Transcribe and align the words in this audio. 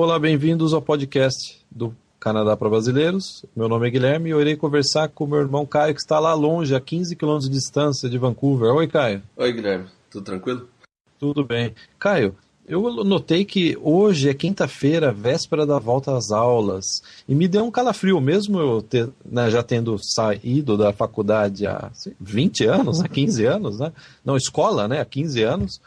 Olá, 0.00 0.16
bem-vindos 0.16 0.72
ao 0.72 0.80
podcast 0.80 1.60
do 1.68 1.92
Canadá 2.20 2.56
para 2.56 2.70
Brasileiros. 2.70 3.44
Meu 3.56 3.68
nome 3.68 3.88
é 3.88 3.90
Guilherme 3.90 4.28
e 4.28 4.32
eu 4.32 4.40
irei 4.40 4.54
conversar 4.54 5.08
com 5.08 5.26
meu 5.26 5.40
irmão 5.40 5.66
Caio, 5.66 5.92
que 5.92 6.00
está 6.00 6.20
lá 6.20 6.34
longe, 6.34 6.72
a 6.72 6.80
15 6.80 7.16
quilômetros 7.16 7.50
de 7.50 7.56
distância 7.56 8.08
de 8.08 8.16
Vancouver. 8.16 8.72
Oi, 8.72 8.86
Caio. 8.86 9.24
Oi, 9.36 9.52
Guilherme. 9.52 9.86
Tudo 10.08 10.22
tranquilo? 10.22 10.68
Tudo 11.18 11.44
bem. 11.44 11.74
Caio, 11.98 12.36
eu 12.64 12.80
notei 13.02 13.44
que 13.44 13.76
hoje 13.82 14.28
é 14.28 14.34
quinta-feira, 14.34 15.10
véspera 15.10 15.66
da 15.66 15.80
volta 15.80 16.16
às 16.16 16.30
aulas, 16.30 17.02
e 17.28 17.34
me 17.34 17.48
deu 17.48 17.64
um 17.64 17.70
calafrio, 17.72 18.20
mesmo 18.20 18.60
eu 18.60 18.80
ter, 18.80 19.10
né, 19.26 19.50
já 19.50 19.64
tendo 19.64 19.98
saído 20.00 20.76
da 20.76 20.92
faculdade 20.92 21.66
há 21.66 21.90
20 22.20 22.66
anos, 22.66 23.00
há 23.00 23.08
15 23.08 23.44
anos, 23.46 23.80
né? 23.80 23.92
Não, 24.24 24.36
escola, 24.36 24.86
né? 24.86 25.00
Há 25.00 25.04
15 25.04 25.42
anos. 25.42 25.80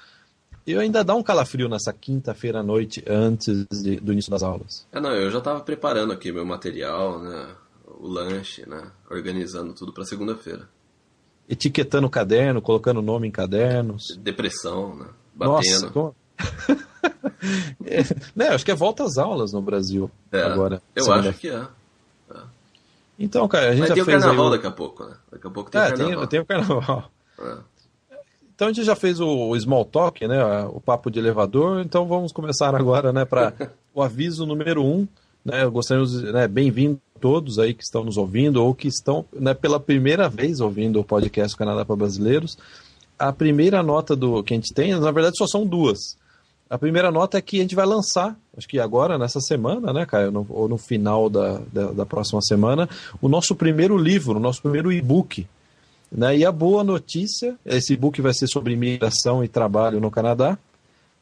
Eu 0.66 0.80
ainda 0.80 1.04
dá 1.04 1.16
um 1.16 1.24
calafrio 1.24 1.68
nessa 1.68 1.92
quinta-feira 1.92 2.60
à 2.60 2.64
noite 2.64 3.04
antes 3.08 3.66
de, 3.68 3.98
do 3.98 4.14
início 4.14 4.30
das 4.32 4.44
aulas. 4.44 4.88
É, 4.92 5.00
não, 5.00 5.12
eu 5.12 5.32
já 5.32 5.40
estava 5.40 5.60
preparando 5.62 6.14
aqui 6.14 6.32
meu 6.32 6.46
material, 6.46 7.20
né? 7.20 7.56
O 7.88 8.08
lanche, 8.08 8.68
né? 8.68 8.92
Organizando 9.10 9.74
tudo 9.74 9.92
para 9.92 10.06
segunda-feira. 10.06 10.70
Etiquetando 11.50 12.08
o 12.08 12.10
caderno, 12.10 12.62
colocando 12.62 13.02
nome 13.02 13.28
em 13.28 13.32
cadernos. 13.32 14.16
Depressão, 14.20 14.96
né? 14.96 15.08
Batendo. 15.34 15.54
Nossa, 15.54 15.90
como... 15.90 16.16
é, 17.86 18.04
né, 18.36 18.50
acho 18.50 18.64
que 18.64 18.72
é 18.72 18.76
volta 18.76 19.04
às 19.04 19.18
aulas 19.18 19.54
no 19.54 19.62
Brasil 19.62 20.10
é, 20.32 20.42
agora. 20.42 20.82
Eu 20.96 21.12
acho 21.12 21.34
que 21.34 21.50
é. 21.50 21.68
é. 22.32 22.38
Então, 23.20 23.48
cara, 23.48 23.70
a 23.70 23.72
gente 23.72 23.82
Mas 23.82 23.90
já 23.90 23.96
tem 23.96 24.06
fez 24.06 24.18
o 24.18 24.22
carnaval 24.22 24.50
daqui 24.52 24.68
a 24.68 24.72
pouco, 24.72 25.04
né? 25.06 25.16
Daqui 25.32 25.48
a 25.48 25.50
pouco 25.50 25.72
tem 25.72 25.82
é, 25.82 25.86
o 25.86 25.90
carnaval. 25.90 26.20
Tem, 26.20 26.28
tem 26.28 26.40
o 26.40 26.46
carnaval. 26.46 27.12
É. 27.40 27.58
Então 28.62 28.70
a 28.70 28.74
gente 28.74 28.86
já 28.86 28.96
fez 28.96 29.20
o, 29.20 29.60
small 29.60 29.84
talk, 29.84 30.28
né? 30.28 30.40
O 30.66 30.80
papo 30.80 31.10
de 31.10 31.18
elevador. 31.18 31.82
Então 31.82 32.06
vamos 32.06 32.32
começar 32.32 32.76
agora, 32.76 33.12
né? 33.12 33.26
Para 33.26 33.54
o 33.92 34.04
aviso 34.04 34.46
número 34.46 34.86
um. 34.86 35.08
Né, 35.44 35.66
gostaríamos, 35.66 36.22
né, 36.22 36.48
bem-vindos 36.48 37.00
todos 37.20 37.58
aí 37.58 37.74
que 37.74 37.82
estão 37.82 38.04
nos 38.04 38.18
ouvindo 38.18 38.64
ou 38.64 38.76
que 38.76 38.88
estão 38.88 39.26
né, 39.34 39.56
pela 39.56 39.80
primeira 39.80 40.30
vez 40.30 40.60
ouvindo 40.60 41.00
o 41.00 41.04
podcast 41.04 41.58
Canadá 41.58 41.84
para 41.84 41.96
Brasileiros. 41.96 42.56
A 43.18 43.34
primeira 43.34 43.82
nota 43.82 44.16
do 44.16 44.44
que 44.44 44.54
a 44.54 44.58
gente 44.58 44.72
tem, 44.76 44.92
na 44.92 45.10
verdade, 45.10 45.40
só 45.40 45.48
são 45.48 45.66
duas. 45.66 46.16
A 46.70 46.78
primeira 46.78 47.10
nota 47.10 47.40
é 47.40 47.42
que 47.42 47.58
a 47.58 47.62
gente 47.64 47.74
vai 47.74 47.88
lançar, 47.88 48.38
acho 48.56 48.68
que 48.68 48.80
agora, 48.80 49.18
nessa 49.18 49.42
semana, 49.42 49.92
né, 49.92 50.06
Caio? 50.06 50.30
No, 50.30 50.46
ou 50.48 50.70
no 50.70 50.78
final 50.78 51.32
da, 51.32 51.60
da, 51.74 51.88
da, 51.94 52.06
próxima 52.06 52.44
semana, 52.44 52.88
o 53.20 53.28
nosso 53.28 53.56
primeiro 53.56 53.98
livro, 53.98 54.38
o 54.38 54.40
nosso 54.40 54.62
primeiro 54.62 54.92
e-book. 54.92 55.48
Né? 56.12 56.38
E 56.38 56.46
a 56.46 56.52
boa 56.52 56.84
notícia, 56.84 57.56
esse 57.66 57.94
e-book 57.94 58.22
vai 58.22 58.34
ser 58.34 58.48
sobre 58.48 58.74
imigração 58.74 59.44
e 59.44 59.48
trabalho 59.48 60.00
no 60.02 60.12
Canadá. 60.12 60.58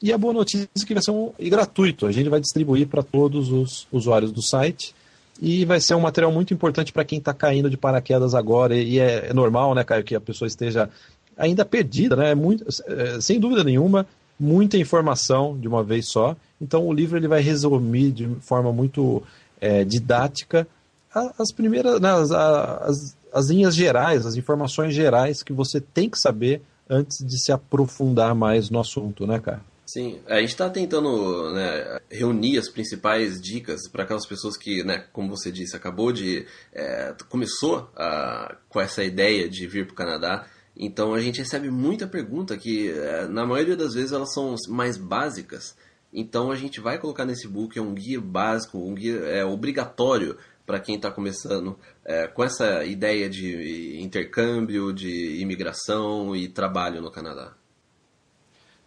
E 0.01 0.11
a 0.11 0.17
boa 0.17 0.33
notícia 0.33 0.67
é 0.75 0.85
que 0.85 0.93
vai 0.93 1.03
ser 1.03 1.11
um, 1.11 1.31
e 1.37 1.49
gratuito. 1.49 2.07
A 2.07 2.11
gente 2.11 2.29
vai 2.29 2.39
distribuir 2.39 2.87
para 2.87 3.03
todos 3.03 3.51
os 3.51 3.87
usuários 3.91 4.31
do 4.31 4.41
site. 4.41 4.95
E 5.41 5.63
vai 5.63 5.79
ser 5.79 5.93
um 5.93 6.01
material 6.01 6.31
muito 6.31 6.53
importante 6.53 6.91
para 6.91 7.05
quem 7.05 7.19
está 7.19 7.33
caindo 7.33 7.69
de 7.69 7.77
paraquedas 7.77 8.33
agora. 8.33 8.75
E 8.75 8.99
é, 8.99 9.27
é 9.29 9.33
normal, 9.33 9.75
né, 9.75 9.83
Caio, 9.83 10.03
que 10.03 10.15
a 10.15 10.19
pessoa 10.19 10.47
esteja 10.47 10.89
ainda 11.37 11.63
perdida, 11.63 12.15
né? 12.15 12.31
É 12.31 12.35
muito, 12.35 12.65
é, 12.87 13.21
sem 13.21 13.39
dúvida 13.39 13.63
nenhuma, 13.63 14.05
muita 14.37 14.77
informação 14.77 15.57
de 15.57 15.67
uma 15.67 15.83
vez 15.83 16.09
só. 16.09 16.35
Então 16.59 16.85
o 16.85 16.93
livro 16.93 17.17
ele 17.17 17.27
vai 17.27 17.41
resumir 17.41 18.11
de 18.11 18.27
forma 18.41 18.73
muito 18.73 19.23
é, 19.61 19.85
didática 19.85 20.67
as 21.11 21.51
primeiras, 21.51 21.99
né, 21.99 22.11
as, 22.11 22.31
as, 22.31 23.17
as 23.33 23.49
linhas 23.49 23.75
gerais, 23.75 24.25
as 24.25 24.35
informações 24.35 24.93
gerais 24.93 25.43
que 25.43 25.53
você 25.53 25.79
tem 25.79 26.09
que 26.09 26.17
saber 26.17 26.61
antes 26.89 27.25
de 27.25 27.37
se 27.43 27.51
aprofundar 27.51 28.33
mais 28.33 28.69
no 28.69 28.79
assunto, 28.79 29.27
né, 29.27 29.39
cara? 29.39 29.61
Sim, 29.85 30.19
a 30.27 30.39
gente 30.39 30.49
está 30.49 30.69
tentando 30.69 31.51
né, 31.51 31.99
reunir 32.11 32.59
as 32.59 32.69
principais 32.69 33.41
dicas 33.41 33.87
para 33.87 34.03
aquelas 34.03 34.25
pessoas 34.25 34.55
que, 34.55 34.83
né, 34.83 35.05
como 35.11 35.29
você 35.29 35.51
disse, 35.51 35.75
acabou 35.75 36.11
de. 36.11 36.45
É, 36.71 37.15
começou 37.27 37.89
a, 37.95 38.55
com 38.69 38.79
essa 38.79 39.03
ideia 39.03 39.49
de 39.49 39.65
vir 39.65 39.85
para 39.85 39.93
o 39.93 39.95
Canadá 39.95 40.45
então 40.79 41.13
a 41.13 41.19
gente 41.19 41.39
recebe 41.39 41.69
muita 41.69 42.07
pergunta 42.07 42.57
que, 42.57 42.89
eh, 42.89 43.27
na 43.27 43.45
maioria 43.45 43.75
das 43.75 43.93
vezes, 43.93 44.13
elas 44.13 44.33
são 44.33 44.55
mais 44.69 44.95
básicas. 44.95 45.75
Então 46.11 46.51
a 46.51 46.55
gente 46.55 46.79
vai 46.79 46.97
colocar 46.97 47.25
nesse 47.25 47.47
book 47.49 47.77
é 47.77 47.81
um 47.81 47.93
guia 47.93 48.19
básico, 48.21 48.79
um 48.79 48.95
guia 48.95 49.17
é, 49.25 49.45
obrigatório 49.45 50.37
para 50.69 50.79
quem 50.79 50.97
está 50.97 51.09
começando 51.09 51.75
é, 52.05 52.27
com 52.27 52.43
essa 52.43 52.85
ideia 52.85 53.27
de 53.27 53.99
intercâmbio, 53.99 54.93
de 54.93 55.41
imigração 55.41 56.35
e 56.35 56.47
trabalho 56.47 57.01
no 57.01 57.09
Canadá. 57.09 57.53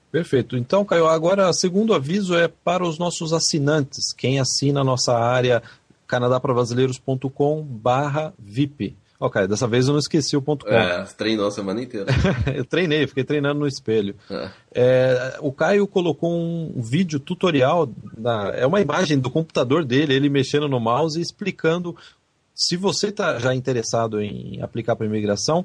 Perfeito. 0.09 0.57
Então, 0.57 0.85
Caio, 0.85 1.09
agora 1.09 1.53
segundo 1.53 1.93
aviso 1.93 2.37
é 2.37 2.47
para 2.47 2.87
os 2.87 3.01
nossos 3.01 3.33
assinantes. 3.33 4.13
Quem 4.17 4.39
assina 4.39 4.83
a 4.83 4.85
nossa 4.85 5.13
área 5.13 5.61
canadaprabrasileiros.com 6.07 7.65
barra 7.65 8.33
VIP. 8.39 8.97
Ok, 9.25 9.47
dessa 9.47 9.69
vez 9.69 9.87
eu 9.87 9.93
não 9.93 10.01
esqueci 10.01 10.37
o 10.37 10.43
ponto 10.43 10.67
com. 10.67 10.73
É, 10.73 11.05
treinou 11.17 11.47
a 11.47 11.51
semana 11.53 11.81
inteira. 11.81 12.07
eu 12.53 12.65
treinei, 12.65 13.07
fiquei 13.07 13.23
treinando 13.23 13.61
no 13.61 13.69
espelho. 13.69 14.17
É. 14.29 14.51
É, 14.75 15.37
o 15.41 15.53
Caio 15.53 15.87
colocou 15.87 16.37
um 16.37 16.83
vídeo 16.83 17.21
tutorial, 17.21 17.89
é 18.55 18.67
uma 18.67 18.81
imagem 18.81 19.21
do 19.21 19.31
computador 19.31 19.85
dele, 19.85 20.13
ele 20.13 20.29
mexendo 20.29 20.69
no 20.69 20.81
mouse 20.81 21.21
e 21.21 21.23
explicando. 21.23 21.97
Se 22.53 22.77
você 22.77 23.11
está 23.11 23.39
já 23.39 23.55
interessado 23.55 24.21
em 24.21 24.61
aplicar 24.61 24.97
para 24.97 25.07
imigração, 25.07 25.65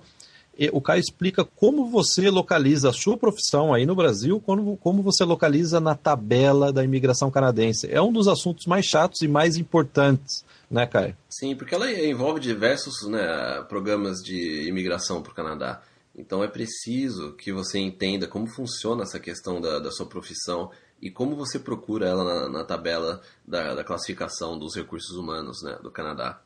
o 0.71 0.79
Caio 0.79 0.99
explica 0.99 1.43
como 1.43 1.89
você 1.89 2.29
localiza 2.29 2.91
a 2.91 2.93
sua 2.93 3.17
profissão 3.17 3.73
aí 3.73 3.87
no 3.87 3.95
Brasil, 3.95 4.39
como, 4.39 4.77
como 4.77 5.01
você 5.01 5.23
localiza 5.23 5.79
na 5.79 5.95
tabela 5.95 6.71
da 6.71 6.83
imigração 6.83 7.31
canadense. 7.31 7.91
É 7.91 7.99
um 7.99 8.13
dos 8.13 8.27
assuntos 8.27 8.67
mais 8.67 8.85
chatos 8.85 9.23
e 9.23 9.27
mais 9.27 9.57
importantes 9.57 10.45
né, 10.69 10.85
Caio? 10.85 11.15
Sim, 11.29 11.55
porque 11.55 11.73
ela 11.73 11.89
envolve 11.91 12.39
diversos 12.39 13.07
né, 13.07 13.63
programas 13.69 14.17
de 14.19 14.67
imigração 14.67 15.21
para 15.21 15.31
o 15.31 15.35
Canadá. 15.35 15.81
Então 16.15 16.43
é 16.43 16.47
preciso 16.47 17.33
que 17.33 17.51
você 17.51 17.77
entenda 17.77 18.27
como 18.27 18.47
funciona 18.47 19.03
essa 19.03 19.19
questão 19.19 19.61
da, 19.61 19.79
da 19.79 19.91
sua 19.91 20.07
profissão 20.07 20.71
e 20.99 21.11
como 21.11 21.35
você 21.35 21.59
procura 21.59 22.07
ela 22.07 22.23
na, 22.23 22.49
na 22.49 22.63
tabela 22.63 23.21
da, 23.47 23.75
da, 23.75 23.83
classificação 23.83 24.57
dos 24.57 24.75
recursos 24.75 25.15
humanos 25.15 25.61
né, 25.61 25.77
do 25.83 25.91
Canadá. 25.91 26.41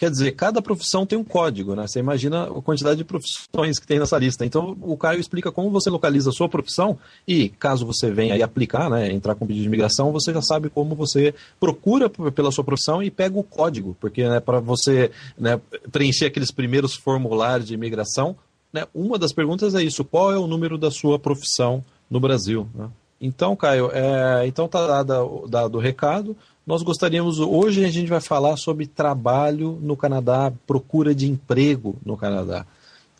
Quer 0.00 0.10
dizer, 0.10 0.32
cada 0.32 0.62
profissão 0.62 1.04
tem 1.04 1.18
um 1.18 1.22
código, 1.22 1.74
né? 1.74 1.86
Você 1.86 1.98
imagina 1.98 2.44
a 2.44 2.62
quantidade 2.62 2.96
de 2.96 3.04
profissões 3.04 3.78
que 3.78 3.86
tem 3.86 3.98
nessa 3.98 4.16
lista. 4.16 4.46
Então, 4.46 4.74
o 4.80 4.96
Caio 4.96 5.20
explica 5.20 5.52
como 5.52 5.68
você 5.68 5.90
localiza 5.90 6.30
a 6.30 6.32
sua 6.32 6.48
profissão 6.48 6.98
e, 7.28 7.50
caso 7.50 7.84
você 7.84 8.10
venha 8.10 8.32
aí 8.32 8.42
aplicar, 8.42 8.88
né, 8.88 9.12
entrar 9.12 9.34
com 9.34 9.46
pedido 9.46 9.60
de 9.60 9.68
imigração, 9.68 10.10
você 10.10 10.32
já 10.32 10.40
sabe 10.40 10.70
como 10.70 10.94
você 10.94 11.34
procura 11.60 12.08
pela 12.08 12.50
sua 12.50 12.64
profissão 12.64 13.02
e 13.02 13.10
pega 13.10 13.38
o 13.38 13.44
código, 13.44 13.94
porque 14.00 14.26
né, 14.26 14.40
para 14.40 14.58
você 14.58 15.10
né, 15.38 15.60
preencher 15.92 16.24
aqueles 16.24 16.50
primeiros 16.50 16.94
formulários 16.94 17.68
de 17.68 17.74
imigração, 17.74 18.34
né, 18.72 18.86
uma 18.94 19.18
das 19.18 19.34
perguntas 19.34 19.74
é 19.74 19.82
isso: 19.82 20.02
qual 20.02 20.32
é 20.32 20.38
o 20.38 20.46
número 20.46 20.78
da 20.78 20.90
sua 20.90 21.18
profissão 21.18 21.84
no 22.08 22.18
Brasil? 22.18 22.66
Né? 22.74 22.88
Então, 23.20 23.54
Caio, 23.54 23.90
é, 23.92 24.46
então 24.46 24.66
tá 24.66 25.02
dado, 25.02 25.46
dado 25.46 25.76
o 25.76 25.80
recado. 25.80 26.34
Nós 26.70 26.84
gostaríamos, 26.84 27.40
hoje 27.40 27.84
a 27.84 27.90
gente 27.90 28.06
vai 28.06 28.20
falar 28.20 28.56
sobre 28.56 28.86
trabalho 28.86 29.76
no 29.82 29.96
Canadá, 29.96 30.52
procura 30.68 31.12
de 31.12 31.28
emprego 31.28 31.96
no 32.06 32.16
Canadá. 32.16 32.64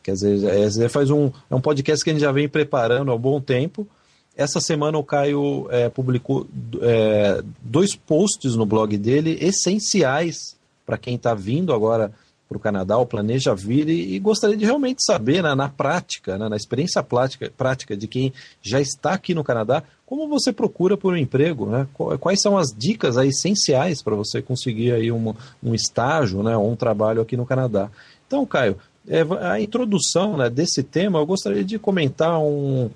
Quer 0.04 0.12
dizer, 0.12 0.88
faz 0.88 1.10
um, 1.10 1.32
é 1.50 1.54
um 1.56 1.60
podcast 1.60 2.04
que 2.04 2.10
a 2.10 2.12
gente 2.12 2.22
já 2.22 2.30
vem 2.30 2.48
preparando 2.48 3.10
há 3.10 3.14
um 3.16 3.18
bom 3.18 3.40
tempo. 3.40 3.88
Essa 4.36 4.60
semana 4.60 4.98
o 4.98 5.02
Caio 5.02 5.66
é, 5.68 5.88
publicou 5.88 6.46
é, 6.80 7.42
dois 7.60 7.96
posts 7.96 8.54
no 8.54 8.64
blog 8.64 8.96
dele, 8.96 9.36
essenciais 9.40 10.56
para 10.86 10.96
quem 10.96 11.16
está 11.16 11.34
vindo 11.34 11.74
agora 11.74 12.12
para 12.48 12.56
o 12.56 12.60
Canadá, 12.60 12.98
ou 12.98 13.06
planeja 13.06 13.52
vir, 13.52 13.88
e, 13.88 14.14
e, 14.14 14.18
gostaria 14.18 14.56
de 14.56 14.64
realmente 14.64 15.04
saber, 15.04 15.40
né, 15.40 15.54
na 15.54 15.68
prática, 15.68 16.36
né, 16.36 16.48
na 16.48 16.56
experiência 16.56 17.00
prática, 17.00 17.52
prática 17.56 17.96
de 17.96 18.08
quem 18.08 18.32
já 18.60 18.80
está 18.80 19.12
aqui 19.12 19.34
no 19.34 19.44
Canadá, 19.44 19.84
como 20.10 20.26
você 20.26 20.52
procura 20.52 20.96
por 20.96 21.12
um 21.12 21.16
emprego, 21.16 21.66
né? 21.66 21.86
Quais 22.18 22.42
são 22.42 22.58
as 22.58 22.74
dicas 22.76 23.16
essenciais 23.16 24.02
para 24.02 24.16
você 24.16 24.42
conseguir 24.42 24.90
aí 24.90 25.12
um, 25.12 25.32
um 25.62 25.72
estágio, 25.72 26.42
né, 26.42 26.56
ou 26.56 26.68
um 26.68 26.74
trabalho 26.74 27.22
aqui 27.22 27.36
no 27.36 27.46
Canadá? 27.46 27.88
Então, 28.26 28.44
Caio, 28.44 28.76
é, 29.06 29.24
a 29.40 29.60
introdução 29.60 30.36
né, 30.36 30.50
desse 30.50 30.82
tema, 30.82 31.20
eu 31.20 31.26
gostaria 31.26 31.62
de 31.62 31.78
comentar 31.78 32.40
um, 32.40 32.90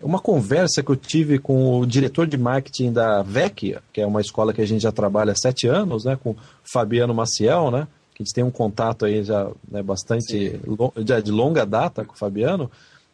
uma 0.00 0.20
conversa 0.20 0.80
que 0.80 0.90
eu 0.92 0.94
tive 0.94 1.40
com 1.40 1.80
o 1.80 1.84
diretor 1.84 2.24
de 2.24 2.38
marketing 2.38 2.92
da 2.92 3.20
Vecchia, 3.20 3.82
que 3.92 4.00
é 4.00 4.06
uma 4.06 4.20
escola 4.20 4.52
que 4.52 4.60
a 4.60 4.66
gente 4.66 4.82
já 4.82 4.92
trabalha 4.92 5.32
há 5.32 5.36
sete 5.36 5.66
anos, 5.66 6.04
né, 6.04 6.16
com 6.22 6.36
Fabiano 6.62 7.12
Maciel, 7.12 7.72
né, 7.72 7.88
que 8.14 8.22
a 8.22 8.24
gente 8.24 8.32
tem 8.32 8.44
um 8.44 8.50
contato 8.50 9.04
aí 9.04 9.24
já 9.24 9.50
né, 9.68 9.82
bastante 9.82 10.60
já 11.04 11.18
de 11.18 11.32
longa 11.32 11.66
data 11.66 12.04
com 12.04 12.14
o 12.14 12.16
Fabiano, 12.16 12.70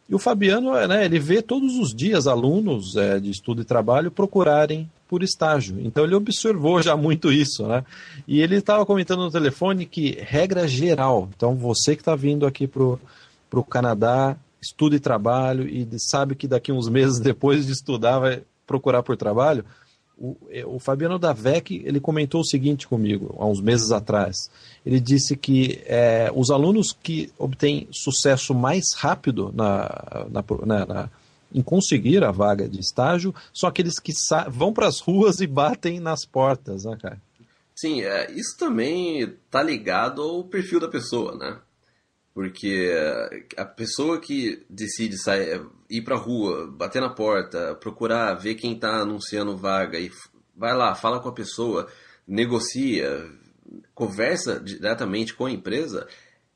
e 0.09 0.15
o 0.15 0.19
Fabiano, 0.19 0.73
né, 0.87 1.03
ele 1.03 1.19
vê 1.19 1.41
todos 1.41 1.75
os 1.75 1.93
dias 1.93 2.27
alunos 2.27 2.95
é, 2.95 3.19
de 3.19 3.29
estudo 3.29 3.61
e 3.61 3.65
trabalho 3.65 4.09
procurarem 4.09 4.89
por 5.07 5.21
estágio. 5.21 5.79
Então 5.81 6.05
ele 6.05 6.15
observou 6.15 6.81
já 6.81 6.95
muito 6.95 7.31
isso, 7.31 7.67
né? 7.67 7.83
E 8.27 8.41
ele 8.41 8.55
estava 8.55 8.85
comentando 8.85 9.23
no 9.23 9.31
telefone 9.31 9.85
que 9.85 10.17
regra 10.21 10.67
geral. 10.67 11.29
Então 11.35 11.55
você 11.55 11.95
que 11.95 12.01
está 12.01 12.15
vindo 12.15 12.45
aqui 12.45 12.67
para 12.67 12.83
o 12.83 13.63
Canadá, 13.63 14.37
estuda 14.61 14.95
e 14.95 14.99
trabalho 14.99 15.67
e 15.67 15.87
sabe 15.99 16.35
que 16.35 16.47
daqui 16.47 16.71
uns 16.71 16.87
meses 16.87 17.19
depois 17.21 17.65
de 17.65 17.73
estudar 17.73 18.19
vai 18.19 18.41
procurar 18.65 19.03
por 19.03 19.17
trabalho. 19.17 19.65
O, 20.19 20.35
é, 20.49 20.65
o 20.65 20.79
Fabiano 20.79 21.19
Davec, 21.19 21.81
ele 21.85 21.99
comentou 21.99 22.41
o 22.41 22.45
seguinte 22.45 22.87
comigo, 22.87 23.35
há 23.37 23.45
uns 23.45 23.61
meses 23.61 23.91
atrás. 23.91 24.49
Ele 24.85 24.99
disse 24.99 25.37
que 25.37 25.81
é, 25.85 26.31
os 26.33 26.49
alunos 26.49 26.91
que 26.91 27.31
obtêm 27.37 27.87
sucesso 27.91 28.53
mais 28.53 28.93
rápido 28.95 29.53
na, 29.53 30.27
na, 30.29 30.43
na, 30.65 30.85
na 30.85 31.09
em 31.53 31.61
conseguir 31.61 32.23
a 32.23 32.31
vaga 32.31 32.67
de 32.67 32.79
estágio 32.79 33.33
são 33.53 33.69
aqueles 33.69 33.99
que 33.99 34.11
vão 34.49 34.73
para 34.73 34.87
as 34.87 34.99
ruas 34.99 35.39
e 35.39 35.47
batem 35.47 35.99
nas 35.99 36.25
portas, 36.25 36.83
né, 36.83 36.97
cara? 37.01 37.21
Sim, 37.75 38.01
é, 38.01 38.31
isso 38.31 38.57
também 38.57 39.35
tá 39.51 39.61
ligado 39.61 40.21
ao 40.21 40.43
perfil 40.43 40.79
da 40.79 40.87
pessoa, 40.87 41.37
né? 41.37 41.59
Porque 42.37 42.93
a 43.57 43.65
pessoa 43.65 44.21
que 44.21 44.63
decide 44.69 45.17
sair, 45.17 45.59
ir 45.89 46.03
pra 46.03 46.15
rua, 46.15 46.67
bater 46.67 47.01
na 47.01 47.09
porta, 47.09 47.73
procurar 47.73 48.35
ver 48.35 48.53
quem 48.53 48.75
está 48.75 49.01
anunciando 49.01 49.57
vaga 49.57 49.97
e 49.99 50.11
vai 50.55 50.77
lá, 50.77 50.93
fala 50.93 51.19
com 51.19 51.29
a 51.29 51.33
pessoa, 51.33 51.87
negocia, 52.27 53.27
conversa 53.95 54.59
diretamente 54.59 55.33
com 55.33 55.47
a 55.47 55.51
empresa, 55.51 56.07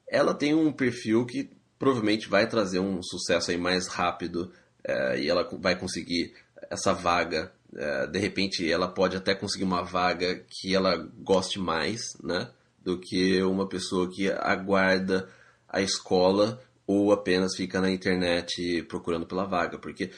ela 0.07 0.35
tem 0.35 0.53
um 0.53 0.71
perfil 0.71 1.25
que 1.25 1.49
provavelmente 1.79 2.29
vai 2.29 2.47
trazer 2.47 2.77
um 2.77 3.01
sucesso 3.01 3.49
aí 3.49 3.57
mais 3.57 3.87
rápido 3.87 4.51
é, 4.83 5.19
e 5.19 5.27
ela 5.27 5.49
vai 5.59 5.75
conseguir 5.75 6.31
essa 6.69 6.93
vaga. 6.93 7.51
É, 7.75 8.05
de 8.05 8.19
repente, 8.19 8.71
ela 8.71 8.87
pode 8.87 9.17
até 9.17 9.33
conseguir 9.33 9.63
uma 9.63 9.81
vaga 9.81 10.45
que 10.47 10.75
ela 10.75 10.95
goste 11.23 11.57
mais, 11.57 12.01
né? 12.23 12.51
Do 12.77 12.99
que 12.99 13.41
uma 13.41 13.67
pessoa 13.67 14.07
que 14.11 14.29
aguarda 14.29 15.27
a 15.71 15.81
escola 15.81 16.62
ou 16.85 17.12
apenas 17.12 17.56
fica 17.56 17.79
na 17.79 17.89
internet 17.89 18.83
procurando 18.83 19.25
pela 19.25 19.45
vaga. 19.45 19.79
Porque 19.79 20.12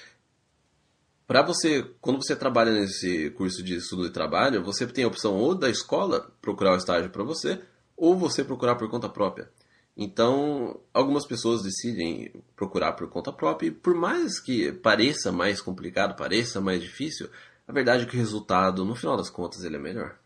para 1.27 1.41
você, 1.41 1.83
quando 2.01 2.21
você 2.21 2.35
trabalha 2.35 2.71
nesse 2.71 3.29
curso 3.31 3.63
de 3.63 3.75
estudo 3.75 4.03
de 4.03 4.09
trabalho, 4.09 4.63
você 4.63 4.85
tem 4.87 5.03
a 5.03 5.07
opção 5.07 5.35
ou 5.35 5.55
da 5.55 5.69
escola 5.69 6.31
procurar 6.41 6.73
o 6.73 6.77
estágio 6.77 7.09
para 7.09 7.23
você, 7.23 7.61
ou 7.95 8.17
você 8.17 8.43
procurar 8.43 8.75
por 8.75 8.89
conta 8.89 9.07
própria. 9.07 9.49
Então, 9.95 10.79
algumas 10.93 11.25
pessoas 11.25 11.61
decidem 11.61 12.33
procurar 12.55 12.93
por 12.93 13.07
conta 13.09 13.31
própria, 13.31 13.67
e 13.67 13.71
por 13.71 13.93
mais 13.93 14.39
que 14.39 14.71
pareça 14.71 15.31
mais 15.31 15.61
complicado, 15.61 16.17
pareça 16.17 16.59
mais 16.59 16.81
difícil, 16.81 17.29
a 17.67 17.71
verdade 17.71 18.03
é 18.03 18.05
que 18.05 18.15
o 18.15 18.19
resultado, 18.19 18.83
no 18.83 18.95
final 18.95 19.15
das 19.15 19.29
contas, 19.29 19.63
ele 19.63 19.75
é 19.75 19.79
melhor. 19.79 20.17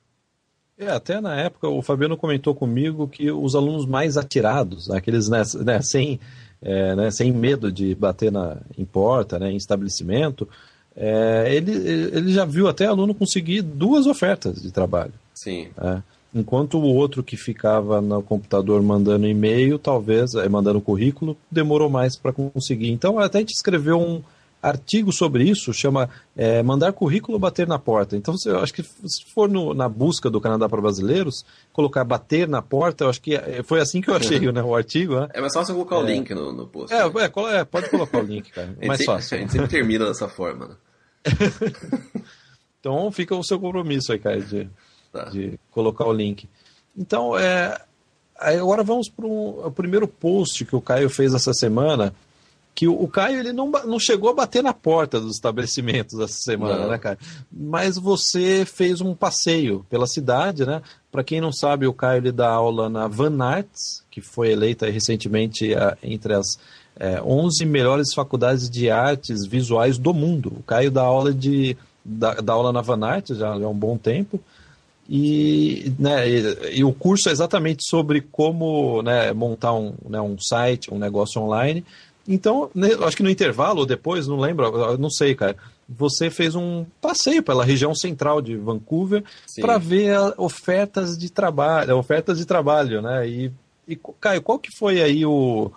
É, 0.80 0.90
até 0.90 1.20
na 1.20 1.36
época 1.36 1.68
o 1.68 1.82
Fabiano 1.82 2.16
comentou 2.16 2.54
comigo 2.54 3.08
que 3.08 3.32
os 3.32 3.56
alunos 3.56 3.86
mais 3.86 4.16
atirados, 4.16 4.92
aqueles 4.92 5.28
né, 5.28 5.42
né, 5.66 5.82
sem, 5.82 6.20
é, 6.62 6.96
né, 6.96 7.10
sem 7.10 7.32
medo 7.32 7.72
de 7.72 7.96
bater 7.96 8.32
na, 8.32 8.58
em 8.78 8.86
porta, 8.86 9.40
né, 9.40 9.52
em 9.52 9.56
estabelecimento, 9.58 10.48
é, 10.96 11.54
ele, 11.56 11.72
ele 11.72 12.32
já 12.32 12.46
viu 12.46 12.68
até 12.68 12.86
aluno 12.86 13.14
conseguir 13.14 13.62
duas 13.62 14.06
ofertas 14.06 14.62
de 14.62 14.72
trabalho. 14.72 15.14
Sim. 15.34 15.68
É. 15.78 16.02
Enquanto 16.34 16.78
o 16.78 16.84
outro 16.84 17.24
que 17.24 17.38
ficava 17.38 18.02
no 18.02 18.22
computador 18.22 18.82
mandando 18.82 19.28
e-mail, 19.28 19.80
talvez, 19.80 20.36
eh, 20.36 20.48
mandando 20.50 20.82
currículo, 20.82 21.38
demorou 21.50 21.90
mais 21.90 22.16
para 22.16 22.34
conseguir. 22.34 22.92
Então, 22.92 23.18
até 23.18 23.38
a 23.38 23.42
gente 23.42 23.54
escreveu 23.54 24.00
um 24.00 24.22
artigo 24.62 25.12
sobre 25.12 25.44
isso, 25.44 25.74
chama 25.74 26.10
é, 26.36 26.62
Mandar 26.64 26.94
Currículo 26.94 27.40
Bater 27.40 27.68
na 27.68 27.78
Porta. 27.80 28.16
Então, 28.16 28.36
eu 28.46 28.60
acho 28.60 28.74
que 28.74 28.84
se 28.84 29.26
for 29.34 29.50
no, 29.50 29.74
na 29.74 29.88
busca 29.88 30.30
do 30.30 30.42
Canadá 30.42 30.68
para 30.68 30.82
Brasileiros, 30.82 31.46
colocar 31.72 32.04
bater 32.04 32.48
na 32.48 32.62
porta, 32.62 33.04
eu 33.04 33.10
acho 33.10 33.22
que 33.22 33.36
eh, 33.36 33.62
foi 33.64 33.80
assim 33.80 34.02
que 34.02 34.10
eu 34.10 34.16
achei 34.16 34.40
né, 34.52 34.64
o 34.64 34.76
artigo. 34.76 35.20
Né? 35.20 35.30
É 35.34 35.42
mais 35.42 35.54
fácil 35.54 35.76
colocar 35.76 35.96
é, 35.96 36.00
o 36.00 36.04
link 36.04 36.34
no, 36.34 36.52
no 36.52 36.68
post. 36.68 36.94
É, 36.94 37.08
né? 37.08 37.32
é, 37.54 37.64
pode 37.64 37.90
colocar 37.90 38.20
o 38.20 38.24
link, 38.24 38.52
cara. 38.52 38.76
mais 38.86 39.04
fácil. 39.06 39.38
A 39.38 39.42
gente 39.42 39.52
sempre 39.52 39.68
termina 39.68 40.06
dessa 40.06 40.28
forma, 40.28 40.68
né? 40.68 40.76
então 42.80 43.12
fica 43.12 43.36
o 43.36 43.44
seu 43.44 43.60
compromisso 43.60 44.12
aí, 44.12 44.20
cara, 44.20 44.40
de 44.40 44.70
tá. 45.12 45.26
de 45.26 45.60
colocar 45.72 46.06
o 46.06 46.14
link. 46.14 46.48
Então, 46.96 47.38
é, 47.38 47.80
agora 48.36 48.84
vamos 48.84 49.10
para 49.10 49.26
o 49.26 49.72
primeiro 49.76 50.08
post 50.08 50.66
que 50.66 50.76
o 50.76 50.82
Caio 50.82 51.10
fez 51.10 51.34
essa 51.34 51.54
semana, 51.54 52.14
que 52.78 52.88
o, 52.88 52.94
o, 52.94 53.08
Caio 53.08 53.40
ele 53.40 53.52
não, 53.52 53.72
não 53.72 54.00
chegou 54.00 54.30
a 54.30 54.36
bater 54.36 54.62
na 54.62 54.72
porta 54.72 55.20
dos 55.20 55.38
estabelecimentos 55.38 56.20
essa 56.20 56.38
semana, 56.44 56.84
não. 56.84 56.90
né, 56.92 57.00
cara? 57.00 57.18
Mas 57.52 57.98
você 57.98 58.66
fez 58.66 59.02
um 59.02 59.16
passeio 59.16 59.84
pela 59.90 60.06
cidade, 60.06 60.64
né? 60.64 60.84
Para 61.12 61.24
quem 61.24 61.42
não 61.42 61.52
sabe, 61.52 61.88
o 61.88 61.94
Caio 61.94 62.20
ele 62.20 62.32
dá 62.32 62.48
aula 62.48 62.88
na 62.88 63.08
Van 63.08 63.44
Arts, 63.44 64.04
que 64.12 64.22
foi 64.22 64.52
eleita 64.52 64.88
recentemente 64.92 65.74
a, 65.74 65.98
entre 66.04 66.36
as 66.36 66.60
é, 67.00 67.20
11 67.20 67.66
melhores 67.66 68.14
faculdades 68.14 68.70
de 68.70 68.92
artes 68.92 69.48
visuais 69.48 69.98
do 69.98 70.14
mundo. 70.14 70.54
O 70.60 70.62
Caio 70.62 70.92
dá 70.92 71.02
aula 71.02 71.34
de 71.34 71.76
dá, 72.06 72.36
dá 72.36 72.54
aula 72.54 72.72
na 72.72 72.82
Van 72.82 73.04
Arts 73.04 73.40
já 73.40 73.54
há 73.54 73.58
um 73.58 73.74
bom 73.74 73.98
tempo. 73.98 74.40
E, 75.10 75.94
né, 75.98 76.30
e, 76.30 76.80
e, 76.80 76.84
o 76.84 76.92
curso 76.92 77.30
é 77.30 77.32
exatamente 77.32 77.82
sobre 77.88 78.20
como 78.22 79.02
né, 79.02 79.32
montar 79.32 79.74
um, 79.74 79.94
né, 80.08 80.20
um 80.20 80.38
site, 80.38 80.94
um 80.94 81.00
negócio 81.00 81.42
online. 81.42 81.84
Então, 82.28 82.70
né, 82.76 82.90
acho 83.02 83.16
que 83.16 83.24
no 83.24 83.30
intervalo 83.30 83.80
ou 83.80 83.86
depois, 83.86 84.28
não 84.28 84.38
lembro, 84.38 84.98
não 84.98 85.10
sei, 85.10 85.34
cara. 85.34 85.56
Você 85.88 86.30
fez 86.30 86.54
um 86.56 86.86
passeio 87.02 87.42
pela 87.42 87.64
região 87.64 87.96
central 87.96 88.42
de 88.42 88.58
Vancouver 88.58 89.24
para 89.62 89.78
ver 89.78 90.18
ofertas 90.38 91.18
de 91.18 91.32
trabalho, 91.32 91.96
ofertas 91.98 92.38
de 92.38 92.46
trabalho, 92.46 93.02
né? 93.02 93.28
E, 93.28 93.52
e 93.88 93.98
Caio, 94.20 94.42
qual 94.42 94.60
que 94.60 94.70
foi 94.78 95.02
aí 95.02 95.26
o, 95.26 95.72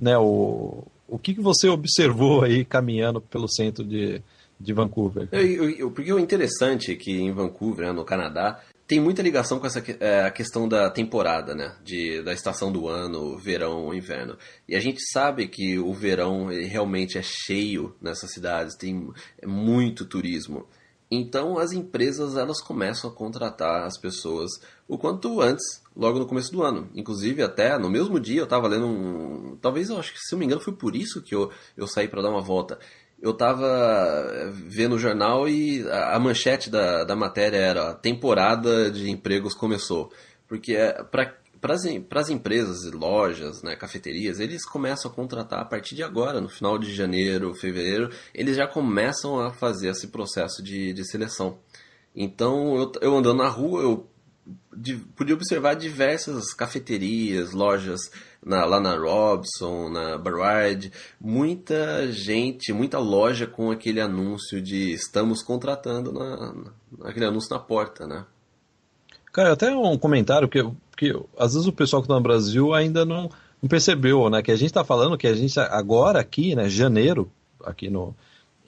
né, 0.00 0.16
o, 0.16 0.84
o 1.08 1.18
que, 1.18 1.34
que 1.34 1.40
você 1.40 1.68
observou 1.68 2.44
aí 2.44 2.64
caminhando 2.64 3.20
pelo 3.20 3.48
centro 3.48 3.82
de, 3.82 4.22
de 4.60 4.72
Vancouver. 4.72 5.28
Eu, 5.32 5.70
eu, 5.70 5.90
porque 5.90 6.12
o 6.12 6.18
interessante 6.18 6.92
é 6.92 6.96
que 6.96 7.12
em 7.12 7.32
Vancouver, 7.32 7.86
né, 7.86 7.92
no 7.92 8.04
Canadá, 8.04 8.60
tem 8.88 8.98
muita 8.98 9.20
ligação 9.20 9.60
com 9.60 9.66
essa 9.66 9.84
é, 10.00 10.24
a 10.24 10.30
questão 10.30 10.66
da 10.66 10.88
temporada, 10.88 11.54
né? 11.54 11.76
De, 11.84 12.22
da 12.22 12.32
estação 12.32 12.72
do 12.72 12.88
ano, 12.88 13.36
verão 13.36 13.92
inverno. 13.92 14.38
E 14.66 14.74
a 14.74 14.80
gente 14.80 14.98
sabe 15.12 15.46
que 15.46 15.78
o 15.78 15.92
verão 15.92 16.46
realmente 16.46 17.18
é 17.18 17.22
cheio 17.22 17.94
nessas 18.00 18.32
cidades, 18.32 18.74
tem 18.76 19.12
muito 19.44 20.06
turismo. 20.06 20.66
Então 21.10 21.58
as 21.58 21.72
empresas 21.72 22.34
elas 22.36 22.62
começam 22.62 23.10
a 23.10 23.12
contratar 23.12 23.84
as 23.84 23.98
pessoas 23.98 24.50
o 24.86 24.96
quanto 24.96 25.40
antes, 25.42 25.82
logo 25.94 26.18
no 26.18 26.26
começo 26.26 26.50
do 26.50 26.62
ano. 26.62 26.88
Inclusive 26.94 27.42
até 27.42 27.78
no 27.78 27.90
mesmo 27.90 28.18
dia 28.18 28.40
eu 28.40 28.44
estava 28.44 28.68
lendo 28.68 28.86
um, 28.86 29.56
talvez 29.60 29.90
eu 29.90 29.98
acho 29.98 30.14
que 30.14 30.18
se 30.18 30.32
não 30.32 30.38
me 30.38 30.46
engano 30.46 30.62
foi 30.62 30.72
por 30.74 30.96
isso 30.96 31.20
que 31.20 31.34
eu, 31.34 31.50
eu 31.76 31.86
saí 31.86 32.08
para 32.08 32.22
dar 32.22 32.30
uma 32.30 32.42
volta 32.42 32.78
eu 33.20 33.34
tava 33.34 34.52
vendo 34.66 34.94
o 34.94 34.98
jornal 34.98 35.48
e 35.48 35.84
a, 35.90 36.18
manchete 36.18 36.70
da, 36.70 37.04
da 37.04 37.16
matéria 37.16 37.56
era 37.56 37.90
a 37.90 37.94
temporada 37.94 38.90
de 38.90 39.10
empregos 39.10 39.54
começou. 39.54 40.12
Porque 40.46 40.74
é, 40.74 41.02
para 41.02 41.34
as 41.72 42.30
empresas 42.30 42.84
e 42.84 42.90
lojas, 42.90 43.62
né, 43.62 43.74
cafeterias, 43.74 44.38
eles 44.38 44.64
começam 44.64 45.10
a 45.10 45.14
contratar 45.14 45.60
a 45.60 45.64
partir 45.64 45.96
de 45.96 46.02
agora, 46.02 46.40
no 46.40 46.48
final 46.48 46.78
de 46.78 46.94
janeiro, 46.94 47.54
fevereiro, 47.54 48.10
eles 48.32 48.56
já 48.56 48.66
começam 48.66 49.40
a 49.40 49.52
fazer 49.52 49.88
esse 49.88 50.08
processo 50.08 50.62
de, 50.62 50.92
de 50.92 51.04
seleção. 51.04 51.58
Então, 52.14 52.76
eu, 52.76 52.92
eu 53.00 53.16
andando 53.16 53.38
na 53.38 53.48
rua, 53.48 53.82
eu 53.82 54.08
de, 54.76 54.96
podia 55.16 55.34
observar 55.34 55.74
diversas 55.74 56.54
cafeterias, 56.54 57.52
lojas 57.52 58.00
na, 58.44 58.64
lá 58.64 58.80
na 58.80 58.96
Robson, 58.96 59.88
na 59.88 60.16
Barrard, 60.16 60.92
muita 61.20 62.10
gente, 62.10 62.72
muita 62.72 62.98
loja 62.98 63.46
com 63.46 63.70
aquele 63.70 64.00
anúncio 64.00 64.60
de 64.62 64.92
estamos 64.92 65.42
contratando, 65.42 66.12
na, 66.12 66.52
na 66.52 66.72
aquele 67.08 67.26
anúncio 67.26 67.50
na 67.50 67.58
porta, 67.58 68.06
né? 68.06 68.24
Cara, 69.32 69.52
até 69.52 69.70
um 69.70 69.98
comentário 69.98 70.48
que, 70.48 70.64
que 70.96 71.12
às 71.38 71.52
vezes 71.54 71.66
o 71.66 71.72
pessoal 71.72 72.02
que 72.02 72.06
está 72.06 72.14
no 72.14 72.22
Brasil 72.22 72.72
ainda 72.72 73.04
não, 73.04 73.30
não 73.62 73.68
percebeu, 73.68 74.30
né? 74.30 74.42
Que 74.42 74.50
a 74.50 74.56
gente 74.56 74.70
está 74.70 74.84
falando 74.84 75.18
que 75.18 75.26
a 75.26 75.34
gente 75.34 75.58
agora 75.60 76.20
aqui, 76.20 76.54
né? 76.54 76.68
Janeiro, 76.68 77.30
aqui 77.64 77.90
no 77.90 78.14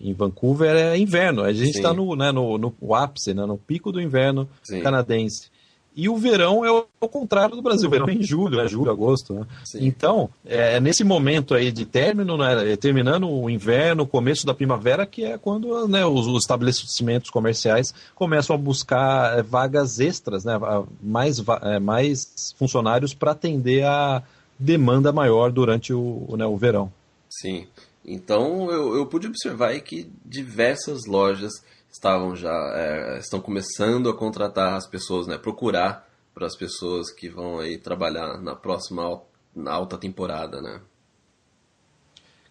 em 0.01 0.15
Vancouver 0.15 0.75
é 0.75 0.97
inverno. 0.97 1.43
A 1.43 1.53
gente 1.53 1.77
está 1.77 1.93
no, 1.93 2.17
né, 2.17 2.33
no, 2.33 2.57
no 2.57 2.95
ápice, 2.95 3.35
né, 3.35 3.45
no 3.45 3.59
pico 3.59 3.93
do 3.93 4.01
inverno 4.01 4.49
Sim. 4.63 4.81
canadense. 4.81 5.50
E 5.95 6.09
o 6.09 6.17
verão 6.17 6.65
é 6.65 6.71
o, 6.71 7.09
contrário 7.09 7.57
do 7.57 7.63
Brasil. 7.63 7.89
O 7.89 7.91
verão 7.91 8.09
é 8.09 8.13
em 8.13 8.23
julho, 8.23 8.61
é 8.61 8.69
julho, 8.69 8.91
agosto. 8.91 9.35
Né? 9.35 9.47
Então, 9.77 10.31
é, 10.47 10.77
é 10.77 10.81
nesse 10.81 11.03
momento 11.03 11.53
aí 11.53 11.73
de 11.73 11.85
término, 11.85 12.37
né, 12.37 12.73
é 12.73 12.77
terminando 12.77 13.29
o 13.29 13.51
inverno, 13.51 14.07
começo 14.07 14.47
da 14.47 14.55
primavera, 14.55 15.05
que 15.05 15.25
é 15.25 15.37
quando 15.37 15.89
né, 15.89 16.07
os, 16.07 16.27
os, 16.27 16.43
estabelecimentos 16.43 17.29
comerciais 17.29 17.93
começam 18.15 18.55
a 18.55 18.59
buscar 18.59 19.39
é, 19.39 19.43
vagas 19.43 19.99
extras, 19.99 20.45
né, 20.45 20.59
mais, 21.03 21.43
é, 21.63 21.79
mais 21.81 22.55
funcionários 22.57 23.13
para 23.13 23.33
atender 23.33 23.85
a 23.85 24.23
demanda 24.59 25.13
maior 25.13 25.51
durante 25.51 25.93
o, 25.93 26.35
né, 26.37 26.47
o 26.47 26.57
verão. 26.57 26.93
Sim. 27.29 27.67
Então, 28.05 28.71
eu, 28.71 28.97
eu 28.97 29.07
pude 29.07 29.27
observar 29.27 29.79
que 29.81 30.11
diversas 30.25 31.05
lojas 31.07 31.53
estavam 31.91 32.37
já 32.37 32.53
é, 32.75 33.19
estão 33.19 33.41
começando 33.41 34.09
a 34.09 34.17
contratar 34.17 34.75
as 34.75 34.87
pessoas, 34.87 35.27
né, 35.27 35.37
procurar 35.37 36.09
para 36.35 36.47
as 36.47 36.57
pessoas 36.57 37.11
que 37.11 37.29
vão 37.29 37.59
aí 37.59 37.77
trabalhar 37.79 38.41
na 38.41 38.55
próxima 38.55 39.21
na 39.55 39.73
alta 39.73 39.99
temporada, 39.99 40.61
né? 40.63 40.81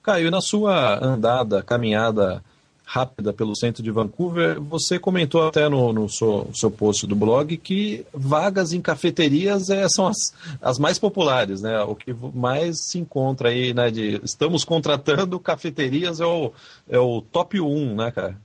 Caio, 0.03 0.29
na 0.31 0.41
sua 0.41 1.03
andada, 1.03 1.62
caminhada 1.63 2.43
rápida 2.89 3.31
pelo 3.31 3.55
centro 3.55 3.84
de 3.84 3.91
Vancouver. 3.91 4.60
Você 4.62 4.98
comentou 4.98 5.48
até 5.48 5.69
no, 5.69 5.93
no 5.93 6.10
seu, 6.10 6.50
seu, 6.55 6.72
post 6.72 7.05
do 7.05 7.15
blog 7.15 7.55
que 7.58 8.03
vagas 8.12 8.74
em 8.74 8.81
cafeterias 8.81 9.69
é, 9.69 9.88
são 9.88 10.08
as, 10.08 10.17
as 10.60 10.79
mais 10.79 10.98
populares, 10.98 11.62
né? 11.62 11.79
O 11.84 11.93
que 11.93 12.12
mais 12.34 12.88
se 12.88 12.98
encontra 12.98 13.50
aí, 13.50 13.75
né? 13.75 13.91
De 13.91 14.19
estamos 14.24 14.63
contratando 14.63 15.39
cafeterias 15.39 16.19
é 16.19 16.25
o, 16.25 16.51
é 16.89 16.98
o 16.98 17.22
top 17.22 17.62
1, 17.62 17.96
né, 17.96 18.12
cara? 18.12 18.36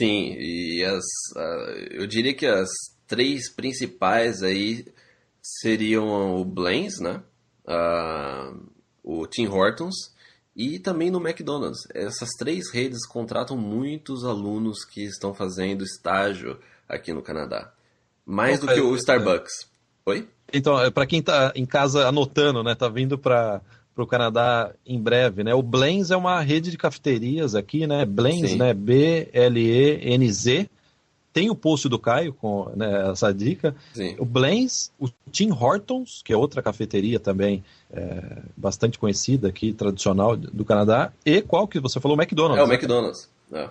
Sim, 0.00 0.34
e 0.38 0.82
as, 0.82 1.04
eu 1.90 2.06
diria 2.06 2.32
que 2.32 2.46
as 2.46 2.70
três 3.06 3.52
principais 3.52 4.42
aí 4.42 4.86
seriam 5.42 6.40
o 6.40 6.42
Blaine, 6.42 6.88
né? 7.00 7.22
Uh, 7.66 8.66
o 9.02 9.26
Tim 9.26 9.46
Hortons 9.46 9.94
e 10.56 10.78
também 10.78 11.10
no 11.10 11.20
McDonald's. 11.20 11.86
Essas 11.94 12.30
três 12.38 12.70
redes 12.72 13.06
contratam 13.06 13.58
muitos 13.58 14.24
alunos 14.24 14.86
que 14.86 15.02
estão 15.02 15.34
fazendo 15.34 15.84
estágio 15.84 16.58
aqui 16.88 17.12
no 17.12 17.20
Canadá. 17.20 17.70
Mais 18.24 18.58
do 18.58 18.68
que 18.68 18.80
o 18.80 18.96
Starbucks. 18.96 19.70
Oi? 20.06 20.26
Então, 20.50 20.80
é, 20.80 20.90
para 20.90 21.06
quem 21.06 21.20
está 21.20 21.52
em 21.54 21.66
casa 21.66 22.08
anotando, 22.08 22.62
né, 22.62 22.74
tá 22.74 22.88
vindo 22.88 23.18
para 23.18 23.60
o 24.02 24.06
Canadá 24.06 24.72
em 24.86 25.00
breve, 25.00 25.44
né? 25.44 25.54
O 25.54 25.62
Blends 25.62 26.10
é 26.10 26.16
uma 26.16 26.40
rede 26.40 26.70
de 26.70 26.78
cafeterias 26.78 27.54
aqui, 27.54 27.86
né? 27.86 28.04
Blends, 28.04 28.56
né? 28.56 28.74
B 28.74 29.28
L 29.32 29.60
E 29.60 30.12
N 30.14 30.32
Z 30.32 30.68
tem 31.32 31.48
o 31.48 31.54
post 31.54 31.88
do 31.88 31.98
Caio 31.98 32.34
com 32.34 32.70
né, 32.74 33.10
essa 33.10 33.32
dica. 33.32 33.74
Sim. 33.94 34.16
O 34.18 34.24
Blaze, 34.24 34.90
o 34.98 35.08
Tim 35.30 35.50
Hortons, 35.52 36.22
que 36.24 36.32
é 36.32 36.36
outra 36.36 36.62
cafeteria 36.62 37.20
também 37.20 37.62
é, 37.92 38.42
bastante 38.56 38.98
conhecida 38.98 39.48
aqui, 39.48 39.72
tradicional 39.72 40.36
do 40.36 40.64
Canadá. 40.64 41.12
E 41.24 41.40
qual 41.40 41.68
que 41.68 41.78
você 41.78 42.00
falou? 42.00 42.16
O 42.16 42.20
McDonald's. 42.20 42.60
É, 42.60 42.64
o 42.64 42.66
né? 42.66 42.74
McDonald's. 42.74 43.28
É. 43.52 43.68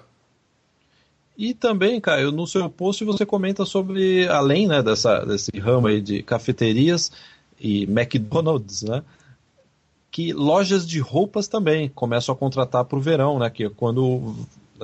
E 1.38 1.54
também, 1.54 2.02
Caio, 2.02 2.32
no 2.32 2.46
seu 2.46 2.70
post 2.70 3.04
você 3.04 3.26
comenta 3.26 3.66
sobre, 3.66 4.28
além 4.28 4.68
né, 4.68 4.82
dessa, 4.84 5.26
desse 5.26 5.58
ramo 5.58 5.88
aí 5.88 6.02
de 6.02 6.22
cafeterias 6.22 7.12
e 7.60 7.84
McDonald's, 7.84 8.84
né? 8.84 9.04
Que 10.12 10.34
lojas 10.34 10.88
de 10.88 11.00
roupas 11.00 11.48
também 11.48 11.90
começam 11.90 12.34
a 12.34 12.38
contratar 12.38 12.86
para 12.86 12.98
o 12.98 13.02
verão, 13.02 13.38
né? 13.40 13.50
Que 13.50 13.66
é 13.66 13.70
quando 13.70 14.36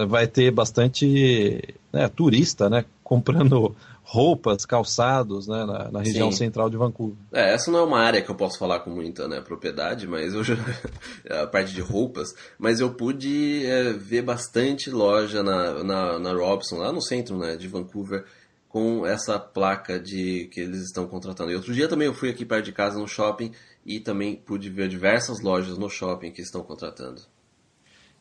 vai 0.08 0.28
ter 0.28 0.52
bastante 0.52 1.76
né, 1.94 2.10
turista, 2.10 2.70
né, 2.70 2.84
comprando 3.04 3.76
roupas, 4.04 4.66
calçados, 4.66 5.48
né, 5.48 5.66
na, 5.66 5.92
na 5.92 6.00
região 6.02 6.32
Sim. 6.32 6.38
central 6.38 6.70
de 6.70 6.78
Vancouver. 6.78 7.16
É, 7.32 7.54
essa 7.54 7.72
não 7.72 7.80
é 7.80 7.84
uma 7.84 8.00
área 8.00 8.22
que 8.22 8.30
eu 8.30 8.36
posso 8.36 8.60
falar 8.60 8.82
com 8.82 8.92
muita 8.92 9.28
né, 9.28 9.42
propriedade, 9.42 10.08
mas 10.08 10.34
eu 10.34 10.44
já, 10.44 10.56
a 11.30 11.48
parte 11.48 11.74
de 11.74 11.82
roupas, 11.82 12.36
mas 12.60 12.80
eu 12.80 12.94
pude 12.94 13.66
é, 13.66 13.94
ver 13.94 14.22
bastante 14.22 14.92
loja 14.92 15.42
na, 15.42 15.84
na, 15.84 16.20
na, 16.20 16.34
Robson, 16.34 16.78
lá 16.78 16.92
no 16.92 17.02
centro 17.02 17.38
né, 17.38 17.56
de 17.56 17.68
Vancouver, 17.68 18.26
com 18.70 19.06
essa 19.08 19.40
placa 19.40 20.00
de 20.00 20.50
que 20.52 20.60
eles 20.60 20.84
estão 20.84 21.08
contratando. 21.08 21.50
E 21.50 21.56
outro 21.56 21.74
dia 21.74 21.88
também 21.88 22.08
eu 22.08 22.14
fui 22.14 22.30
aqui 22.30 22.46
perto 22.46 22.66
de 22.66 22.74
casa 22.74 23.00
no 23.00 23.08
shopping 23.08 23.52
e 23.86 24.00
também 24.00 24.36
pude 24.36 24.70
ver 24.70 24.90
diversas 24.90 25.42
lojas 25.42 25.78
no 25.78 25.90
shopping 25.90 26.32
que 26.32 26.42
estão 26.42 26.64
contratando. 26.64 27.22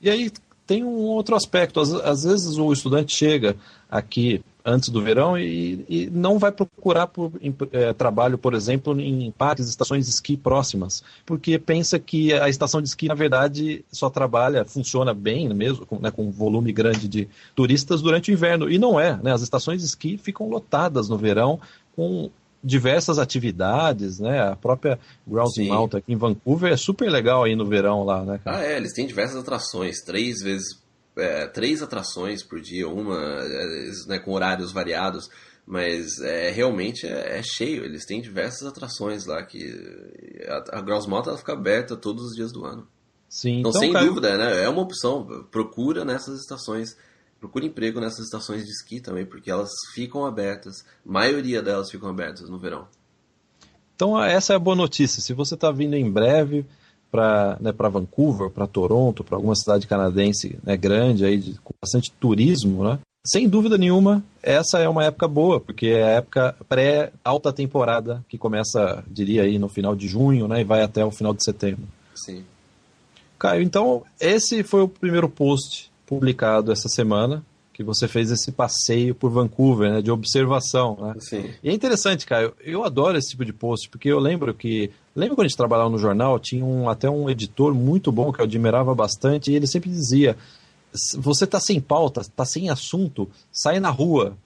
E 0.01 0.11
aí, 0.11 0.31
tem 0.67 0.85
um 0.85 0.97
outro 1.03 1.35
aspecto. 1.35 1.81
Às, 1.81 1.93
às 1.93 2.25
vezes 2.25 2.59
o 2.59 2.73
estudante 2.73 3.15
chega 3.15 3.57
aqui 3.91 4.43
antes 4.65 4.89
do 4.89 5.03
verão 5.03 5.39
e, 5.39 5.85
e 5.89 6.11
não 6.11 6.39
vai 6.39 6.51
procurar 6.51 7.07
por 7.07 7.31
é, 7.71 7.93
trabalho, 7.93 8.39
por 8.39 8.55
exemplo, 8.55 8.99
em 8.99 9.31
parques, 9.31 9.69
estações 9.69 10.07
de 10.07 10.11
esqui 10.11 10.39
próximas, 10.39 11.05
porque 11.27 11.59
pensa 11.59 11.99
que 11.99 12.33
a 12.33 12.49
estação 12.49 12.81
de 12.81 12.89
esqui, 12.89 13.07
na 13.07 13.15
verdade, 13.15 13.85
só 13.93 14.09
trabalha, 14.09 14.65
funciona 14.65 15.13
bem 15.13 15.53
mesmo, 15.53 15.85
com, 15.85 15.99
né, 15.99 16.11
com 16.11 16.25
um 16.25 16.31
volume 16.31 16.73
grande 16.73 17.07
de 17.07 17.29
turistas 17.55 18.01
durante 18.01 18.31
o 18.31 18.33
inverno. 18.33 18.71
E 18.71 18.79
não 18.79 18.99
é, 18.99 19.19
né? 19.23 19.33
As 19.33 19.43
estações 19.43 19.83
de 19.83 19.87
esqui 19.87 20.17
ficam 20.17 20.49
lotadas 20.49 21.11
no 21.11 21.19
verão 21.19 21.61
com 21.95 22.31
diversas 22.65 23.19
atividades, 23.19 24.19
né? 24.19 24.41
A 24.41 24.57
própria 24.57 24.99
Grouse 25.27 25.63
Mountain 25.63 25.99
aqui 25.99 26.13
em 26.13 26.17
Vancouver 26.17 26.73
é 26.73 26.77
super 26.77 27.11
legal 27.11 27.45
aí 27.45 27.55
no 27.55 27.67
verão 27.67 28.03
lá, 28.03 28.25
né? 28.25 28.41
Cara? 28.43 28.59
Ah, 28.59 28.65
é, 28.65 28.77
eles 28.77 28.95
têm 28.95 29.07
diversas 29.07 29.37
atrações, 29.37 30.01
três 30.01 30.41
vezes, 30.43 30.83
é, 31.17 31.47
três 31.47 31.83
atrações 31.83 32.43
por 32.43 32.61
dia, 32.61 32.89
uma 32.89 33.17
é, 33.17 33.91
né, 34.09 34.19
com 34.19 34.33
horários 34.33 34.73
variados, 34.73 35.29
mas 35.67 36.19
é, 36.21 36.51
realmente 36.51 37.07
é, 37.07 37.39
é, 37.39 37.43
cheio, 37.43 37.85
eles 37.85 38.07
têm 38.07 38.23
diversas 38.23 38.67
atrações 38.67 39.27
lá 39.27 39.43
que 39.43 39.71
a, 40.49 40.79
a 40.79 40.81
Grouse 40.81 41.09
Mountain 41.09 41.31
ela 41.31 41.39
fica 41.39 41.53
aberta 41.53 41.97
todos 41.97 42.25
os 42.25 42.35
dias 42.35 42.51
do 42.51 42.65
ano. 42.65 42.89
Sim, 43.29 43.59
então, 43.59 43.71
então 43.71 43.81
sem 43.81 43.93
Caio... 43.93 44.09
dúvida, 44.09 44.39
né? 44.39 44.65
É 44.65 44.69
uma 44.69 44.83
opção, 44.83 45.27
procura 45.51 46.05
nessas 46.05 46.41
estações 46.41 46.97
procure 47.45 47.67
emprego 47.67 48.01
nessas 48.01 48.25
estações 48.25 48.65
de 48.65 48.71
esqui 48.71 49.01
também, 49.01 49.27
porque 49.27 49.51
elas 49.51 49.69
ficam 49.93 50.25
abertas, 50.25 50.83
a 51.07 51.13
maioria 51.13 51.61
delas 51.61 51.91
ficam 51.91 52.09
abertas 52.09 52.49
no 52.49 52.59
verão. 52.59 52.89
Então 53.95 54.21
essa 54.23 54.55
é 54.55 54.57
a 54.57 54.59
boa 54.59 54.75
notícia. 54.75 55.21
Se 55.21 55.35
você 55.35 55.55
está 55.55 55.71
vindo 55.71 55.95
em 55.95 56.11
breve 56.11 56.65
para 57.11 57.59
né, 57.61 57.71
Vancouver, 57.71 58.49
para 58.49 58.67
Toronto, 58.67 59.23
para 59.23 59.37
alguma 59.37 59.55
cidade 59.55 59.87
canadense 59.87 60.59
né, 60.65 60.75
grande 60.75 61.25
aí 61.25 61.37
de, 61.37 61.59
com 61.63 61.75
bastante 61.81 62.11
turismo, 62.13 62.83
né? 62.83 62.99
Sem 63.27 63.49
dúvida 63.49 63.79
nenhuma, 63.79 64.23
essa 64.43 64.79
é 64.79 64.89
uma 64.89 65.05
época 65.05 65.27
boa, 65.29 65.59
porque 65.59 65.87
é 65.87 66.03
a 66.03 66.11
época 66.17 66.57
pré-alta 66.69 67.53
temporada, 67.55 68.23
que 68.29 68.37
começa, 68.37 69.03
diria 69.07 69.43
aí, 69.43 69.59
no 69.59 69.69
final 69.69 69.97
de 69.97 70.07
junho, 70.07 70.47
né, 70.47 70.61
e 70.61 70.65
vai 70.65 70.83
até 70.83 71.03
o 71.03 71.11
final 71.11 71.33
de 71.33 71.43
setembro. 71.43 71.87
Sim. 72.15 72.45
Caio, 73.39 73.63
então, 73.63 74.03
esse 74.21 74.63
foi 74.63 74.83
o 74.83 74.89
primeiro 74.89 75.27
post 75.27 75.91
publicado 76.07 76.73
essa 76.73 76.89
semana, 76.89 77.45
que 77.73 77.83
você 77.83 78.07
fez 78.07 78.31
esse 78.31 78.53
passeio 78.53 79.15
por 79.15 79.31
Vancouver, 79.31 79.91
né, 79.91 80.03
de 80.03 80.11
observação, 80.11 80.97
né? 81.01 81.15
Sim. 81.19 81.51
E 81.63 81.69
é 81.69 81.73
interessante, 81.73 82.25
cara, 82.25 82.45
eu, 82.45 82.55
eu 82.61 82.85
adoro 82.85 83.19
esse 83.19 83.31
tipo 83.31 83.45
de 83.45 83.53
post, 83.53 83.89
porque 83.89 84.09
eu 84.09 84.21
lembro 84.21 84.55
que, 84.55 84.91
lembra 85.15 85.35
quando 85.35 85.47
a 85.47 85.49
gente 85.49 85.57
trabalhava 85.57 85.91
no 85.91 85.99
jornal, 85.99 86.39
tinha 86.39 86.65
um, 86.65 86.89
até 86.89 87.11
um 87.11 87.29
editor 87.29 87.75
muito 87.75 88.13
bom 88.13 88.33
que 88.33 88.41
eu 88.41 88.45
admirava 88.45 88.95
bastante, 88.95 89.51
e 89.51 89.57
ele 89.57 89.67
sempre 89.67 89.91
dizia, 89.91 90.37
você 91.19 91.47
tá 91.47 91.59
sem 91.59 91.81
pauta, 91.81 92.23
tá 92.37 92.45
sem 92.45 92.71
assunto, 92.71 93.29
sai 93.51 93.81
na 93.81 93.91
rua, 93.91 94.37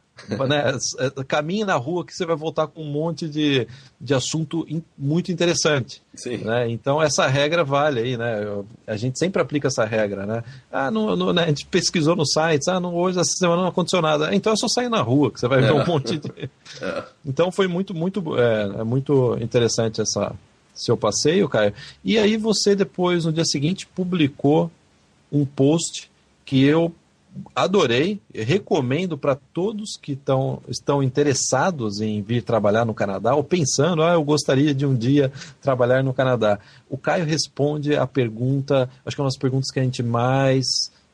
né? 0.48 0.76
É, 0.98 1.24
caminhe 1.24 1.64
na 1.64 1.76
rua 1.76 2.04
que 2.04 2.14
você 2.14 2.26
vai 2.26 2.36
voltar 2.36 2.66
com 2.66 2.82
um 2.82 2.90
monte 2.90 3.28
de, 3.28 3.66
de 4.00 4.14
assunto 4.14 4.66
in, 4.68 4.82
muito 4.96 5.30
interessante. 5.30 6.02
Sim. 6.14 6.38
Né? 6.38 6.70
Então 6.70 7.02
essa 7.02 7.26
regra 7.26 7.64
vale 7.64 8.00
aí, 8.00 8.16
né? 8.16 8.44
A 8.86 8.96
gente 8.96 9.18
sempre 9.18 9.40
aplica 9.40 9.68
essa 9.68 9.84
regra, 9.84 10.26
né? 10.26 10.42
Ah, 10.70 10.90
não, 10.90 11.16
não 11.16 11.32
né? 11.32 11.44
a 11.44 11.48
gente 11.48 11.66
pesquisou 11.66 12.16
no 12.16 12.26
site, 12.26 12.68
ah, 12.68 12.80
não, 12.80 12.94
hoje 12.94 13.18
essa 13.18 13.32
semana 13.32 13.62
não 13.62 13.68
aconteceu 13.68 14.02
nada. 14.02 14.34
Então 14.34 14.52
é 14.52 14.56
só 14.56 14.68
sair 14.68 14.88
na 14.88 15.00
rua 15.00 15.30
que 15.30 15.40
você 15.40 15.48
vai 15.48 15.60
é. 15.60 15.62
ver 15.62 15.72
um 15.72 15.86
monte 15.86 16.18
de. 16.18 16.28
É. 16.82 17.02
Então 17.24 17.50
foi 17.50 17.66
muito, 17.66 17.94
muito, 17.94 18.38
é, 18.38 18.80
é 18.80 18.84
muito 18.84 19.36
interessante 19.40 20.00
essa 20.00 20.32
seu 20.78 20.96
passeio, 20.96 21.48
Caio. 21.48 21.74
E 22.04 22.18
aí 22.18 22.36
você 22.36 22.74
depois, 22.74 23.24
no 23.24 23.32
dia 23.32 23.44
seguinte, 23.44 23.86
publicou 23.86 24.70
um 25.30 25.44
post 25.44 26.10
que 26.44 26.62
eu 26.64 26.94
adorei, 27.54 28.20
recomendo 28.34 29.16
para 29.16 29.34
todos 29.34 29.96
que 29.96 30.16
tão, 30.16 30.62
estão 30.68 31.02
interessados 31.02 32.00
em 32.00 32.22
vir 32.22 32.42
trabalhar 32.42 32.84
no 32.84 32.94
Canadá 32.94 33.34
ou 33.34 33.44
pensando, 33.44 34.02
ah, 34.02 34.12
eu 34.12 34.24
gostaria 34.24 34.74
de 34.74 34.86
um 34.86 34.94
dia 34.94 35.32
trabalhar 35.60 36.02
no 36.02 36.14
Canadá. 36.14 36.58
O 36.88 36.96
Caio 36.96 37.24
responde 37.24 37.96
a 37.96 38.06
pergunta, 38.06 38.88
acho 39.04 39.16
que 39.16 39.20
é 39.20 39.24
uma 39.24 39.28
das 39.28 39.38
perguntas 39.38 39.70
que 39.70 39.80
a 39.80 39.82
gente 39.82 40.02
mais 40.02 40.66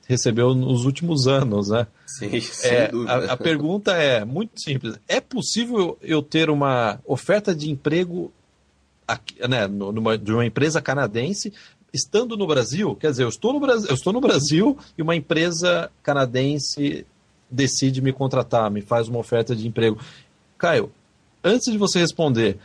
recebeu 0.07 0.55
nos 0.55 0.85
últimos 0.85 1.27
anos, 1.27 1.69
né? 1.69 1.87
Sim, 2.07 2.41
sem 2.41 2.71
é, 2.71 2.89
dúvida. 2.89 3.13
A, 3.13 3.33
a 3.33 3.37
pergunta 3.37 3.93
é 3.93 4.25
muito 4.25 4.61
simples: 4.61 4.99
é 5.09 5.21
possível 5.21 5.99
eu 6.03 6.23
ter 6.23 6.51
uma 6.51 7.01
oferta 7.07 7.55
de 7.55 7.71
emprego 7.71 8.33
aqui, 9.07 9.37
né, 9.47 9.67
numa, 9.67 10.17
de 10.17 10.33
uma 10.33 10.47
empresa 10.47 10.81
canadense 10.81 11.53
estando 11.95 12.37
no 12.37 12.47
Brasil, 12.47 12.97
quer 12.97 13.13
dizer, 13.13 13.23
eu 13.23 13.29
estou 13.29 13.53
no 13.53 13.61
Brasil, 13.61 13.89
eu 13.89 13.95
estou 13.95 14.13
no 14.13 14.21
Brasil 14.21 14.77
e 14.99 15.03
uma 15.03 15.15
empresa 15.15 15.91
canadense 16.03 17.07
decide 17.49 18.03
me 18.03 18.13
contratar, 18.13 18.69
me 18.69 18.83
faz 18.83 19.07
uma 19.07 19.21
oferta 19.21 19.55
de 19.55 19.67
emprego. 19.67 19.99
Caio, 20.59 20.91
antes 21.43 21.71
de 21.71 21.79
você 21.79 22.01
responder, 22.01 22.59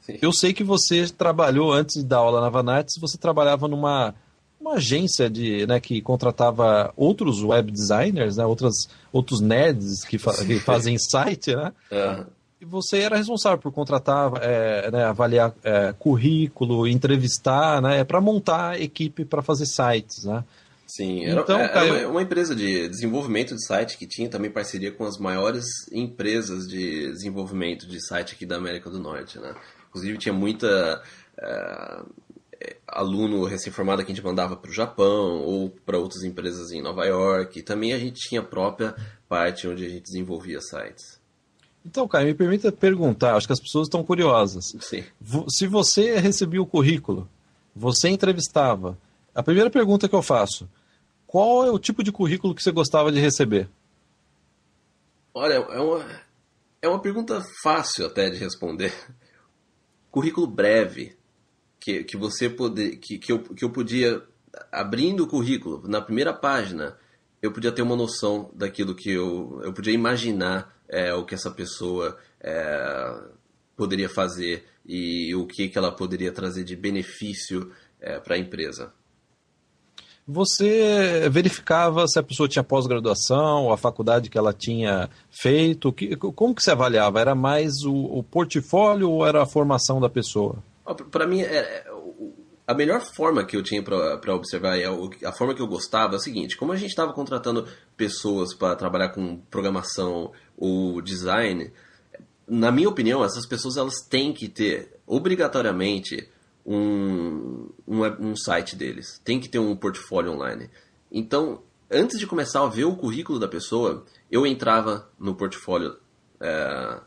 Sim. 0.00 0.18
eu 0.22 0.32
sei 0.32 0.52
que 0.52 0.62
você 0.62 1.08
trabalhou 1.08 1.72
antes 1.72 2.04
da 2.04 2.18
aula 2.18 2.40
na 2.40 2.48
Vanarts, 2.48 2.94
você 3.00 3.18
trabalhava 3.18 3.66
numa 3.66 4.14
uma 4.60 4.74
agência 4.74 5.30
de, 5.30 5.66
né, 5.66 5.78
que 5.78 6.00
contratava 6.02 6.92
outros 6.96 7.42
web 7.44 7.70
designers, 7.70 8.36
né, 8.36 8.44
outras, 8.44 8.74
outros 9.12 9.40
nerds 9.40 10.04
que, 10.04 10.18
fa 10.18 10.32
que 10.44 10.58
fazem 10.60 10.96
site, 10.98 11.54
né? 11.54 11.72
E 11.90 12.37
você 12.64 12.98
era 12.98 13.16
responsável 13.16 13.58
por 13.58 13.72
contratar, 13.72 14.32
é, 14.42 14.90
né, 14.90 15.04
avaliar 15.04 15.54
é, 15.62 15.92
currículo, 15.98 16.86
entrevistar, 16.86 17.80
né, 17.80 18.04
para 18.04 18.20
montar 18.20 18.80
equipe 18.80 19.24
para 19.24 19.42
fazer 19.42 19.66
sites, 19.66 20.24
né? 20.24 20.44
Sim, 20.86 21.24
era, 21.26 21.42
então, 21.42 21.58
era 21.58 21.84
uma, 21.84 22.08
uma, 22.12 22.22
empresa 22.22 22.56
de 22.56 22.88
desenvolvimento 22.88 23.54
de 23.54 23.62
site 23.66 23.98
que 23.98 24.06
tinha 24.06 24.28
também 24.28 24.50
parceria 24.50 24.90
com 24.90 25.04
as 25.04 25.18
maiores 25.18 25.66
empresas 25.92 26.66
de 26.66 27.12
desenvolvimento 27.12 27.86
de 27.86 28.04
site 28.06 28.34
aqui 28.34 28.46
da 28.46 28.56
América 28.56 28.88
do 28.88 28.98
Norte, 28.98 29.38
né? 29.38 29.54
Inclusive 29.88 30.18
tinha 30.18 30.32
muita... 30.32 31.02
É, 31.38 32.02
é, 32.60 32.76
aluno 32.88 33.44
recém-formado 33.44 34.04
que 34.04 34.10
a 34.10 34.14
gente 34.14 34.24
mandava 34.24 34.56
para 34.56 34.70
o 34.70 34.74
Japão 34.74 35.40
ou 35.42 35.70
para 35.70 35.98
outras 35.98 36.24
empresas 36.24 36.72
em 36.72 36.82
Nova 36.82 37.04
York. 37.04 37.58
E 37.58 37.62
também 37.62 37.92
a 37.92 37.98
gente 37.98 38.20
tinha 38.20 38.40
a 38.40 38.44
própria 38.44 38.96
parte 39.28 39.68
onde 39.68 39.84
a 39.84 39.88
gente 39.88 40.02
desenvolvia 40.02 40.60
sites. 40.60 41.17
Então, 41.88 42.06
Caio, 42.06 42.26
me 42.26 42.34
permita 42.34 42.70
perguntar, 42.70 43.34
acho 43.34 43.46
que 43.46 43.52
as 43.54 43.60
pessoas 43.60 43.86
estão 43.86 44.04
curiosas. 44.04 44.76
Sim. 44.78 45.02
Se 45.48 45.66
você 45.66 46.18
recebia 46.18 46.60
o 46.60 46.66
currículo, 46.66 47.26
você 47.74 48.10
entrevistava, 48.10 48.98
a 49.34 49.42
primeira 49.42 49.70
pergunta 49.70 50.06
que 50.06 50.14
eu 50.14 50.20
faço, 50.20 50.68
qual 51.26 51.64
é 51.64 51.70
o 51.70 51.78
tipo 51.78 52.04
de 52.04 52.12
currículo 52.12 52.54
que 52.54 52.62
você 52.62 52.70
gostava 52.70 53.10
de 53.10 53.18
receber? 53.18 53.70
Olha, 55.32 55.54
é 55.54 55.80
uma, 55.80 56.06
é 56.82 56.88
uma 56.88 57.00
pergunta 57.00 57.42
fácil 57.62 58.04
até 58.04 58.28
de 58.28 58.36
responder. 58.36 58.92
Currículo 60.12 60.46
breve, 60.46 61.16
que, 61.80 62.04
que 62.04 62.18
você 62.18 62.50
poder, 62.50 62.96
que, 62.96 63.16
que, 63.16 63.32
eu, 63.32 63.38
que 63.42 63.64
eu 63.64 63.70
podia, 63.70 64.22
abrindo 64.70 65.24
o 65.24 65.26
currículo, 65.26 65.88
na 65.88 66.02
primeira 66.02 66.34
página, 66.34 66.98
eu 67.40 67.50
podia 67.50 67.72
ter 67.72 67.80
uma 67.80 67.96
noção 67.96 68.50
daquilo 68.52 68.94
que 68.94 69.10
eu, 69.10 69.62
eu 69.64 69.72
podia 69.72 69.94
imaginar 69.94 70.77
é, 70.88 71.12
o 71.14 71.24
que 71.24 71.34
essa 71.34 71.50
pessoa 71.50 72.16
é, 72.40 73.14
poderia 73.76 74.08
fazer 74.08 74.64
e 74.84 75.34
o 75.34 75.46
que, 75.46 75.68
que 75.68 75.76
ela 75.76 75.92
poderia 75.92 76.32
trazer 76.32 76.64
de 76.64 76.74
benefício 76.74 77.70
é, 78.00 78.18
para 78.18 78.36
a 78.36 78.38
empresa. 78.38 78.92
Você 80.30 81.26
verificava 81.30 82.06
se 82.06 82.18
a 82.18 82.22
pessoa 82.22 82.46
tinha 82.46 82.62
pós-graduação, 82.62 83.72
a 83.72 83.78
faculdade 83.78 84.28
que 84.28 84.36
ela 84.36 84.52
tinha 84.52 85.08
feito? 85.30 85.90
Que, 85.90 86.16
como 86.16 86.54
que 86.54 86.62
você 86.62 86.70
avaliava? 86.70 87.18
Era 87.18 87.34
mais 87.34 87.82
o, 87.82 87.94
o 87.94 88.22
portfólio 88.22 89.10
ou 89.10 89.26
era 89.26 89.42
a 89.42 89.46
formação 89.46 89.98
da 89.98 90.10
pessoa? 90.10 90.56
Para 91.10 91.26
mim, 91.26 91.40
é, 91.40 91.86
a 92.68 92.74
melhor 92.74 93.00
forma 93.00 93.46
que 93.46 93.56
eu 93.56 93.62
tinha 93.62 93.82
para 93.82 94.34
observar, 94.34 94.76
a 95.24 95.32
forma 95.32 95.54
que 95.54 95.62
eu 95.62 95.66
gostava 95.66 96.12
é 96.12 96.16
o 96.18 96.20
seguinte: 96.20 96.54
como 96.54 96.70
a 96.70 96.76
gente 96.76 96.90
estava 96.90 97.14
contratando 97.14 97.66
pessoas 97.96 98.54
para 98.54 98.76
trabalhar 98.76 99.08
com 99.08 99.38
programação 99.50 100.32
ou 100.54 101.00
design, 101.00 101.72
na 102.46 102.70
minha 102.70 102.90
opinião, 102.90 103.24
essas 103.24 103.46
pessoas 103.46 103.78
elas 103.78 104.02
têm 104.02 104.34
que 104.34 104.50
ter 104.50 105.00
obrigatoriamente 105.06 106.28
um, 106.66 107.70
um, 107.86 108.02
um 108.20 108.36
site 108.36 108.76
deles, 108.76 109.18
tem 109.24 109.40
que 109.40 109.48
ter 109.48 109.58
um 109.58 109.74
portfólio 109.74 110.32
online. 110.32 110.68
Então, 111.10 111.62
antes 111.90 112.18
de 112.18 112.26
começar 112.26 112.62
a 112.62 112.68
ver 112.68 112.84
o 112.84 112.96
currículo 112.96 113.38
da 113.38 113.48
pessoa, 113.48 114.04
eu 114.30 114.46
entrava 114.46 115.10
no 115.18 115.34
portfólio 115.34 115.96
é, 116.38 117.00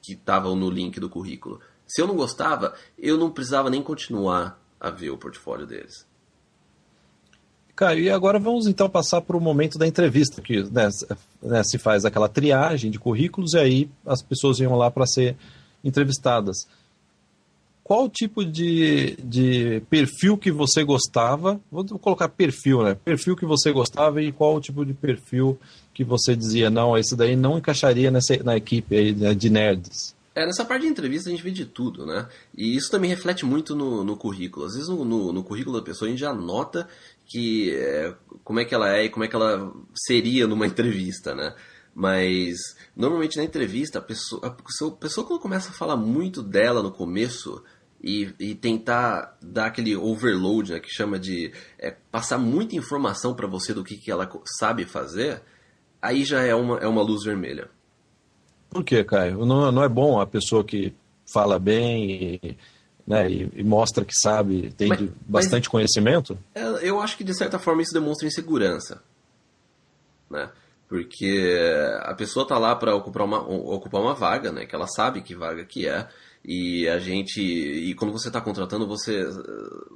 que 0.00 0.14
estava 0.14 0.48
no 0.54 0.70
link 0.70 0.98
do 0.98 1.10
currículo. 1.10 1.60
Se 1.86 2.00
eu 2.00 2.06
não 2.06 2.16
gostava, 2.16 2.72
eu 2.98 3.18
não 3.18 3.30
precisava 3.30 3.68
nem 3.68 3.82
continuar 3.82 4.58
a 4.86 4.90
ver 4.90 5.10
o 5.10 5.18
portfólio 5.18 5.66
deles. 5.66 6.06
Caio, 7.74 8.00
e 8.00 8.10
agora 8.10 8.38
vamos 8.38 8.66
então 8.66 8.88
passar 8.88 9.20
para 9.20 9.36
o 9.36 9.40
momento 9.40 9.78
da 9.78 9.86
entrevista, 9.86 10.40
que 10.40 10.62
né, 10.62 10.88
né, 11.42 11.62
se 11.62 11.76
faz 11.76 12.04
aquela 12.04 12.28
triagem 12.28 12.90
de 12.90 12.98
currículos 12.98 13.52
e 13.52 13.58
aí 13.58 13.90
as 14.06 14.22
pessoas 14.22 14.58
iam 14.60 14.76
lá 14.76 14.90
para 14.90 15.06
ser 15.06 15.36
entrevistadas 15.84 16.66
qual 17.86 18.08
tipo 18.08 18.44
de, 18.44 19.16
de 19.22 19.80
perfil 19.88 20.36
que 20.36 20.50
você 20.50 20.82
gostava, 20.82 21.60
vou 21.70 21.84
colocar 22.00 22.28
perfil, 22.28 22.82
né? 22.82 22.96
Perfil 22.96 23.36
que 23.36 23.46
você 23.46 23.70
gostava 23.70 24.20
e 24.20 24.32
qual 24.32 24.60
tipo 24.60 24.84
de 24.84 24.92
perfil 24.92 25.56
que 25.94 26.02
você 26.02 26.34
dizia, 26.34 26.68
não, 26.68 26.98
esse 26.98 27.14
daí 27.14 27.36
não 27.36 27.58
encaixaria 27.58 28.10
nessa, 28.10 28.42
na 28.42 28.56
equipe 28.56 28.96
aí 28.96 29.14
né, 29.14 29.32
de 29.34 29.48
nerds. 29.48 30.15
É, 30.36 30.44
nessa 30.44 30.66
parte 30.66 30.82
de 30.82 30.88
entrevista 30.88 31.30
a 31.30 31.32
gente 31.32 31.42
vê 31.42 31.50
de 31.50 31.64
tudo, 31.64 32.04
né? 32.04 32.28
E 32.54 32.76
isso 32.76 32.90
também 32.90 33.08
reflete 33.08 33.46
muito 33.46 33.74
no, 33.74 34.04
no 34.04 34.18
currículo. 34.18 34.66
Às 34.66 34.74
vezes 34.74 34.86
no, 34.86 35.02
no, 35.02 35.32
no, 35.32 35.42
currículo 35.42 35.78
da 35.78 35.82
pessoa 35.82 36.06
a 36.06 36.10
gente 36.10 36.20
já 36.20 36.34
nota 36.34 36.86
que 37.24 37.74
é, 37.74 38.14
como 38.44 38.60
é 38.60 38.64
que 38.66 38.74
ela 38.74 38.94
é 38.94 39.06
e 39.06 39.08
como 39.08 39.24
é 39.24 39.28
que 39.28 39.34
ela 39.34 39.72
seria 39.94 40.46
numa 40.46 40.66
entrevista, 40.68 41.34
né? 41.34 41.54
Mas 41.94 42.58
normalmente 42.94 43.38
na 43.38 43.44
entrevista 43.44 43.98
a 43.98 44.02
pessoa, 44.02 44.46
a 44.46 44.50
pessoa, 44.50 44.92
a 44.92 44.96
pessoa 44.96 45.26
quando 45.26 45.40
começa 45.40 45.70
a 45.70 45.72
falar 45.72 45.96
muito 45.96 46.42
dela 46.42 46.82
no 46.82 46.92
começo, 46.92 47.64
e, 48.04 48.34
e 48.38 48.54
tentar 48.54 49.38
dar 49.40 49.66
aquele 49.66 49.96
overload, 49.96 50.74
né, 50.74 50.80
que 50.80 50.90
chama 50.90 51.18
de 51.18 51.50
é, 51.78 51.96
passar 52.10 52.36
muita 52.36 52.76
informação 52.76 53.34
para 53.34 53.46
você 53.46 53.72
do 53.72 53.82
que, 53.82 53.96
que 53.96 54.10
ela 54.10 54.30
sabe 54.58 54.84
fazer, 54.84 55.40
aí 56.00 56.24
já 56.24 56.42
é 56.42 56.54
uma, 56.54 56.78
é 56.78 56.86
uma 56.86 57.02
luz 57.02 57.24
vermelha. 57.24 57.70
Por 58.70 58.84
que, 58.84 59.02
Caio? 59.04 59.44
Não, 59.44 59.70
não 59.72 59.82
é 59.82 59.88
bom 59.88 60.20
a 60.20 60.26
pessoa 60.26 60.64
que 60.64 60.94
fala 61.32 61.58
bem 61.58 62.40
e, 62.42 62.56
né, 63.06 63.30
e, 63.30 63.50
e 63.54 63.64
mostra 63.64 64.04
que 64.04 64.14
sabe, 64.14 64.72
tem 64.76 64.88
mas, 64.88 65.00
bastante 65.26 65.64
mas, 65.64 65.68
conhecimento? 65.68 66.38
É, 66.54 66.88
eu 66.88 67.00
acho 67.00 67.16
que 67.16 67.24
de 67.24 67.36
certa 67.36 67.58
forma 67.58 67.82
isso 67.82 67.92
demonstra 67.92 68.26
insegurança. 68.26 69.02
Né? 70.30 70.50
Porque 70.88 71.58
a 72.02 72.14
pessoa 72.14 72.44
está 72.44 72.58
lá 72.58 72.74
para 72.76 72.94
ocupar 72.94 73.24
uma, 73.24 73.40
ocupar 73.40 74.00
uma 74.00 74.14
vaga, 74.14 74.52
né, 74.52 74.66
que 74.66 74.74
ela 74.74 74.86
sabe 74.86 75.22
que 75.22 75.34
vaga 75.34 75.64
que 75.64 75.88
é, 75.88 76.08
e 76.46 76.88
a 76.88 77.00
gente. 77.00 77.40
E 77.40 77.92
quando 77.94 78.12
você 78.12 78.28
está 78.28 78.40
contratando, 78.40 78.86
você. 78.86 79.24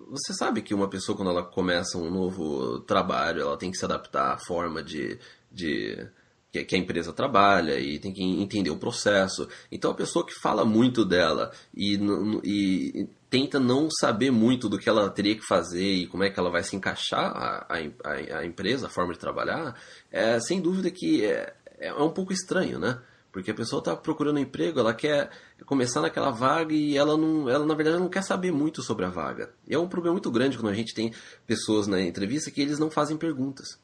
Você 0.08 0.34
sabe 0.34 0.62
que 0.62 0.74
uma 0.74 0.88
pessoa, 0.88 1.16
quando 1.16 1.30
ela 1.30 1.44
começa 1.44 1.96
um 1.96 2.10
novo 2.10 2.80
trabalho, 2.80 3.42
ela 3.42 3.56
tem 3.56 3.70
que 3.70 3.76
se 3.76 3.84
adaptar 3.84 4.32
à 4.32 4.38
forma 4.38 4.82
de. 4.82 5.16
de 5.52 6.08
que 6.52 6.74
a 6.74 6.78
empresa 6.78 7.12
trabalha 7.12 7.78
e 7.78 7.98
tem 7.98 8.12
que 8.12 8.22
entender 8.22 8.70
o 8.70 8.76
processo. 8.76 9.48
Então 9.70 9.92
a 9.92 9.94
pessoa 9.94 10.26
que 10.26 10.34
fala 10.34 10.64
muito 10.64 11.04
dela 11.04 11.52
e, 11.74 11.98
e 12.44 13.08
tenta 13.28 13.60
não 13.60 13.88
saber 13.90 14.32
muito 14.32 14.68
do 14.68 14.78
que 14.78 14.88
ela 14.88 15.08
teria 15.08 15.36
que 15.36 15.46
fazer 15.46 15.84
e 15.84 16.06
como 16.08 16.24
é 16.24 16.30
que 16.30 16.38
ela 16.38 16.50
vai 16.50 16.64
se 16.64 16.74
encaixar 16.74 17.24
a, 17.24 17.66
a, 17.68 18.38
a 18.38 18.44
empresa, 18.44 18.88
a 18.88 18.90
forma 18.90 19.12
de 19.12 19.20
trabalhar, 19.20 19.80
é 20.10 20.40
sem 20.40 20.60
dúvida 20.60 20.90
que 20.90 21.24
é, 21.24 21.54
é 21.78 21.94
um 21.94 22.10
pouco 22.10 22.32
estranho, 22.32 22.78
né? 22.78 23.00
Porque 23.32 23.52
a 23.52 23.54
pessoa 23.54 23.78
está 23.78 23.94
procurando 23.94 24.40
emprego, 24.40 24.80
ela 24.80 24.92
quer 24.92 25.30
começar 25.64 26.00
naquela 26.00 26.32
vaga 26.32 26.74
e 26.74 26.96
ela 26.96 27.16
não, 27.16 27.48
ela 27.48 27.64
na 27.64 27.74
verdade 27.74 28.00
não 28.00 28.08
quer 28.08 28.22
saber 28.22 28.50
muito 28.50 28.82
sobre 28.82 29.04
a 29.04 29.08
vaga. 29.08 29.54
E 29.68 29.74
é 29.74 29.78
um 29.78 29.88
problema 29.88 30.14
muito 30.14 30.32
grande 30.32 30.58
quando 30.58 30.72
a 30.72 30.74
gente 30.74 30.92
tem 30.92 31.14
pessoas 31.46 31.86
na 31.86 32.00
entrevista 32.00 32.50
que 32.50 32.60
eles 32.60 32.80
não 32.80 32.90
fazem 32.90 33.16
perguntas. 33.16 33.78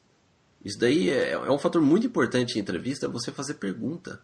Isso 0.67 0.77
daí 0.77 1.09
é, 1.09 1.31
é 1.31 1.49
um 1.49 1.57
fator 1.57 1.81
muito 1.81 2.05
importante 2.05 2.57
em 2.57 2.61
entrevista, 2.61 3.05
é 3.05 3.09
você 3.09 3.31
fazer 3.31 3.53
pergunta. 3.53 4.19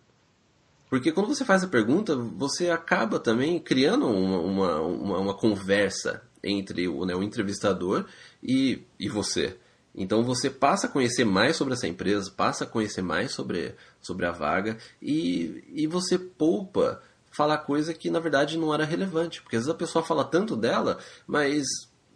Porque 0.89 1.09
quando 1.09 1.27
você 1.27 1.45
faz 1.45 1.63
a 1.63 1.69
pergunta, 1.69 2.17
você 2.17 2.69
acaba 2.69 3.17
também 3.17 3.57
criando 3.61 4.05
uma, 4.07 4.39
uma, 4.39 4.81
uma, 4.81 5.17
uma 5.19 5.33
conversa 5.33 6.21
entre 6.43 6.85
o, 6.89 7.05
né, 7.05 7.15
o 7.15 7.23
entrevistador 7.23 8.05
e, 8.43 8.83
e 8.99 9.07
você. 9.07 9.55
Então 9.95 10.21
você 10.21 10.49
passa 10.49 10.87
a 10.87 10.89
conhecer 10.89 11.23
mais 11.23 11.55
sobre 11.55 11.75
essa 11.75 11.87
empresa, 11.87 12.29
passa 12.29 12.65
a 12.65 12.67
conhecer 12.67 13.01
mais 13.01 13.31
sobre, 13.31 13.73
sobre 14.01 14.25
a 14.25 14.31
vaga 14.33 14.77
e, 15.01 15.63
e 15.73 15.87
você 15.87 16.19
poupa 16.19 17.01
falar 17.31 17.59
coisa 17.59 17.93
que 17.93 18.11
na 18.11 18.19
verdade 18.19 18.57
não 18.57 18.73
era 18.73 18.83
relevante. 18.83 19.41
Porque 19.41 19.55
às 19.55 19.61
vezes 19.61 19.73
a 19.73 19.77
pessoa 19.77 20.03
fala 20.03 20.25
tanto 20.25 20.57
dela, 20.57 20.99
mas 21.25 21.63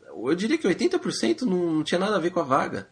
eu 0.05 0.35
diria 0.35 0.57
que 0.57 0.67
80% 0.67 1.43
não 1.43 1.81
tinha 1.81 1.97
nada 1.97 2.17
a 2.17 2.19
ver 2.19 2.31
com 2.31 2.41
a 2.41 2.43
vaga. 2.43 2.89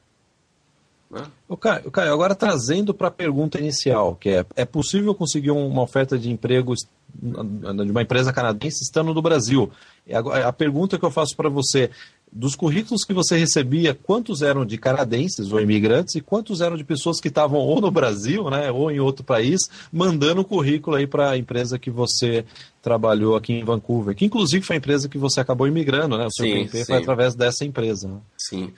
Né? 1.10 1.24
O 1.48 1.56
Caio, 1.56 1.92
Caio, 1.92 2.14
agora 2.14 2.36
trazendo 2.36 2.94
para 2.94 3.08
a 3.08 3.12
pergunta 3.12 3.60
inicial, 3.60 4.16
que 4.16 4.30
é, 4.30 4.46
é 4.56 4.66
possível 4.66 5.14
conseguir 5.14 5.52
uma 5.52 5.82
oferta 5.82 6.18
de 6.18 6.32
emprego 6.32 6.74
de 7.18 7.92
uma 7.92 8.02
empresa 8.02 8.34
canadense 8.34 8.84
estando 8.84 9.14
no 9.14 9.22
Brasil? 9.22 9.72
A, 10.12 10.50
a 10.50 10.54
pergunta 10.54 10.98
que 10.98 11.06
eu 11.06 11.12
faço 11.12 11.36
para 11.36 11.50
você, 11.50 11.90
dos 12.32 12.56
currículos 12.56 13.04
que 13.06 13.14
você 13.14 13.38
recebia, 13.38 13.94
quantos 13.96 14.42
eram 14.42 14.66
de 14.66 14.78
canadenses 14.78 15.52
ou 15.52 15.62
imigrantes 15.62 16.16
e 16.16 16.22
quantos 16.22 16.60
eram 16.60 16.76
de 16.76 16.84
pessoas 16.84 17.22
que 17.22 17.30
estavam 17.30 17.60
ou 17.60 17.80
no 17.80 17.90
Brasil, 17.90 18.50
né, 18.50 18.72
ou 18.72 18.92
em 18.92 19.00
outro 19.00 19.24
país, 19.24 19.62
mandando 19.92 20.42
o 20.42 20.46
currículo 20.46 20.98
aí 20.98 21.08
para 21.08 21.32
a 21.32 21.38
empresa 21.38 21.80
que 21.80 21.90
você 21.90 22.46
trabalhou 22.82 23.36
aqui 23.36 23.54
em 23.54 23.64
Vancouver, 23.64 24.16
que 24.16 24.26
inclusive 24.26 24.66
foi 24.66 24.76
a 24.76 24.80
empresa 24.80 25.08
que 25.08 25.18
você 25.18 25.40
acabou 25.40 25.68
imigrando, 25.68 26.18
né? 26.18 26.26
O 26.26 26.32
seu 26.32 26.46
sim, 26.46 26.68
sim. 26.68 26.86
foi 26.86 26.98
através 26.98 27.34
dessa 27.34 27.64
empresa. 27.66 28.08
Né? 28.08 28.20
Sim. 28.38 28.74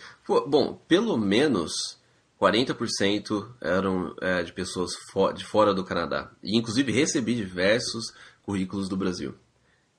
Bom, 0.48 0.78
pelo 0.88 1.18
menos 1.18 1.97
40% 2.40 3.56
eram 3.60 4.16
é, 4.22 4.44
de 4.44 4.54
pessoas 4.54 4.92
de 5.36 5.44
fora 5.46 5.74
do 5.74 5.84
Canadá. 5.84 6.32
E 6.44 6.58
inclusive 6.58 6.92
recebi 6.92 7.36
diversos 7.36 8.14
currículos 8.44 8.88
do 8.88 8.96
Brasil. 8.96 9.34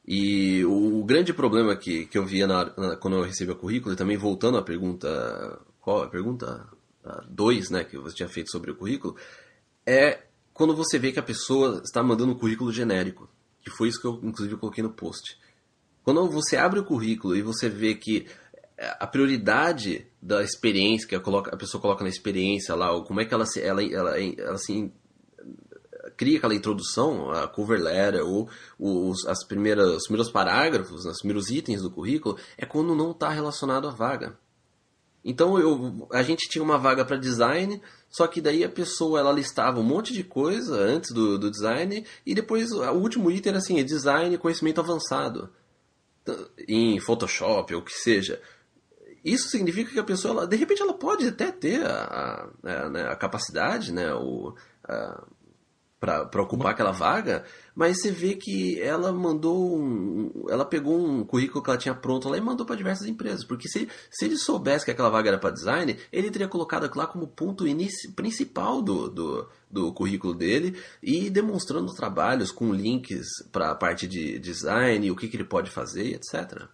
E 0.06 0.64
o, 0.64 1.00
o, 1.00 1.04
grande 1.04 1.34
problema 1.34 1.76
que, 1.76 2.06
que 2.06 2.16
eu 2.16 2.24
via 2.24 2.46
na, 2.46 2.64
na, 2.76 2.96
quando 2.96 3.16
eu 3.18 3.22
recebi 3.24 3.52
o 3.52 3.56
currículo, 3.56 3.92
e 3.92 3.96
também 3.96 4.16
voltando 4.16 4.56
à 4.56 4.62
pergunta. 4.62 5.60
Qual 5.80 6.02
a 6.02 6.08
pergunta? 6.08 6.66
2, 7.28 7.70
né, 7.70 7.84
que 7.84 7.96
você 7.96 8.16
tinha 8.16 8.28
feito 8.28 8.50
sobre 8.50 8.70
o 8.70 8.76
currículo, 8.76 9.16
é 9.86 10.24
quando 10.52 10.74
você 10.74 10.98
vê 10.98 11.12
que 11.12 11.18
a 11.18 11.22
pessoa 11.22 11.80
está 11.84 12.02
mandando 12.02 12.32
um 12.32 12.38
currículo 12.38 12.72
genérico. 12.72 13.28
Que 13.62 13.70
foi 13.70 13.88
isso 13.88 14.00
que 14.00 14.06
eu, 14.06 14.20
inclusive, 14.22 14.56
coloquei 14.56 14.82
no 14.82 14.92
post. 14.92 15.38
Quando 16.02 16.26
você 16.30 16.56
abre 16.56 16.78
o 16.80 16.84
currículo 16.84 17.36
e 17.36 17.42
você 17.42 17.68
vê 17.68 17.94
que 17.94 18.26
a 18.78 19.06
prioridade 19.06 20.06
da 20.22 20.42
experiência 20.42 21.08
que 21.08 21.14
a, 21.14 21.20
coloca, 21.20 21.54
a 21.54 21.56
pessoa 21.56 21.80
coloca 21.80 22.04
na 22.04 22.10
experiência 22.10 22.74
lá, 22.74 22.92
ou 22.92 23.04
como 23.04 23.20
é 23.20 23.24
que 23.24 23.34
ela 23.34 23.44
se, 23.44 23.60
ela, 23.60 23.82
ela, 23.82 24.20
ela 24.20 24.58
se 24.58 24.92
cria 26.16 26.38
aquela 26.38 26.54
introdução, 26.54 27.30
a 27.30 27.48
cover 27.48 27.80
letter, 27.80 28.24
ou 28.24 28.48
os, 28.78 29.26
as 29.26 29.44
primeiras, 29.44 29.96
os 29.96 30.04
primeiros 30.04 30.30
parágrafos, 30.30 31.04
os 31.04 31.18
primeiros 31.18 31.50
itens 31.50 31.82
do 31.82 31.90
currículo, 31.90 32.38
é 32.56 32.64
quando 32.64 32.94
não 32.94 33.10
está 33.10 33.28
relacionado 33.30 33.88
à 33.88 33.90
vaga. 33.90 34.38
Então 35.24 35.58
eu, 35.58 36.08
a 36.12 36.22
gente 36.22 36.48
tinha 36.48 36.62
uma 36.62 36.78
vaga 36.78 37.04
para 37.04 37.16
design, 37.16 37.82
só 38.08 38.26
que 38.26 38.40
daí 38.40 38.64
a 38.64 38.68
pessoa 38.68 39.18
ela 39.18 39.32
listava 39.32 39.80
um 39.80 39.84
monte 39.84 40.12
de 40.12 40.22
coisa 40.22 40.76
antes 40.76 41.12
do, 41.12 41.38
do 41.38 41.50
design 41.50 42.04
e 42.24 42.34
depois 42.34 42.70
o 42.70 42.92
último 42.92 43.30
item 43.30 43.50
era 43.50 43.58
assim, 43.58 43.84
design 43.84 44.38
conhecimento 44.38 44.80
avançado 44.80 45.50
em 46.66 47.00
Photoshop 47.00 47.74
ou 47.74 47.80
o 47.80 47.84
que 47.84 47.92
seja. 47.92 48.40
Isso 49.32 49.48
significa 49.48 49.90
que 49.90 49.98
a 49.98 50.04
pessoa, 50.04 50.32
ela, 50.32 50.46
de 50.46 50.56
repente, 50.56 50.82
ela 50.82 50.94
pode 50.94 51.26
até 51.26 51.50
ter 51.50 51.84
a, 51.84 52.48
a, 52.64 52.70
a, 52.70 52.90
né, 52.90 53.02
a 53.08 53.16
capacidade, 53.16 53.92
né, 53.92 54.12
o, 54.14 54.54
para 56.00 56.42
ocupar 56.42 56.70
aquela 56.70 56.92
vaga, 56.92 57.44
mas 57.74 58.00
você 58.00 58.10
vê 58.10 58.34
que 58.36 58.80
ela 58.80 59.12
mandou 59.12 59.76
um, 59.76 60.46
ela 60.48 60.64
pegou 60.64 60.96
um 60.96 61.24
currículo 61.24 61.62
que 61.62 61.70
ela 61.70 61.78
tinha 61.78 61.94
pronto 61.94 62.28
lá 62.28 62.36
e 62.36 62.40
mandou 62.40 62.64
para 62.64 62.76
diversas 62.76 63.08
empresas, 63.08 63.44
porque 63.44 63.68
se, 63.68 63.88
se 64.10 64.24
ele 64.24 64.36
soubesse 64.36 64.84
que 64.84 64.92
aquela 64.92 65.10
vaga 65.10 65.30
era 65.30 65.38
para 65.38 65.50
design, 65.50 65.98
ele 66.12 66.30
teria 66.30 66.46
colocado 66.46 66.84
aquilo 66.84 67.00
lá 67.00 67.06
como 67.08 67.26
ponto 67.26 67.66
inici, 67.66 68.12
principal 68.12 68.80
do, 68.80 69.08
do, 69.08 69.48
do 69.68 69.92
currículo 69.92 70.34
dele 70.34 70.80
e 71.02 71.28
demonstrando 71.28 71.92
trabalhos 71.92 72.52
com 72.52 72.72
links 72.72 73.26
para 73.50 73.72
a 73.72 73.74
parte 73.74 74.06
de 74.06 74.38
design, 74.38 75.10
o 75.10 75.16
que, 75.16 75.26
que 75.26 75.36
ele 75.36 75.44
pode 75.44 75.68
fazer, 75.68 76.14
etc. 76.14 76.68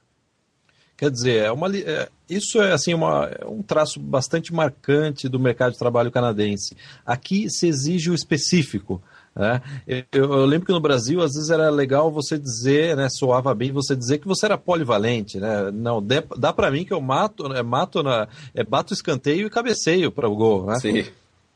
Quer 0.96 1.10
dizer, 1.10 1.44
é 1.44 1.52
uma, 1.52 1.74
é, 1.76 2.08
isso 2.28 2.62
é 2.62 2.72
assim 2.72 2.94
uma, 2.94 3.26
é 3.26 3.44
um 3.46 3.62
traço 3.62 3.98
bastante 3.98 4.52
marcante 4.52 5.28
do 5.28 5.40
mercado 5.40 5.72
de 5.72 5.78
trabalho 5.78 6.10
canadense. 6.10 6.76
Aqui 7.04 7.50
se 7.50 7.66
exige 7.66 8.10
o 8.10 8.14
específico. 8.14 9.02
Né? 9.34 9.60
Eu, 9.86 10.04
eu, 10.12 10.44
lembro 10.46 10.66
que 10.66 10.72
no 10.72 10.80
Brasil, 10.80 11.20
às 11.20 11.32
vezes 11.34 11.50
era 11.50 11.68
legal 11.68 12.12
você 12.12 12.38
dizer, 12.38 12.96
né, 12.96 13.08
soava 13.10 13.52
bem 13.52 13.72
você 13.72 13.96
dizer 13.96 14.18
que 14.18 14.28
você 14.28 14.46
era 14.46 14.56
polivalente. 14.56 15.40
Né? 15.40 15.72
Não, 15.72 16.00
dá, 16.00 16.22
dá 16.36 16.52
para 16.52 16.70
mim 16.70 16.84
que 16.84 16.92
eu 16.92 17.00
mato, 17.00 17.48
né, 17.48 17.60
mato 17.60 18.02
na, 18.02 18.28
é, 18.54 18.62
bato 18.62 18.94
escanteio 18.94 19.48
e 19.48 19.50
cabeceio 19.50 20.12
para 20.12 20.28
o 20.28 20.36
gol. 20.36 20.66
Né? 20.66 20.78
Sim 20.78 21.04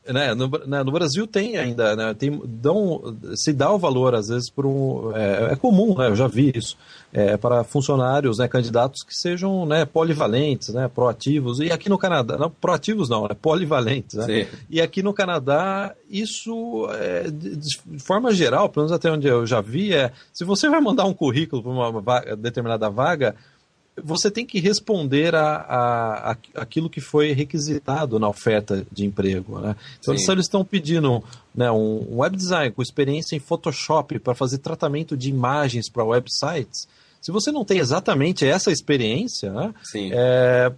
né, 0.07 0.33
no, 0.33 0.47
né, 0.65 0.83
no, 0.83 0.91
Brasil 0.91 1.27
tem 1.27 1.57
ainda, 1.57 1.95
né, 1.95 2.13
tem, 2.13 2.41
dão, 2.45 3.15
se 3.35 3.53
dá 3.53 3.71
o 3.71 3.77
valor 3.77 4.15
às 4.15 4.29
vezes 4.29 4.49
para 4.49 4.65
um, 4.65 5.11
é, 5.15 5.53
é, 5.53 5.55
comum, 5.55 5.95
né, 5.97 6.07
eu 6.07 6.15
já 6.15 6.27
vi 6.27 6.51
isso, 6.55 6.77
é, 7.13 7.37
para 7.37 7.63
funcionários, 7.63 8.39
né, 8.39 8.47
candidatos 8.47 9.03
que 9.03 9.15
sejam 9.15 9.65
né, 9.65 9.85
polivalentes, 9.85 10.69
né, 10.69 10.87
proativos, 10.87 11.59
e 11.59 11.71
aqui 11.71 11.89
no 11.89 11.97
Canadá, 11.97 12.37
não, 12.37 12.49
proativos 12.49 13.09
não, 13.09 13.27
né, 13.27 13.35
polivalentes, 13.39 14.15
né, 14.15 14.47
e 14.69 14.81
aqui 14.81 15.03
no 15.03 15.13
Canadá 15.13 15.93
isso, 16.09 16.87
é, 16.91 17.29
de, 17.29 17.55
de, 17.55 17.99
forma 17.99 18.33
geral, 18.33 18.67
pelo 18.69 18.85
menos 18.85 18.95
até 18.95 19.11
onde 19.11 19.27
eu 19.27 19.45
já 19.45 19.61
vi, 19.61 19.93
é, 19.93 20.11
se 20.33 20.43
você 20.43 20.67
vai 20.69 20.81
mandar 20.81 21.05
um 21.05 21.13
currículo 21.13 21.61
para 21.61 21.71
uma 21.71 22.01
vaga, 22.01 22.35
determinada 22.35 22.89
vaga, 22.89 23.35
você 24.03 24.29
tem 24.31 24.45
que 24.45 24.59
responder 24.59 25.35
a, 25.35 25.55
a, 25.55 26.31
a, 26.31 26.37
aquilo 26.55 26.89
que 26.89 27.01
foi 27.01 27.31
requisitado 27.31 28.19
na 28.19 28.27
oferta 28.27 28.85
de 28.91 29.05
emprego. 29.05 29.59
Né? 29.59 29.75
Então, 29.99 30.17
se 30.17 30.31
eles 30.31 30.45
estão 30.45 30.63
pedindo 30.63 31.23
né, 31.53 31.71
um, 31.71 32.19
web 32.19 32.35
design 32.35 32.71
com 32.71 32.81
experiência 32.81 33.35
em 33.35 33.39
Photoshop 33.39 34.19
para 34.19 34.35
fazer 34.35 34.59
tratamento 34.59 35.15
de 35.15 35.29
imagens 35.29 35.89
para 35.89 36.03
websites, 36.03 36.87
se 37.21 37.31
você 37.31 37.51
não 37.51 37.65
tem 37.65 37.79
exatamente 37.79 38.45
essa 38.45 38.71
experiência, 38.71 39.51
né, 39.51 39.73
é, 40.11 40.71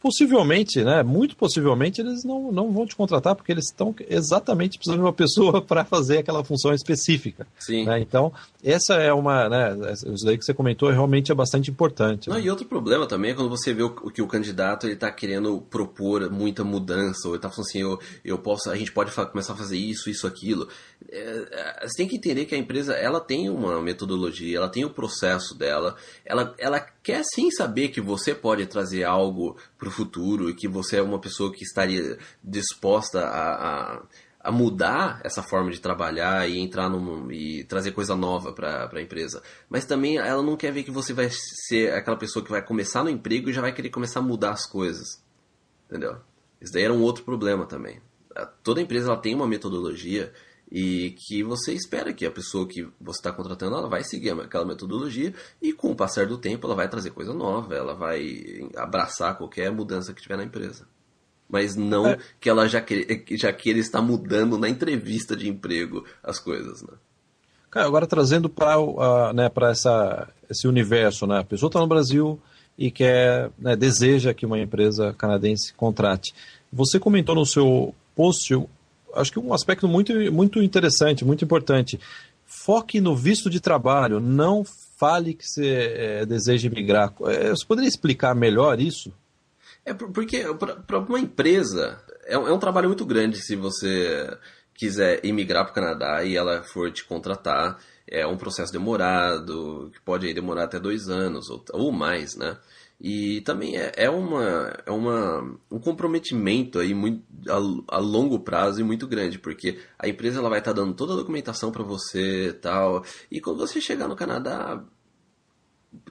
possivelmente, 0.00 0.82
né, 0.82 1.02
muito 1.02 1.36
possivelmente, 1.36 2.00
eles 2.00 2.24
não, 2.24 2.52
não 2.52 2.72
vão 2.72 2.86
te 2.86 2.94
contratar 2.94 3.34
porque 3.34 3.52
eles 3.52 3.66
estão 3.66 3.94
exatamente 4.08 4.78
precisando 4.78 5.00
de 5.00 5.04
uma 5.04 5.12
pessoa 5.14 5.60
para 5.60 5.84
fazer 5.84 6.18
aquela 6.18 6.44
função 6.44 6.72
específica. 6.72 7.46
Sim. 7.58 7.84
Né? 7.84 8.00
Então, 8.00 8.32
essa 8.62 8.94
é 8.94 9.12
uma, 9.12 9.48
né, 9.48 9.76
isso 9.92 10.24
daí 10.24 10.38
que 10.38 10.44
você 10.44 10.54
comentou 10.54 10.90
realmente 10.90 11.32
é 11.32 11.34
bastante 11.34 11.70
importante. 11.70 12.28
Não, 12.28 12.36
né? 12.36 12.42
E 12.42 12.50
outro 12.50 12.66
problema 12.66 13.06
também 13.06 13.32
é 13.32 13.34
quando 13.34 13.50
você 13.50 13.72
vê 13.72 13.82
o, 13.82 13.90
que 13.90 14.22
o 14.22 14.26
candidato 14.26 14.86
ele 14.86 14.94
está 14.94 15.10
querendo 15.10 15.60
propor 15.62 16.30
muita 16.30 16.64
mudança, 16.64 17.26
ou 17.26 17.34
ele 17.34 17.38
está 17.38 17.50
falando 17.50 17.66
assim, 17.68 17.80
eu, 17.80 17.98
eu 18.24 18.38
posso, 18.38 18.70
a 18.70 18.76
gente 18.76 18.92
pode 18.92 19.12
começar 19.12 19.52
a 19.52 19.56
fazer 19.56 19.76
isso, 19.76 20.08
isso, 20.08 20.26
aquilo. 20.26 20.68
É, 21.10 21.48
é, 21.50 21.86
você 21.86 21.96
tem 21.96 22.08
que 22.08 22.16
entender 22.16 22.44
que 22.44 22.54
a 22.54 22.58
empresa 22.58 22.94
ela 22.94 23.20
tem 23.20 23.48
uma 23.48 23.80
metodologia, 23.80 24.56
ela 24.56 24.68
tem 24.68 24.84
o 24.84 24.90
processo 24.90 25.56
dela, 25.56 25.96
ela, 26.24 26.54
ela 26.58 26.80
quer 27.02 27.22
sim 27.24 27.50
saber 27.50 27.88
que 27.88 28.00
você 28.00 28.34
pode 28.34 28.66
trazer 28.66 29.04
algo 29.04 29.56
para 29.78 29.88
o 29.88 29.92
futuro 29.92 30.50
e 30.50 30.54
que 30.54 30.66
você 30.66 30.96
é 30.96 31.02
uma 31.02 31.20
pessoa 31.20 31.52
que 31.52 31.62
estaria 31.62 32.18
disposta 32.42 33.20
a, 33.20 33.94
a, 33.96 34.02
a 34.40 34.52
mudar 34.52 35.20
essa 35.24 35.42
forma 35.42 35.70
de 35.70 35.80
trabalhar 35.80 36.48
e 36.48 36.58
entrar 36.58 36.88
num, 36.88 37.30
e 37.30 37.64
trazer 37.64 37.92
coisa 37.92 38.16
nova 38.16 38.52
para 38.52 38.90
a 38.92 39.02
empresa. 39.02 39.42
Mas 39.68 39.84
também 39.84 40.18
ela 40.18 40.42
não 40.42 40.56
quer 40.56 40.72
ver 40.72 40.82
que 40.82 40.90
você 40.90 41.12
vai 41.12 41.28
ser 41.30 41.92
aquela 41.92 42.16
pessoa 42.16 42.44
que 42.44 42.50
vai 42.50 42.60
começar 42.60 43.04
no 43.04 43.10
emprego 43.10 43.48
e 43.48 43.52
já 43.52 43.60
vai 43.60 43.72
querer 43.72 43.90
começar 43.90 44.18
a 44.18 44.22
mudar 44.22 44.50
as 44.50 44.66
coisas. 44.66 45.22
Entendeu? 45.86 46.16
Isso 46.60 46.72
daí 46.72 46.82
era 46.82 46.92
um 46.92 47.02
outro 47.02 47.24
problema 47.24 47.64
também. 47.64 48.00
Toda 48.62 48.82
empresa 48.82 49.08
ela 49.08 49.20
tem 49.20 49.34
uma 49.34 49.46
metodologia 49.46 50.32
e 50.70 51.12
que 51.12 51.42
você 51.42 51.72
espera 51.72 52.12
que 52.12 52.26
a 52.26 52.30
pessoa 52.30 52.68
que 52.68 52.86
você 53.00 53.18
está 53.18 53.32
contratando 53.32 53.76
ela 53.76 53.88
vai 53.88 54.04
seguir 54.04 54.30
aquela 54.30 54.66
metodologia 54.66 55.34
e 55.62 55.72
com 55.72 55.90
o 55.90 55.96
passar 55.96 56.26
do 56.26 56.36
tempo 56.36 56.66
ela 56.66 56.76
vai 56.76 56.88
trazer 56.88 57.10
coisa 57.10 57.32
nova, 57.32 57.74
ela 57.74 57.94
vai 57.94 58.68
abraçar 58.76 59.36
qualquer 59.38 59.72
mudança 59.72 60.12
que 60.12 60.22
tiver 60.22 60.36
na 60.36 60.44
empresa. 60.44 60.86
Mas 61.48 61.74
não 61.74 62.06
é. 62.06 62.18
que 62.38 62.50
ela 62.50 62.68
já, 62.68 62.80
que, 62.82 63.24
já 63.30 63.50
queira 63.52 63.78
estar 63.78 64.02
mudando 64.02 64.58
na 64.58 64.68
entrevista 64.68 65.34
de 65.34 65.48
emprego 65.48 66.04
as 66.22 66.38
coisas, 66.38 66.82
né? 66.82 66.92
Cara, 67.70 67.86
agora 67.86 68.06
trazendo 68.06 68.48
para 68.48 68.78
uh, 68.78 69.32
né, 69.32 69.50
esse 70.50 70.66
universo, 70.68 71.26
né? 71.26 71.38
A 71.38 71.44
pessoa 71.44 71.68
está 71.68 71.80
no 71.80 71.86
Brasil 71.86 72.38
e 72.76 72.90
quer, 72.90 73.50
né, 73.58 73.74
deseja 73.74 74.32
que 74.32 74.46
uma 74.46 74.58
empresa 74.58 75.14
canadense 75.14 75.72
contrate. 75.74 76.34
Você 76.72 76.98
comentou 76.98 77.34
no 77.34 77.44
seu 77.44 77.94
post 78.14 78.54
acho 79.14 79.32
que 79.32 79.38
um 79.38 79.52
aspecto 79.52 79.88
muito, 79.88 80.12
muito 80.32 80.62
interessante, 80.62 81.24
muito 81.24 81.44
importante. 81.44 81.98
Foque 82.46 83.00
no 83.00 83.14
visto 83.14 83.50
de 83.50 83.60
trabalho, 83.60 84.20
não 84.20 84.64
fale 84.98 85.34
que 85.34 85.46
você 85.46 85.94
é, 85.96 86.26
deseja 86.26 86.68
migrar. 86.68 87.14
É, 87.26 87.50
você 87.50 87.64
poderia 87.64 87.88
explicar 87.88 88.34
melhor 88.34 88.80
isso? 88.80 89.12
É 89.84 89.94
porque 89.94 90.44
para 90.86 90.98
uma 90.98 91.20
empresa 91.20 92.00
é, 92.26 92.34
é 92.34 92.52
um 92.52 92.58
trabalho 92.58 92.88
muito 92.88 93.06
grande 93.06 93.40
se 93.40 93.56
você 93.56 94.36
quiser 94.74 95.24
emigrar 95.24 95.64
para 95.64 95.72
o 95.72 95.74
Canadá 95.74 96.24
e 96.24 96.36
ela 96.36 96.62
for 96.62 96.92
te 96.92 97.04
contratar. 97.04 97.78
É 98.10 98.26
um 98.26 98.38
processo 98.38 98.72
demorado, 98.72 99.90
que 99.92 100.00
pode 100.00 100.32
demorar 100.32 100.64
até 100.64 100.80
dois 100.80 101.08
anos 101.08 101.50
ou, 101.50 101.62
ou 101.72 101.92
mais, 101.92 102.36
né? 102.36 102.56
E 103.00 103.40
também 103.42 103.76
é, 103.76 103.92
é, 103.96 104.10
uma, 104.10 104.76
é 104.84 104.90
uma, 104.90 105.56
um 105.70 105.78
comprometimento 105.78 106.80
aí 106.80 106.92
muito, 106.94 107.22
a, 107.48 107.96
a 107.96 107.98
longo 107.98 108.40
prazo 108.40 108.80
e 108.80 108.84
muito 108.84 109.06
grande, 109.06 109.38
porque 109.38 109.78
a 109.96 110.08
empresa 110.08 110.40
ela 110.40 110.48
vai 110.48 110.58
estar 110.58 110.74
tá 110.74 110.80
dando 110.80 110.94
toda 110.94 111.12
a 111.12 111.16
documentação 111.16 111.70
para 111.70 111.84
você 111.84 112.52
tal. 112.60 113.04
E 113.30 113.40
quando 113.40 113.58
você 113.58 113.80
chegar 113.80 114.08
no 114.08 114.16
Canadá, 114.16 114.84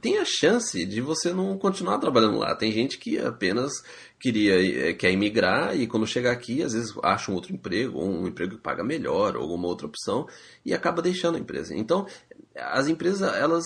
tem 0.02 0.17
a 0.17 0.23
chance 0.26 0.86
de 0.86 1.02
você 1.02 1.34
não 1.34 1.58
continuar 1.58 1.97
trabalhando 2.00 2.38
lá. 2.38 2.56
Tem 2.56 2.71
gente 2.71 2.97
que 2.97 3.19
apenas 3.19 3.73
queria 4.17 4.93
quer 4.95 5.12
emigrar 5.12 5.78
e 5.78 5.88
quando 5.88 6.08
chegar 6.08 6.32
aqui, 6.32 6.63
às 6.63 6.71
vezes 6.71 6.95
acha 7.04 7.30
um 7.30 7.36
outro 7.36 7.54
emprego, 7.54 7.97
ou 8.00 8.10
um 8.10 8.28
emprego 8.28 8.56
que 8.56 8.62
paga 8.62 8.84
melhor, 8.84 9.36
ou 9.36 9.43
alguma 9.43 9.67
outra 9.67 9.88
opção, 9.88 10.26
e 10.65 10.73
acaba 10.73 11.02
deixando 11.02 11.36
a 11.36 11.39
empresa. 11.39 11.76
Então, 11.76 12.08
as 12.56 12.88
empresas, 12.88 13.21
elas, 13.36 13.65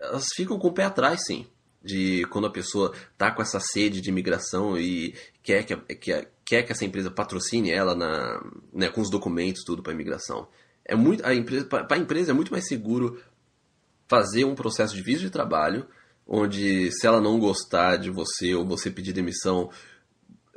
elas 0.00 0.26
ficam 0.34 0.58
com 0.58 0.68
o 0.68 0.72
pé 0.72 0.84
atrás, 0.84 1.20
sim 1.26 1.46
de 1.86 2.26
quando 2.26 2.48
a 2.48 2.52
pessoa 2.52 2.92
tá 3.16 3.30
com 3.30 3.40
essa 3.40 3.60
sede 3.60 4.00
de 4.00 4.10
imigração 4.10 4.76
e 4.76 5.14
quer 5.42 5.64
que, 5.64 5.76
que, 5.94 6.28
quer 6.44 6.62
que 6.64 6.72
essa 6.72 6.84
empresa 6.84 7.10
patrocine 7.10 7.70
ela 7.70 7.94
na, 7.94 8.42
né, 8.72 8.88
com 8.88 9.00
os 9.00 9.10
documentos 9.10 9.62
tudo 9.64 9.82
para 9.82 9.92
imigração. 9.92 10.48
É 10.84 10.94
muito 10.94 11.24
a 11.24 11.34
empresa 11.34 11.64
para 11.64 11.86
a 11.90 11.98
empresa 11.98 12.32
é 12.32 12.34
muito 12.34 12.52
mais 12.52 12.66
seguro 12.66 13.22
fazer 14.08 14.44
um 14.44 14.54
processo 14.54 14.94
de 14.94 15.02
visto 15.02 15.22
de 15.22 15.30
trabalho 15.30 15.86
onde 16.26 16.90
se 16.92 17.06
ela 17.06 17.20
não 17.20 17.38
gostar 17.38 17.96
de 17.96 18.10
você 18.10 18.54
ou 18.54 18.66
você 18.66 18.90
pedir 18.90 19.12
demissão 19.12 19.70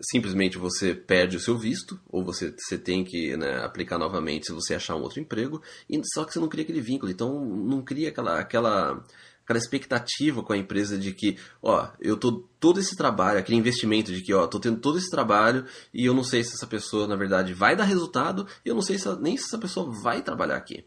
simplesmente 0.02 0.58
você 0.58 0.94
perde 0.94 1.38
o 1.38 1.40
seu 1.40 1.58
visto 1.58 2.00
ou 2.08 2.24
você, 2.24 2.54
você 2.58 2.78
tem 2.78 3.04
que 3.04 3.36
né, 3.36 3.64
aplicar 3.64 3.98
novamente 3.98 4.48
se 4.48 4.54
você 4.54 4.76
achar 4.76 4.96
um 4.96 5.02
outro 5.02 5.20
emprego 5.20 5.62
e 5.90 6.00
só 6.14 6.24
que 6.24 6.34
você 6.34 6.40
não 6.40 6.48
cria 6.48 6.64
aquele 6.64 6.82
vínculo 6.82 7.12
então 7.12 7.44
não 7.44 7.82
cria 7.82 8.10
aquela 8.10 8.40
aquela 8.40 9.04
aquela 9.50 9.58
expectativa 9.58 10.44
com 10.44 10.54
a 10.54 10.58
empresa 10.58 10.96
de 10.96 11.12
que, 11.12 11.36
ó, 11.64 11.90
eu 12.00 12.16
tô 12.16 12.44
todo 12.60 12.80
esse 12.80 12.96
trabalho, 12.96 13.40
aquele 13.40 13.58
investimento 13.58 14.14
de 14.14 14.22
que, 14.22 14.32
ó, 14.32 14.46
tô 14.46 14.60
tendo 14.60 14.80
todo 14.80 15.00
esse 15.00 15.10
trabalho 15.10 15.66
e 15.92 16.06
eu 16.06 16.14
não 16.14 16.24
sei 16.24 16.44
se 16.44 16.54
essa 16.54 16.68
pessoa, 16.68 17.08
na 17.08 17.16
verdade, 17.16 17.52
vai 17.52 17.76
dar 17.76 17.86
resultado 17.86 18.46
e 18.64 18.70
eu 18.70 18.76
não 18.76 18.84
sei 18.84 19.00
se, 19.00 19.10
nem 19.20 19.36
se 19.36 19.46
essa 19.46 19.58
pessoa 19.58 19.92
vai 20.04 20.22
trabalhar 20.22 20.56
aqui. 20.56 20.86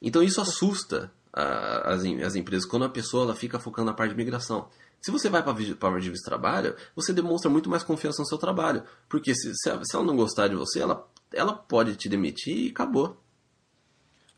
Então 0.00 0.22
isso 0.22 0.42
assusta 0.42 1.10
a, 1.32 1.94
as, 1.94 2.04
as 2.04 2.34
empresas 2.34 2.68
quando 2.68 2.84
a 2.84 2.90
pessoa 2.90 3.24
ela 3.24 3.34
fica 3.34 3.58
focando 3.58 3.86
na 3.86 3.94
parte 3.94 4.10
de 4.10 4.16
migração. 4.18 4.68
Se 5.00 5.10
você 5.10 5.30
vai 5.30 5.42
para 5.42 5.52
a 5.52 5.98
de 5.98 6.10
visto 6.10 6.24
trabalho, 6.24 6.76
você 6.94 7.14
demonstra 7.14 7.50
muito 7.50 7.70
mais 7.70 7.82
confiança 7.82 8.20
no 8.20 8.28
seu 8.28 8.36
trabalho. 8.36 8.84
Porque 9.08 9.34
se, 9.34 9.54
se 9.54 9.70
ela 9.70 10.04
não 10.04 10.16
gostar 10.16 10.48
de 10.48 10.54
você, 10.54 10.80
ela, 10.80 11.08
ela 11.32 11.54
pode 11.54 11.96
te 11.96 12.10
demitir 12.10 12.66
e 12.66 12.68
acabou. 12.68 13.16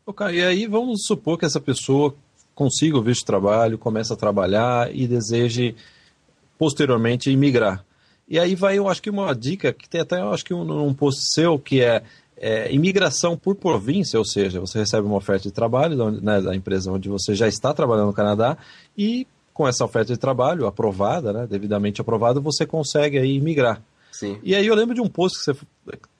Ok, 0.05 0.25
e 0.27 0.41
aí 0.41 0.65
vamos 0.65 1.03
supor 1.05 1.37
que 1.37 1.45
essa 1.45 1.59
pessoa 1.59 2.15
consiga 2.55 2.97
o 2.97 3.03
visto 3.03 3.19
de 3.19 3.25
trabalho, 3.25 3.77
começa 3.77 4.13
a 4.13 4.17
trabalhar 4.17 4.89
e 4.95 5.05
deseje 5.05 5.75
posteriormente 6.57 7.29
imigrar. 7.29 7.83
E 8.27 8.39
aí 8.39 8.55
vai, 8.55 8.77
eu 8.77 8.87
acho 8.87 9.01
que 9.01 9.09
uma 9.09 9.35
dica, 9.35 9.71
que 9.71 9.87
tem 9.87 10.01
até, 10.01 10.19
eu 10.19 10.33
acho 10.33 10.43
que 10.43 10.53
um, 10.53 10.87
um 10.87 10.93
post 10.93 11.21
seu, 11.33 11.59
que 11.59 11.81
é, 11.81 12.01
é, 12.37 12.73
imigração 12.73 13.37
por 13.37 13.55
província, 13.55 14.17
ou 14.17 14.25
seja, 14.25 14.59
você 14.59 14.79
recebe 14.79 15.05
uma 15.05 15.17
oferta 15.17 15.43
de 15.43 15.51
trabalho 15.51 16.11
né, 16.11 16.41
da 16.41 16.55
empresa 16.55 16.91
onde 16.91 17.07
você 17.07 17.35
já 17.35 17.47
está 17.47 17.73
trabalhando 17.73 18.07
no 18.07 18.13
Canadá 18.13 18.57
e 18.97 19.27
com 19.53 19.67
essa 19.67 19.85
oferta 19.85 20.11
de 20.11 20.19
trabalho 20.19 20.65
aprovada, 20.65 21.31
né, 21.31 21.47
devidamente 21.47 22.01
aprovada, 22.01 22.39
você 22.39 22.65
consegue 22.65 23.17
aí 23.17 23.35
imigrar. 23.35 23.81
Sim. 24.11 24.39
E 24.43 24.55
aí 24.55 24.65
eu 24.65 24.75
lembro 24.75 24.95
de 24.95 25.01
um 25.01 25.07
post 25.07 25.37
que 25.39 25.45
você, 25.45 25.59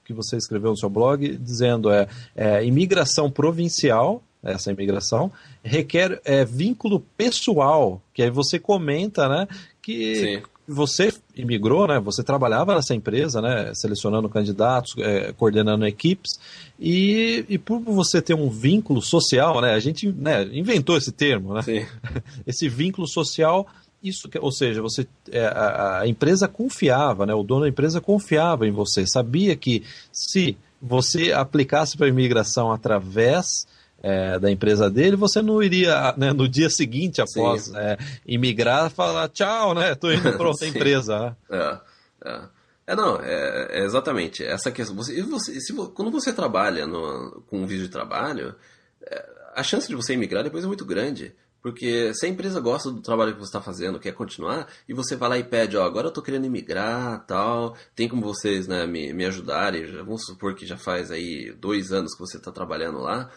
que 0.04 0.12
você 0.12 0.36
escreveu 0.36 0.70
no 0.70 0.76
seu 0.76 0.88
blog 0.88 1.36
dizendo 1.38 1.90
é, 1.90 2.06
é 2.34 2.64
imigração 2.64 3.30
provincial 3.30 4.22
essa 4.42 4.70
imigração, 4.70 5.30
requer 5.62 6.20
é, 6.24 6.44
vínculo 6.44 7.00
pessoal, 7.16 8.00
que 8.14 8.22
aí 8.22 8.30
você 8.30 8.58
comenta, 8.58 9.28
né, 9.28 9.48
que 9.82 10.14
Sim. 10.16 10.42
você 10.66 11.12
imigrou, 11.34 11.86
né, 11.88 11.98
você 11.98 12.22
trabalhava 12.22 12.74
nessa 12.74 12.94
empresa, 12.94 13.40
né, 13.40 13.72
selecionando 13.74 14.28
candidatos, 14.28 14.94
é, 14.98 15.32
coordenando 15.32 15.86
equipes, 15.86 16.38
e, 16.78 17.44
e 17.48 17.58
por 17.58 17.80
você 17.80 18.22
ter 18.22 18.34
um 18.34 18.48
vínculo 18.48 19.02
social, 19.02 19.60
né, 19.60 19.74
a 19.74 19.80
gente 19.80 20.12
né, 20.12 20.44
inventou 20.52 20.96
esse 20.96 21.12
termo, 21.12 21.54
né, 21.54 21.62
esse 22.46 22.68
vínculo 22.68 23.06
social 23.06 23.66
isso, 24.02 24.28
ou 24.40 24.52
seja, 24.52 24.80
você 24.80 25.06
é, 25.32 25.46
a, 25.46 26.00
a, 26.00 26.06
empresa 26.08 26.46
confiava, 26.46 27.26
né? 27.26 27.34
O 27.34 27.42
dono 27.42 27.62
da 27.62 27.68
empresa 27.68 28.00
confiava 28.00 28.66
em 28.66 28.70
você, 28.70 29.06
sabia 29.06 29.56
que 29.56 29.82
se 30.12 30.56
você 30.80 31.32
aplicasse 31.32 31.96
para 31.96 32.06
a 32.06 32.10
imigração 32.10 32.70
através 32.70 33.66
é, 34.02 34.38
da 34.38 34.50
empresa 34.50 34.90
dele, 34.90 35.16
você 35.16 35.42
não 35.42 35.62
iria 35.62 36.14
né, 36.16 36.32
no 36.32 36.48
dia 36.48 36.70
seguinte 36.70 37.20
após 37.20 37.72
é, 37.74 37.98
imigrar 38.26 38.90
falar 38.90 39.28
tchau, 39.28 39.74
né? 39.74 39.92
Estou 39.92 40.12
indo 40.12 40.32
para 40.36 40.48
outra 40.48 40.66
empresa. 40.68 41.36
Né? 41.50 41.80
É, 42.22 42.28
é. 42.28 42.40
é 42.88 42.96
não, 42.96 43.20
é, 43.20 43.80
é, 43.80 43.84
exatamente 43.84 44.44
essa 44.44 44.70
questão. 44.70 44.94
Você, 44.96 45.20
você, 45.22 45.60
se, 45.60 45.72
quando 45.72 46.10
você 46.10 46.32
trabalha 46.32 46.86
no, 46.86 47.42
com 47.48 47.60
um 47.60 47.66
vídeo 47.66 47.84
de 47.84 47.90
trabalho, 47.90 48.54
é, 49.02 49.28
a 49.54 49.62
chance 49.62 49.88
de 49.88 49.94
você 49.94 50.14
imigrar 50.14 50.44
depois 50.44 50.64
é 50.64 50.66
muito 50.66 50.84
grande. 50.84 51.34
Porque 51.66 52.14
se 52.14 52.24
a 52.26 52.28
empresa 52.28 52.60
gosta 52.60 52.92
do 52.92 53.00
trabalho 53.00 53.32
que 53.32 53.40
você 53.40 53.48
está 53.48 53.60
fazendo, 53.60 53.98
quer 53.98 54.12
continuar, 54.12 54.68
e 54.88 54.94
você 54.94 55.16
vai 55.16 55.28
lá 55.30 55.36
e 55.36 55.42
pede, 55.42 55.76
ó, 55.76 55.82
agora 55.84 56.06
eu 56.06 56.10
estou 56.10 56.22
querendo 56.22 56.44
imigrar, 56.44 57.26
tal, 57.26 57.76
tem 57.92 58.08
como 58.08 58.22
vocês 58.22 58.68
né, 58.68 58.86
me, 58.86 59.12
me 59.12 59.24
ajudarem, 59.24 59.84
vamos 59.96 60.24
supor 60.24 60.54
que 60.54 60.64
já 60.64 60.76
faz 60.76 61.10
aí 61.10 61.52
dois 61.58 61.90
anos 61.90 62.12
que 62.12 62.20
você 62.20 62.36
está 62.36 62.52
trabalhando 62.52 63.00
lá, 63.00 63.32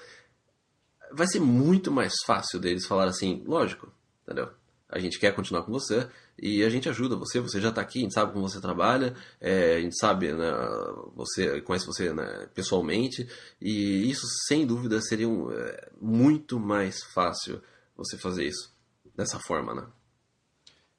vai 1.12 1.28
ser 1.28 1.40
muito 1.40 1.92
mais 1.92 2.14
fácil 2.26 2.60
deles 2.60 2.86
falar 2.86 3.06
assim, 3.06 3.44
lógico, 3.46 3.92
entendeu? 4.24 4.50
A 4.88 4.98
gente 4.98 5.20
quer 5.20 5.36
continuar 5.36 5.64
com 5.64 5.72
você 5.72 6.08
e 6.42 6.64
a 6.64 6.70
gente 6.70 6.90
ajuda 6.90 7.16
você, 7.16 7.40
você 7.40 7.62
já 7.62 7.70
está 7.70 7.82
aqui, 7.82 8.00
a 8.00 8.02
gente 8.04 8.14
sabe 8.14 8.34
como 8.34 8.50
você 8.50 8.60
trabalha, 8.60 9.14
é, 9.40 9.76
a 9.76 9.82
gente 9.82 9.96
sabe, 9.98 10.34
né, 10.34 10.52
você 11.16 11.62
conhece 11.62 11.86
você 11.86 12.12
né, 12.12 12.48
pessoalmente 12.56 13.28
e 13.62 14.10
isso 14.10 14.26
sem 14.48 14.66
dúvida 14.66 15.00
seria 15.02 15.30
um, 15.30 15.52
é, 15.52 15.90
muito 16.02 16.60
mais 16.60 17.04
fácil 17.14 17.62
você 17.96 18.18
fazer 18.18 18.46
isso 18.46 18.74
dessa 19.16 19.40
forma, 19.40 19.76
né? 19.76 19.86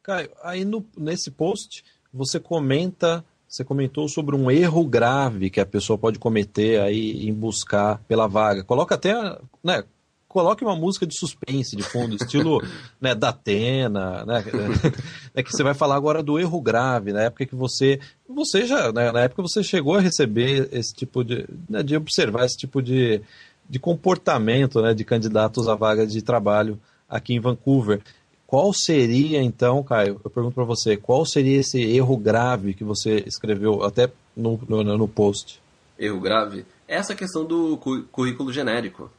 Caio, 0.02 0.30
aí 0.42 0.64
no, 0.64 0.86
nesse 0.96 1.30
post 1.30 1.84
você 2.12 2.38
comenta, 2.38 3.24
você 3.48 3.64
comentou 3.64 4.08
sobre 4.08 4.36
um 4.36 4.50
erro 4.50 4.84
grave 4.84 5.50
que 5.50 5.60
a 5.60 5.66
pessoa 5.66 5.98
pode 5.98 6.18
cometer 6.18 6.80
aí 6.80 7.28
em 7.28 7.32
buscar 7.32 7.98
pela 8.04 8.26
vaga. 8.26 8.62
Coloca 8.62 8.94
até, 8.94 9.14
né, 9.62 9.84
coloque 10.30 10.64
uma 10.64 10.76
música 10.76 11.04
de 11.04 11.18
suspense 11.18 11.74
de 11.74 11.82
fundo, 11.82 12.14
estilo 12.14 12.62
né, 13.00 13.16
da 13.16 13.30
Atena, 13.30 14.24
né, 14.24 14.44
né, 15.34 15.42
que 15.42 15.50
você 15.50 15.64
vai 15.64 15.74
falar 15.74 15.96
agora 15.96 16.22
do 16.22 16.38
erro 16.38 16.60
grave, 16.60 17.12
na 17.12 17.22
época 17.22 17.44
que 17.44 17.54
você, 17.54 17.98
você 18.28 18.64
já, 18.64 18.92
né, 18.92 19.10
na 19.10 19.22
época 19.22 19.42
você 19.42 19.62
chegou 19.62 19.96
a 19.96 20.00
receber 20.00 20.68
esse 20.72 20.94
tipo 20.94 21.24
de, 21.24 21.46
né, 21.68 21.82
de 21.82 21.96
observar 21.96 22.46
esse 22.46 22.56
tipo 22.56 22.80
de, 22.80 23.20
de 23.68 23.78
comportamento, 23.80 24.80
né, 24.80 24.94
de 24.94 25.04
candidatos 25.04 25.66
a 25.68 25.74
vaga 25.74 26.06
de 26.06 26.22
trabalho 26.22 26.80
aqui 27.08 27.34
em 27.34 27.40
Vancouver. 27.40 28.00
Qual 28.46 28.72
seria 28.72 29.42
então, 29.42 29.82
Caio? 29.82 30.20
Eu 30.24 30.30
pergunto 30.30 30.54
para 30.54 30.64
você, 30.64 30.96
qual 30.96 31.26
seria 31.26 31.58
esse 31.58 31.80
erro 31.80 32.16
grave 32.16 32.72
que 32.74 32.84
você 32.84 33.22
escreveu 33.26 33.82
até 33.82 34.10
no, 34.36 34.60
no, 34.68 34.82
no 34.82 35.08
post? 35.08 35.60
Erro 35.98 36.20
grave? 36.20 36.64
Essa 36.86 37.16
questão 37.16 37.44
do 37.44 37.76
currículo 38.10 38.52
genérico, 38.52 39.10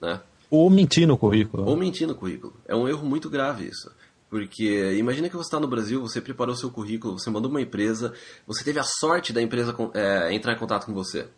né? 0.00 0.20
Ou 0.50 0.70
mentir 0.70 1.06
no 1.06 1.18
currículo. 1.18 1.64
Ou 1.66 1.76
mentir 1.76 2.06
no 2.06 2.14
currículo. 2.14 2.54
É 2.66 2.74
um 2.74 2.88
erro 2.88 3.06
muito 3.06 3.28
grave 3.28 3.66
isso. 3.66 3.90
Porque 4.30 4.94
imagina 4.94 5.28
que 5.28 5.36
você 5.36 5.46
está 5.46 5.58
no 5.58 5.66
Brasil, 5.66 6.00
você 6.00 6.20
preparou 6.20 6.54
seu 6.54 6.70
currículo, 6.70 7.18
você 7.18 7.30
mandou 7.30 7.50
uma 7.50 7.62
empresa, 7.62 8.12
você 8.46 8.62
teve 8.62 8.78
a 8.78 8.84
sorte 8.84 9.32
da 9.32 9.40
empresa 9.40 9.74
é, 9.94 10.34
entrar 10.34 10.52
em 10.52 10.58
contato 10.58 10.84
com 10.84 10.92
você. 10.92 11.28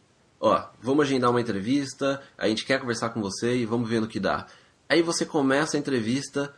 Ó, 0.41 0.61
vamos 0.81 1.07
agendar 1.07 1.31
uma 1.31 1.41
entrevista, 1.41 2.21
a 2.37 2.49
gente 2.49 2.65
quer 2.65 2.81
conversar 2.81 3.11
com 3.11 3.21
você 3.21 3.57
e 3.57 3.67
vamos 3.67 3.89
ver 3.89 4.01
no 4.01 4.09
que 4.09 4.19
dá. 4.19 4.47
Aí 4.89 5.03
você 5.03 5.25
começa 5.25 5.77
a 5.77 5.81
entrevista, 5.81 6.53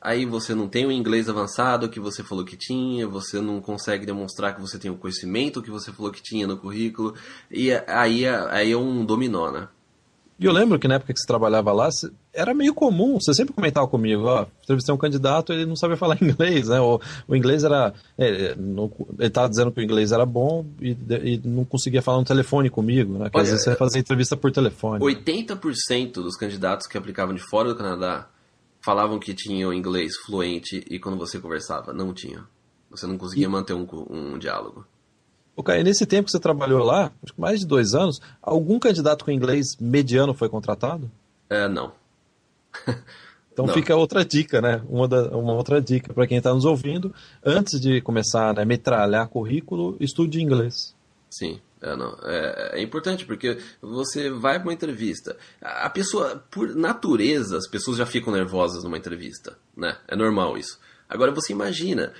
aí 0.00 0.24
você 0.24 0.52
não 0.52 0.66
tem 0.66 0.84
o 0.84 0.90
inglês 0.90 1.28
avançado 1.28 1.88
que 1.88 2.00
você 2.00 2.24
falou 2.24 2.44
que 2.44 2.56
tinha, 2.56 3.06
você 3.06 3.40
não 3.40 3.60
consegue 3.60 4.04
demonstrar 4.04 4.56
que 4.56 4.60
você 4.60 4.78
tem 4.78 4.90
o 4.90 4.96
conhecimento 4.96 5.62
que 5.62 5.70
você 5.70 5.92
falou 5.92 6.10
que 6.10 6.22
tinha 6.22 6.46
no 6.46 6.56
currículo, 6.56 7.14
e 7.48 7.70
aí, 7.86 8.26
aí 8.26 8.72
é 8.72 8.76
um 8.76 9.04
dominó, 9.04 9.52
né? 9.52 9.68
E 10.38 10.44
eu 10.44 10.52
lembro 10.52 10.78
que 10.78 10.86
na 10.86 10.94
época 10.94 11.12
que 11.12 11.18
você 11.18 11.26
trabalhava 11.26 11.72
lá, 11.72 11.88
era 12.32 12.54
meio 12.54 12.72
comum, 12.72 13.18
você 13.20 13.34
sempre 13.34 13.52
comentava 13.52 13.88
comigo, 13.88 14.22
ó, 14.24 14.46
entrevistei 14.62 14.94
um 14.94 14.98
candidato, 14.98 15.52
ele 15.52 15.66
não 15.66 15.74
sabia 15.74 15.96
falar 15.98 16.16
inglês, 16.22 16.68
né? 16.68 16.80
O, 16.80 17.00
o 17.26 17.34
inglês 17.34 17.64
era. 17.64 17.92
É, 18.16 18.54
não, 18.54 18.90
ele 19.18 19.26
estava 19.26 19.48
dizendo 19.48 19.72
que 19.72 19.80
o 19.80 19.82
inglês 19.82 20.12
era 20.12 20.24
bom 20.24 20.64
e, 20.80 20.96
e, 21.24 21.40
não 21.44 21.64
conseguia 21.64 22.00
falar 22.00 22.18
no 22.18 22.24
telefone 22.24 22.70
comigo, 22.70 23.18
né? 23.18 23.28
Que 23.30 23.38
às 23.38 23.48
vezes 23.48 23.64
você 23.64 23.74
fazia 23.74 24.00
entrevista 24.00 24.36
por 24.36 24.52
telefone. 24.52 25.00
80% 25.00 26.12
dos 26.12 26.36
candidatos 26.36 26.86
que 26.86 26.96
aplicavam 26.96 27.34
de 27.34 27.42
fora 27.42 27.68
do 27.68 27.76
Canadá 27.76 28.28
falavam 28.80 29.18
que 29.18 29.34
tinham 29.34 29.72
inglês 29.72 30.16
fluente 30.24 30.84
e 30.88 31.00
quando 31.00 31.18
você 31.18 31.40
conversava, 31.40 31.92
não 31.92 32.14
tinham. 32.14 32.44
Você 32.90 33.06
não 33.06 33.18
conseguia 33.18 33.46
e... 33.46 33.50
manter 33.50 33.74
um, 33.74 33.86
um 34.08 34.38
diálogo. 34.38 34.86
Ok, 35.58 35.82
nesse 35.82 36.06
tempo 36.06 36.26
que 36.26 36.30
você 36.30 36.38
trabalhou 36.38 36.84
lá, 36.84 37.10
acho 37.20 37.34
que 37.34 37.40
mais 37.40 37.58
de 37.58 37.66
dois 37.66 37.92
anos, 37.92 38.20
algum 38.40 38.78
candidato 38.78 39.24
com 39.24 39.32
inglês 39.32 39.76
mediano 39.80 40.32
foi 40.32 40.48
contratado? 40.48 41.10
É, 41.50 41.66
não. 41.66 41.90
então 43.52 43.66
não. 43.66 43.74
fica 43.74 43.96
outra 43.96 44.24
dica, 44.24 44.60
né? 44.60 44.80
Uma, 44.88 45.08
da, 45.08 45.36
uma 45.36 45.54
outra 45.54 45.82
dica 45.82 46.14
para 46.14 46.28
quem 46.28 46.38
está 46.38 46.54
nos 46.54 46.64
ouvindo. 46.64 47.12
Antes 47.44 47.80
de 47.80 48.00
começar 48.00 48.50
a 48.50 48.52
né, 48.52 48.64
metralhar 48.64 49.26
currículo, 49.26 49.96
estude 49.98 50.40
inglês. 50.40 50.94
Sim. 51.28 51.60
É, 51.82 51.96
não. 51.96 52.16
É, 52.22 52.78
é, 52.78 52.80
importante 52.80 53.26
porque 53.26 53.58
você 53.82 54.30
vai 54.30 54.60
para 54.60 54.68
uma 54.68 54.72
entrevista. 54.72 55.36
A 55.60 55.90
pessoa, 55.90 56.40
por 56.52 56.72
natureza, 56.76 57.58
as 57.58 57.68
pessoas 57.68 57.96
já 57.96 58.06
ficam 58.06 58.32
nervosas 58.32 58.84
numa 58.84 58.96
entrevista, 58.96 59.58
né? 59.76 59.96
É 60.06 60.14
normal 60.14 60.56
isso. 60.56 60.78
Agora 61.08 61.32
você 61.32 61.52
imagina 61.52 62.12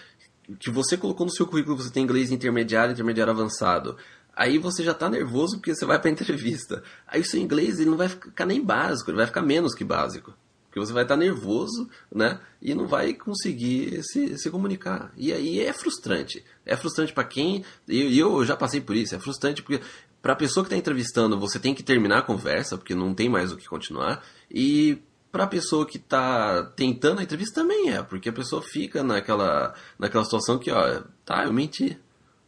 que 0.58 0.70
você 0.70 0.96
colocou 0.96 1.26
no 1.26 1.32
seu 1.32 1.46
currículo 1.46 1.76
você 1.76 1.90
tem 1.90 2.04
inglês 2.04 2.30
intermediário, 2.30 2.92
intermediário 2.92 3.32
avançado. 3.32 3.96
Aí 4.34 4.56
você 4.58 4.84
já 4.84 4.92
está 4.92 5.08
nervoso 5.08 5.56
porque 5.56 5.74
você 5.74 5.84
vai 5.84 5.98
para 6.00 6.11
entrevista. 6.11 6.82
Aí 7.06 7.20
o 7.20 7.24
seu 7.24 7.40
inglês 7.40 7.78
ele 7.78 7.90
não 7.90 7.96
vai 7.96 8.08
ficar 8.08 8.46
nem 8.46 8.62
básico, 8.62 9.11
ele 9.11 9.18
vai 9.18 9.26
ficar 9.26 9.42
menos 9.42 9.74
que 9.74 9.84
básico. 9.84 10.32
Porque 10.66 10.78
você 10.78 10.92
vai 10.92 11.02
estar 11.02 11.14
tá 11.14 11.20
nervoso, 11.20 11.88
né? 12.14 12.38
E 12.61 12.74
não 12.74 12.87
vai 12.87 13.14
conseguir 13.14 14.02
se, 14.04 14.37
se 14.38 14.50
comunicar. 14.50 15.11
E 15.16 15.32
aí 15.32 15.61
é 15.61 15.72
frustrante. 15.72 16.44
É 16.64 16.76
frustrante 16.76 17.12
para 17.12 17.24
quem. 17.24 17.64
E 17.88 18.18
eu, 18.18 18.37
eu 18.37 18.44
já 18.44 18.54
passei 18.54 18.80
por 18.80 18.94
isso. 18.94 19.14
É 19.14 19.18
frustrante 19.18 19.62
porque 19.62 19.82
para 20.20 20.34
a 20.34 20.37
pessoa 20.37 20.62
que 20.62 20.68
está 20.68 20.76
entrevistando, 20.76 21.38
você 21.38 21.58
tem 21.58 21.74
que 21.74 21.82
terminar 21.82 22.18
a 22.18 22.22
conversa, 22.22 22.76
porque 22.76 22.94
não 22.94 23.14
tem 23.14 23.28
mais 23.28 23.50
o 23.50 23.56
que 23.56 23.66
continuar. 23.66 24.22
E 24.50 24.98
para 25.31 25.45
a 25.45 25.49
pessoa 25.49 25.87
que 25.87 25.99
está 25.99 26.62
tentando 26.75 27.21
a 27.21 27.23
entrevista 27.23 27.61
também 27.61 27.91
é, 27.91 28.03
porque 28.03 28.29
a 28.29 28.33
pessoa 28.33 28.62
fica 28.62 29.03
naquela, 29.03 29.75
naquela 29.99 30.25
situação 30.25 30.59
que, 30.59 30.71
ó, 30.71 31.03
tá, 31.25 31.45
eu 31.45 31.53
menti. 31.53 31.99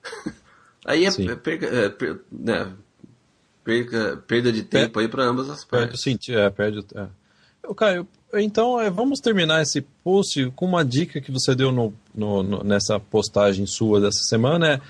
aí 0.84 1.04
é, 1.04 1.08
é, 1.08 1.36
perca, 1.36 1.66
é 1.66 1.88
per, 1.88 2.20
né, 2.32 2.72
perca, 3.62 4.16
perda 4.26 4.52
de 4.52 4.62
tempo 4.62 4.94
per, 4.94 5.02
aí 5.02 5.08
para 5.08 5.24
ambas 5.24 5.50
as 5.50 5.64
partes. 5.64 6.00
Sim, 6.00 6.18
é, 6.30 6.48
perde. 6.50 6.84
É. 6.94 7.06
Caio, 7.74 8.08
então 8.34 8.80
é, 8.80 8.90
vamos 8.90 9.20
terminar 9.20 9.62
esse 9.62 9.82
post 10.02 10.50
com 10.56 10.66
uma 10.66 10.84
dica 10.84 11.20
que 11.20 11.30
você 11.30 11.54
deu 11.54 11.70
no, 11.70 11.94
no, 12.14 12.42
no, 12.42 12.64
nessa 12.64 12.98
postagem 12.98 13.66
sua 13.66 14.00
dessa 14.00 14.22
semana. 14.24 14.74
É, 14.74 14.80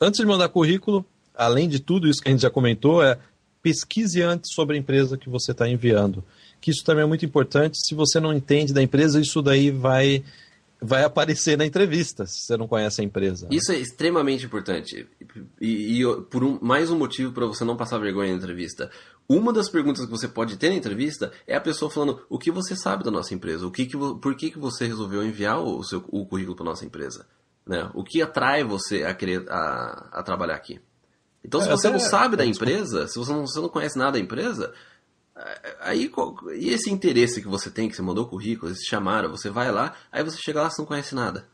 antes 0.00 0.18
de 0.18 0.26
mandar 0.26 0.48
currículo, 0.48 1.04
além 1.34 1.68
de 1.68 1.78
tudo 1.78 2.08
isso 2.08 2.20
que 2.20 2.28
a 2.28 2.32
gente 2.32 2.40
já 2.40 2.50
comentou, 2.50 3.02
é 3.02 3.18
pesquise 3.62 4.22
antes 4.22 4.52
sobre 4.52 4.76
a 4.76 4.78
empresa 4.78 5.18
que 5.18 5.28
você 5.28 5.52
está 5.52 5.68
enviando 5.68 6.24
que 6.60 6.70
isso 6.70 6.84
também 6.84 7.04
é 7.04 7.06
muito 7.06 7.24
importante. 7.24 7.78
Se 7.86 7.94
você 7.94 8.18
não 8.20 8.32
entende 8.32 8.72
da 8.72 8.82
empresa, 8.82 9.20
isso 9.20 9.42
daí 9.42 9.70
vai 9.70 10.24
vai 10.80 11.02
aparecer 11.02 11.58
na 11.58 11.66
entrevista, 11.66 12.24
se 12.26 12.42
você 12.42 12.56
não 12.56 12.68
conhece 12.68 13.00
a 13.00 13.04
empresa. 13.04 13.48
Isso 13.50 13.72
é 13.72 13.78
extremamente 13.78 14.46
importante. 14.46 15.08
E, 15.60 16.00
e 16.00 16.22
por 16.30 16.44
um, 16.44 16.58
mais 16.62 16.90
um 16.90 16.96
motivo 16.96 17.32
para 17.32 17.46
você 17.46 17.64
não 17.64 17.76
passar 17.76 17.98
vergonha 17.98 18.30
na 18.30 18.38
entrevista. 18.38 18.90
uma 19.28 19.52
das 19.52 19.68
perguntas 19.68 20.04
que 20.04 20.10
você 20.10 20.28
pode 20.28 20.56
ter 20.56 20.68
na 20.68 20.76
entrevista 20.76 21.32
é 21.46 21.56
a 21.56 21.60
pessoa 21.60 21.90
falando 21.90 22.24
o 22.28 22.38
que 22.38 22.50
você 22.50 22.76
sabe 22.76 23.02
da 23.02 23.10
nossa 23.10 23.34
empresa, 23.34 23.66
o 23.66 23.70
que, 23.70 23.86
que 23.86 23.96
por 23.96 24.34
que, 24.36 24.50
que 24.50 24.58
você 24.58 24.86
resolveu 24.86 25.24
enviar 25.24 25.60
o, 25.60 25.82
seu, 25.82 26.04
o 26.08 26.24
currículo 26.24 26.56
para 26.56 26.66
nossa 26.66 26.86
empresa, 26.86 27.26
né? 27.66 27.90
O 27.92 28.04
que 28.04 28.22
atrai 28.22 28.62
você 28.62 29.02
a 29.02 29.12
querer 29.12 29.44
a, 29.50 30.10
a 30.12 30.22
trabalhar 30.22 30.54
aqui? 30.54 30.80
Então, 31.44 31.60
se 31.60 31.68
é, 31.68 31.70
você 31.70 31.90
não 31.90 31.98
sabe 31.98 32.36
da 32.36 32.44
empresa, 32.44 33.06
se 33.08 33.18
você 33.18 33.32
não, 33.32 33.46
você 33.46 33.60
não 33.60 33.68
conhece 33.68 33.98
nada 33.98 34.12
da 34.12 34.18
empresa, 34.18 34.72
aí 35.80 36.10
e 36.56 36.70
esse 36.70 36.90
interesse 36.90 37.40
que 37.40 37.48
você 37.48 37.70
tem, 37.70 37.88
que 37.88 37.96
você 37.96 38.02
mandou 38.02 38.24
o 38.24 38.28
currículo, 38.28 38.70
eles 38.70 38.80
te 38.80 38.90
chamaram, 38.90 39.30
você 39.30 39.50
vai 39.50 39.70
lá, 39.70 39.94
aí 40.10 40.22
você 40.22 40.38
chega 40.38 40.62
lá 40.62 40.68
e 40.68 40.78
não 40.78 40.86
conhece 40.86 41.14
nada. 41.14 41.44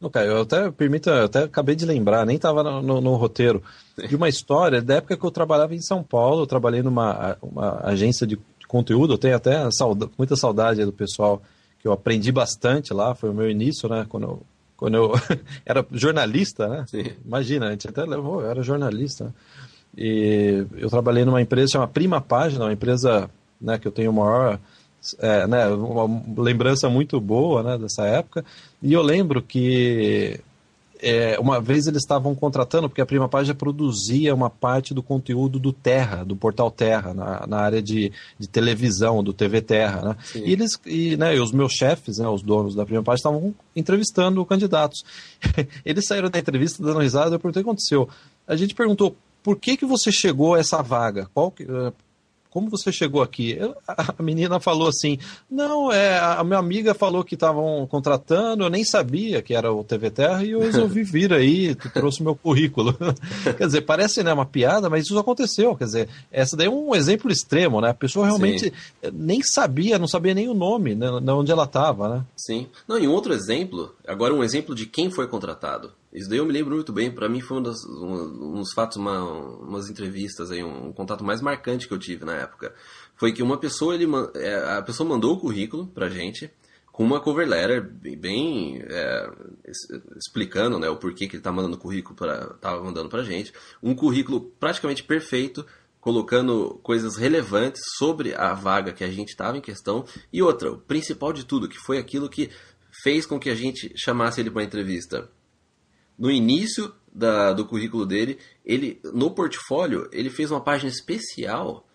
Não, 0.00 0.10
cara, 0.10 0.26
eu 0.26 0.42
até 0.42 0.70
permita, 0.70 1.10
eu 1.10 1.24
até 1.24 1.44
acabei 1.44 1.74
de 1.74 1.86
lembrar, 1.86 2.26
nem 2.26 2.36
estava 2.36 2.62
no, 2.62 2.82
no, 2.82 3.00
no, 3.00 3.14
roteiro, 3.14 3.62
de 4.08 4.16
uma 4.16 4.28
história 4.28 4.82
da 4.82 4.96
época 4.96 5.16
que 5.16 5.24
eu 5.24 5.30
trabalhava 5.30 5.74
em 5.74 5.80
São 5.80 6.02
Paulo, 6.02 6.42
eu 6.42 6.46
trabalhei 6.46 6.82
numa 6.82 7.36
uma 7.40 7.80
agência 7.84 8.26
de 8.26 8.38
conteúdo, 8.66 9.14
eu 9.14 9.18
tenho 9.18 9.36
até 9.36 9.70
saudade, 9.70 10.12
muita 10.18 10.36
saudade 10.36 10.84
do 10.84 10.92
pessoal 10.92 11.40
que 11.78 11.86
eu 11.86 11.92
aprendi 11.92 12.32
bastante 12.32 12.92
lá, 12.92 13.14
foi 13.14 13.30
o 13.30 13.34
meu 13.34 13.48
início, 13.48 13.88
né, 13.88 14.04
quando 14.08 14.24
eu, 14.24 14.42
quando 14.76 14.96
eu 14.96 15.12
era 15.64 15.86
jornalista, 15.92 16.68
né? 16.68 16.84
Sim. 16.88 17.12
Imagina, 17.24 17.68
a 17.68 17.70
gente 17.70 17.88
até 17.88 18.04
levou, 18.04 18.40
eu 18.40 18.50
era 18.50 18.62
jornalista. 18.62 19.26
Né? 19.26 19.32
E 19.96 20.66
eu 20.76 20.88
trabalhei 20.88 21.24
numa 21.24 21.40
empresa 21.40 21.72
chamada 21.72 21.92
Prima 21.92 22.20
Página, 22.20 22.64
uma 22.64 22.72
empresa 22.72 23.30
né, 23.60 23.78
que 23.78 23.86
eu 23.86 23.92
tenho 23.92 24.12
maior 24.12 24.58
é, 25.18 25.46
né, 25.46 25.68
uma 25.68 26.22
lembrança 26.42 26.88
muito 26.88 27.20
boa 27.20 27.62
né, 27.62 27.78
dessa 27.78 28.04
época. 28.04 28.44
E 28.82 28.92
eu 28.92 29.02
lembro 29.02 29.42
que 29.42 30.40
é, 31.00 31.38
uma 31.38 31.60
vez 31.60 31.86
eles 31.86 32.02
estavam 32.02 32.34
contratando, 32.34 32.88
porque 32.88 33.02
a 33.02 33.06
Prima 33.06 33.28
Página 33.28 33.54
produzia 33.54 34.34
uma 34.34 34.48
parte 34.48 34.94
do 34.94 35.02
conteúdo 35.02 35.58
do 35.58 35.72
Terra, 35.72 36.24
do 36.24 36.34
portal 36.34 36.70
Terra, 36.70 37.12
na, 37.12 37.46
na 37.46 37.58
área 37.58 37.82
de, 37.82 38.10
de 38.38 38.48
televisão, 38.48 39.22
do 39.22 39.32
TV 39.32 39.60
Terra. 39.60 40.00
Né? 40.00 40.16
E 40.36 40.52
eles, 40.52 40.70
e, 40.86 41.16
né, 41.16 41.36
e 41.36 41.40
os 41.40 41.52
meus 41.52 41.72
chefes, 41.72 42.18
né, 42.18 42.26
os 42.26 42.42
donos 42.42 42.74
da 42.74 42.86
Prima 42.86 43.02
Página, 43.02 43.16
estavam 43.16 43.54
entrevistando 43.76 44.44
candidatos. 44.46 45.04
eles 45.84 46.06
saíram 46.06 46.30
da 46.30 46.38
entrevista 46.38 46.82
dando 46.82 47.00
risada, 47.00 47.34
eu 47.34 47.40
perguntei 47.40 47.60
o 47.60 47.64
que 47.64 47.70
aconteceu. 47.70 48.08
A 48.48 48.56
gente 48.56 48.74
perguntou 48.74 49.14
por 49.44 49.56
que, 49.56 49.76
que 49.76 49.84
você 49.84 50.10
chegou 50.10 50.54
a 50.54 50.58
essa 50.58 50.82
vaga? 50.82 51.28
Qual, 51.34 51.52
como 52.48 52.70
você 52.70 52.92
chegou 52.92 53.20
aqui? 53.20 53.58
A 53.86 54.22
menina 54.22 54.60
falou 54.60 54.86
assim: 54.86 55.18
não, 55.50 55.92
é, 55.92 56.18
a 56.18 56.42
minha 56.44 56.58
amiga 56.58 56.94
falou 56.94 57.24
que 57.24 57.34
estavam 57.34 57.84
contratando, 57.88 58.62
eu 58.62 58.70
nem 58.70 58.84
sabia 58.84 59.42
que 59.42 59.54
era 59.54 59.72
o 59.72 59.82
TV 59.82 60.08
Terra 60.10 60.44
e 60.44 60.52
eu 60.52 60.60
resolvi 60.60 61.02
vir 61.04 61.32
aí, 61.32 61.74
trouxe 61.74 62.22
meu 62.22 62.36
currículo. 62.36 62.96
quer 63.58 63.66
dizer, 63.66 63.82
parece 63.82 64.22
né, 64.22 64.32
uma 64.32 64.46
piada, 64.46 64.88
mas 64.88 65.04
isso 65.04 65.18
aconteceu. 65.18 65.74
Quer 65.74 65.84
dizer, 65.84 66.08
essa 66.30 66.56
daí 66.56 66.68
é 66.68 66.70
um 66.70 66.94
exemplo 66.94 67.30
extremo, 67.30 67.80
né? 67.80 67.90
A 67.90 67.94
pessoa 67.94 68.24
realmente 68.24 68.66
Sim. 68.66 69.10
nem 69.12 69.42
sabia, 69.42 69.98
não 69.98 70.06
sabia 70.06 70.32
nem 70.32 70.48
o 70.48 70.54
nome, 70.54 70.94
né, 70.94 71.10
onde 71.32 71.50
ela 71.50 71.64
estava, 71.64 72.08
né? 72.08 72.24
Sim. 72.36 72.68
Não, 72.86 72.98
e 72.98 73.08
um 73.08 73.12
outro 73.12 73.34
exemplo, 73.34 73.92
agora 74.06 74.32
um 74.32 74.44
exemplo 74.44 74.76
de 74.76 74.86
quem 74.86 75.10
foi 75.10 75.26
contratado. 75.26 75.90
Isso 76.14 76.30
daí 76.30 76.38
eu 76.38 76.46
me 76.46 76.52
lembro 76.52 76.76
muito 76.76 76.92
bem. 76.92 77.10
Para 77.10 77.28
mim 77.28 77.40
foi 77.40 77.58
um 77.58 77.62
dos, 77.62 77.84
um, 77.84 78.52
dos 78.52 78.72
fatos, 78.72 78.96
uma, 78.96 79.20
umas 79.24 79.90
entrevistas 79.90 80.52
aí, 80.52 80.62
um, 80.62 80.86
um, 80.88 80.92
contato 80.92 81.24
mais 81.24 81.40
marcante 81.42 81.88
que 81.88 81.92
eu 81.92 81.98
tive 81.98 82.24
na 82.24 82.34
época. 82.34 82.72
Foi 83.16 83.32
que 83.32 83.42
uma 83.42 83.58
pessoa, 83.58 83.94
ele, 83.94 84.06
é, 84.36 84.76
a 84.76 84.82
pessoa 84.82 85.08
mandou 85.08 85.34
o 85.34 85.40
currículo 85.40 85.88
pra 85.88 86.08
gente 86.08 86.48
com 86.92 87.02
uma 87.02 87.20
cover 87.20 87.48
letter 87.48 87.82
bem 88.16 88.80
é, 88.88 89.28
explicando 90.16 90.78
né, 90.78 90.88
o 90.88 90.96
porquê 90.96 91.26
que 91.26 91.34
ele 91.34 91.42
tá 91.42 91.50
mandando 91.50 91.76
currículo 91.76 92.14
para 92.14 92.54
tava 92.60 92.84
mandando 92.84 93.08
pra 93.08 93.24
gente. 93.24 93.52
Um 93.82 93.96
currículo 93.96 94.52
praticamente 94.60 95.02
perfeito, 95.02 95.66
colocando 96.00 96.78
coisas 96.84 97.16
relevantes 97.16 97.82
sobre 97.98 98.32
a 98.36 98.54
vaga 98.54 98.92
que 98.92 99.02
a 99.02 99.10
gente 99.10 99.30
estava 99.30 99.58
em 99.58 99.60
questão. 99.60 100.04
E 100.32 100.40
outra, 100.40 100.70
o 100.70 100.78
principal 100.78 101.32
de 101.32 101.44
tudo, 101.44 101.68
que 101.68 101.78
foi 101.78 101.98
aquilo 101.98 102.28
que 102.28 102.48
fez 103.02 103.26
com 103.26 103.40
que 103.40 103.50
a 103.50 103.54
gente 103.56 103.92
chamasse 103.96 104.40
ele 104.40 104.52
para 104.52 104.62
entrevista 104.62 105.28
no 106.18 106.30
início 106.30 106.92
da, 107.12 107.52
do 107.52 107.66
currículo 107.66 108.04
dele, 108.04 108.38
ele 108.64 109.00
no 109.12 109.30
portfólio 109.30 110.08
ele 110.12 110.30
fez 110.30 110.50
uma 110.50 110.60
página 110.60 110.90
especial 110.90 111.86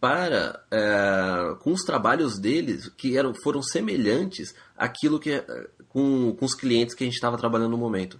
para 0.00 0.64
é, 0.70 1.54
com 1.60 1.72
os 1.72 1.82
trabalhos 1.82 2.38
deles 2.38 2.88
que 2.88 3.16
eram 3.18 3.34
foram 3.34 3.62
semelhantes 3.62 4.54
àquilo 4.76 5.20
que 5.20 5.44
com, 5.88 6.34
com 6.34 6.44
os 6.44 6.54
clientes 6.54 6.94
que 6.94 7.04
a 7.04 7.06
gente 7.06 7.16
estava 7.16 7.36
trabalhando 7.36 7.72
no 7.72 7.78
momento. 7.78 8.18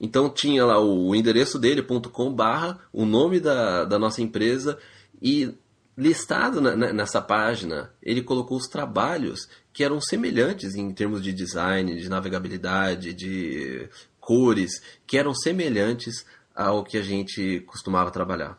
Então 0.00 0.30
tinha 0.30 0.64
lá 0.64 0.80
o 0.80 1.14
endereço 1.14 1.58
dele 1.58 1.82
.com 1.82 2.32
barra 2.32 2.80
o 2.92 3.04
nome 3.04 3.38
da, 3.38 3.84
da 3.84 3.98
nossa 3.98 4.22
empresa 4.22 4.78
e 5.22 5.54
listado 5.96 6.60
na, 6.60 6.74
nessa 6.74 7.20
página 7.20 7.92
ele 8.02 8.22
colocou 8.22 8.56
os 8.56 8.66
trabalhos 8.66 9.48
que 9.72 9.84
eram 9.84 10.00
semelhantes 10.00 10.74
em 10.74 10.92
termos 10.92 11.22
de 11.22 11.32
design, 11.32 12.00
de 12.00 12.08
navegabilidade, 12.08 13.12
de 13.12 13.88
cores 14.30 14.80
que 15.08 15.18
eram 15.18 15.34
semelhantes 15.34 16.24
ao 16.54 16.84
que 16.84 16.96
a 16.96 17.02
gente 17.02 17.64
costumava 17.66 18.12
trabalhar. 18.12 18.56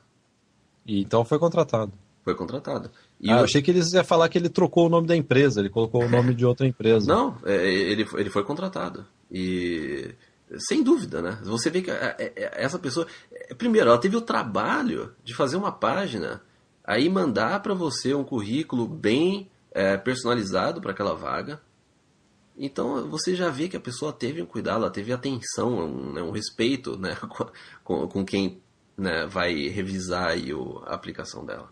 E 0.85 0.99
então 0.99 1.23
foi 1.23 1.39
contratado. 1.39 1.93
Foi 2.25 2.35
contratado. 2.35 2.91
E 3.21 3.31
ah, 3.31 3.37
eu 3.37 3.43
achei 3.45 3.61
que 3.61 3.71
eles 3.71 3.93
iam 3.93 4.03
falar 4.03 4.27
que 4.27 4.37
ele 4.37 4.49
trocou 4.49 4.87
o 4.87 4.89
nome 4.89 5.07
da 5.07 5.15
empresa, 5.15 5.61
ele 5.61 5.69
colocou 5.69 6.03
o 6.03 6.09
nome 6.09 6.35
de 6.35 6.45
outra 6.45 6.67
empresa. 6.67 7.07
Não, 7.07 7.37
é, 7.45 7.55
ele, 7.55 8.05
ele 8.15 8.29
foi 8.29 8.43
contratado. 8.43 9.05
E 9.31 10.13
sem 10.57 10.83
dúvida, 10.83 11.21
né? 11.21 11.39
Você 11.43 11.69
vê 11.69 11.81
que 11.81 11.89
é, 11.89 12.15
é, 12.19 12.51
essa 12.61 12.77
pessoa, 12.77 13.07
primeiro, 13.57 13.87
ela 13.87 13.97
teve 13.97 14.17
o 14.17 14.21
trabalho 14.21 15.13
de 15.23 15.33
fazer 15.33 15.55
uma 15.55 15.71
página, 15.71 16.41
aí 16.83 17.07
mandar 17.07 17.61
para 17.61 17.73
você 17.73 18.13
um 18.13 18.25
currículo 18.25 18.85
bem 18.85 19.49
é, 19.71 19.95
personalizado 19.95 20.81
para 20.81 20.91
aquela 20.91 21.15
vaga, 21.15 21.61
então 22.57 23.09
você 23.09 23.35
já 23.35 23.49
vê 23.49 23.67
que 23.67 23.77
a 23.77 23.81
pessoa 23.81 24.13
teve 24.13 24.41
um 24.41 24.45
cuidado, 24.45 24.77
ela 24.83 24.91
teve 24.91 25.11
atenção, 25.13 25.79
um, 25.79 26.13
né, 26.13 26.21
um 26.21 26.31
respeito 26.31 26.97
né, 26.97 27.17
com, 27.83 28.07
com 28.07 28.25
quem 28.25 28.61
né, 28.97 29.25
vai 29.25 29.67
revisar 29.67 30.37
o, 30.53 30.83
a 30.85 30.93
aplicação 30.93 31.45
dela. 31.45 31.69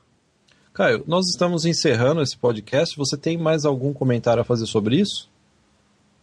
Caio, 0.74 1.04
nós 1.08 1.28
estamos 1.28 1.66
encerrando 1.66 2.22
esse 2.22 2.38
podcast. 2.38 2.96
Você 2.96 3.18
tem 3.18 3.38
mais 3.38 3.66
algum 3.66 3.94
comentário 3.94 4.42
a 4.42 4.46
fazer 4.46 4.66
sobre 4.66 4.98
isso? 4.98 5.30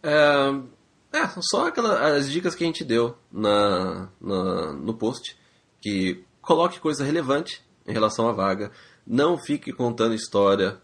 É, 0.01 1.17
é 1.17 1.27
só 1.41 1.67
aquelas, 1.67 2.01
as 2.17 2.31
dicas 2.31 2.55
que 2.55 2.63
a 2.63 2.67
gente 2.67 2.83
deu 2.83 3.15
na, 3.31 4.09
na, 4.19 4.73
no 4.73 4.93
post. 4.93 5.37
Que 5.79 6.23
coloque 6.41 6.79
coisa 6.79 7.03
relevante 7.03 7.61
em 7.85 7.93
relação 7.93 8.27
à 8.27 8.31
vaga. 8.31 8.71
Não 9.05 9.37
fique 9.37 9.71
contando 9.71 10.15
história. 10.15 10.81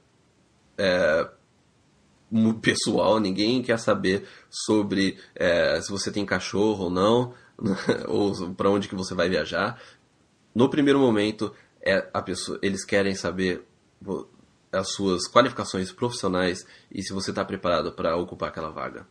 É, 0.77 1.27
pessoal, 2.61 3.19
ninguém 3.19 3.61
quer 3.61 3.77
saber 3.79 4.27
sobre 4.49 5.17
é, 5.35 5.79
se 5.81 5.91
você 5.91 6.11
tem 6.11 6.25
cachorro 6.25 6.85
ou 6.85 6.89
não, 6.89 7.33
ou 8.07 8.53
para 8.53 8.69
onde 8.69 8.87
que 8.87 8.95
você 8.95 9.13
vai 9.13 9.29
viajar. 9.29 9.81
No 10.53 10.69
primeiro 10.69 10.99
momento, 10.99 11.53
é 11.81 12.09
a 12.13 12.21
pessoa, 12.21 12.59
eles 12.61 12.85
querem 12.85 13.15
saber 13.15 13.63
as 14.71 14.91
suas 14.93 15.27
qualificações 15.27 15.91
profissionais 15.91 16.65
e 16.91 17.01
se 17.03 17.13
você 17.13 17.29
está 17.29 17.45
preparado 17.45 17.91
para 17.91 18.15
ocupar 18.17 18.49
aquela 18.49 18.69
vaga. 18.69 19.07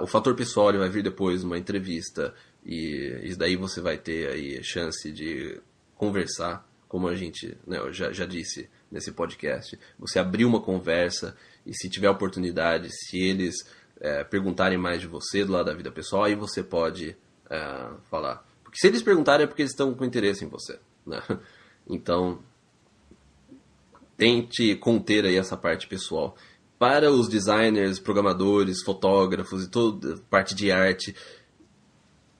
O 0.00 0.06
fator 0.06 0.34
pessoal 0.34 0.72
vai 0.72 0.88
vir 0.88 1.02
depois 1.02 1.44
numa 1.44 1.58
entrevista 1.58 2.34
e 2.64 3.20
isso 3.22 3.38
daí 3.38 3.56
você 3.56 3.80
vai 3.80 3.96
ter 3.96 4.28
aí 4.28 4.62
chance 4.64 5.12
de 5.12 5.60
conversar, 5.94 6.65
como 6.88 7.08
a 7.08 7.14
gente 7.14 7.56
né, 7.66 7.78
já, 7.92 8.12
já 8.12 8.26
disse 8.26 8.68
nesse 8.90 9.12
podcast. 9.12 9.78
Você 9.98 10.18
abrir 10.18 10.44
uma 10.44 10.60
conversa 10.60 11.36
e 11.64 11.74
se 11.74 11.88
tiver 11.88 12.08
oportunidade, 12.08 12.88
se 12.90 13.18
eles 13.18 13.54
é, 14.00 14.24
perguntarem 14.24 14.78
mais 14.78 15.00
de 15.00 15.06
você 15.06 15.44
do 15.44 15.52
lado 15.52 15.66
da 15.66 15.74
vida 15.74 15.90
pessoal, 15.90 16.24
aí 16.24 16.34
você 16.34 16.62
pode 16.62 17.16
é, 17.50 17.88
falar. 18.10 18.46
Porque 18.62 18.78
se 18.78 18.86
eles 18.86 19.02
perguntarem 19.02 19.44
é 19.44 19.46
porque 19.46 19.62
eles 19.62 19.72
estão 19.72 19.94
com 19.94 20.04
interesse 20.04 20.44
em 20.44 20.48
você. 20.48 20.78
Né? 21.06 21.22
Então, 21.88 22.40
tente 24.16 24.74
conter 24.74 25.24
aí 25.24 25.36
essa 25.36 25.56
parte 25.56 25.86
pessoal. 25.86 26.34
Para 26.80 27.12
os 27.12 27.28
designers, 27.28 28.00
programadores, 28.00 28.82
fotógrafos 28.82 29.64
e 29.64 29.70
toda 29.70 30.16
parte 30.28 30.52
de 30.52 30.72
arte, 30.72 31.14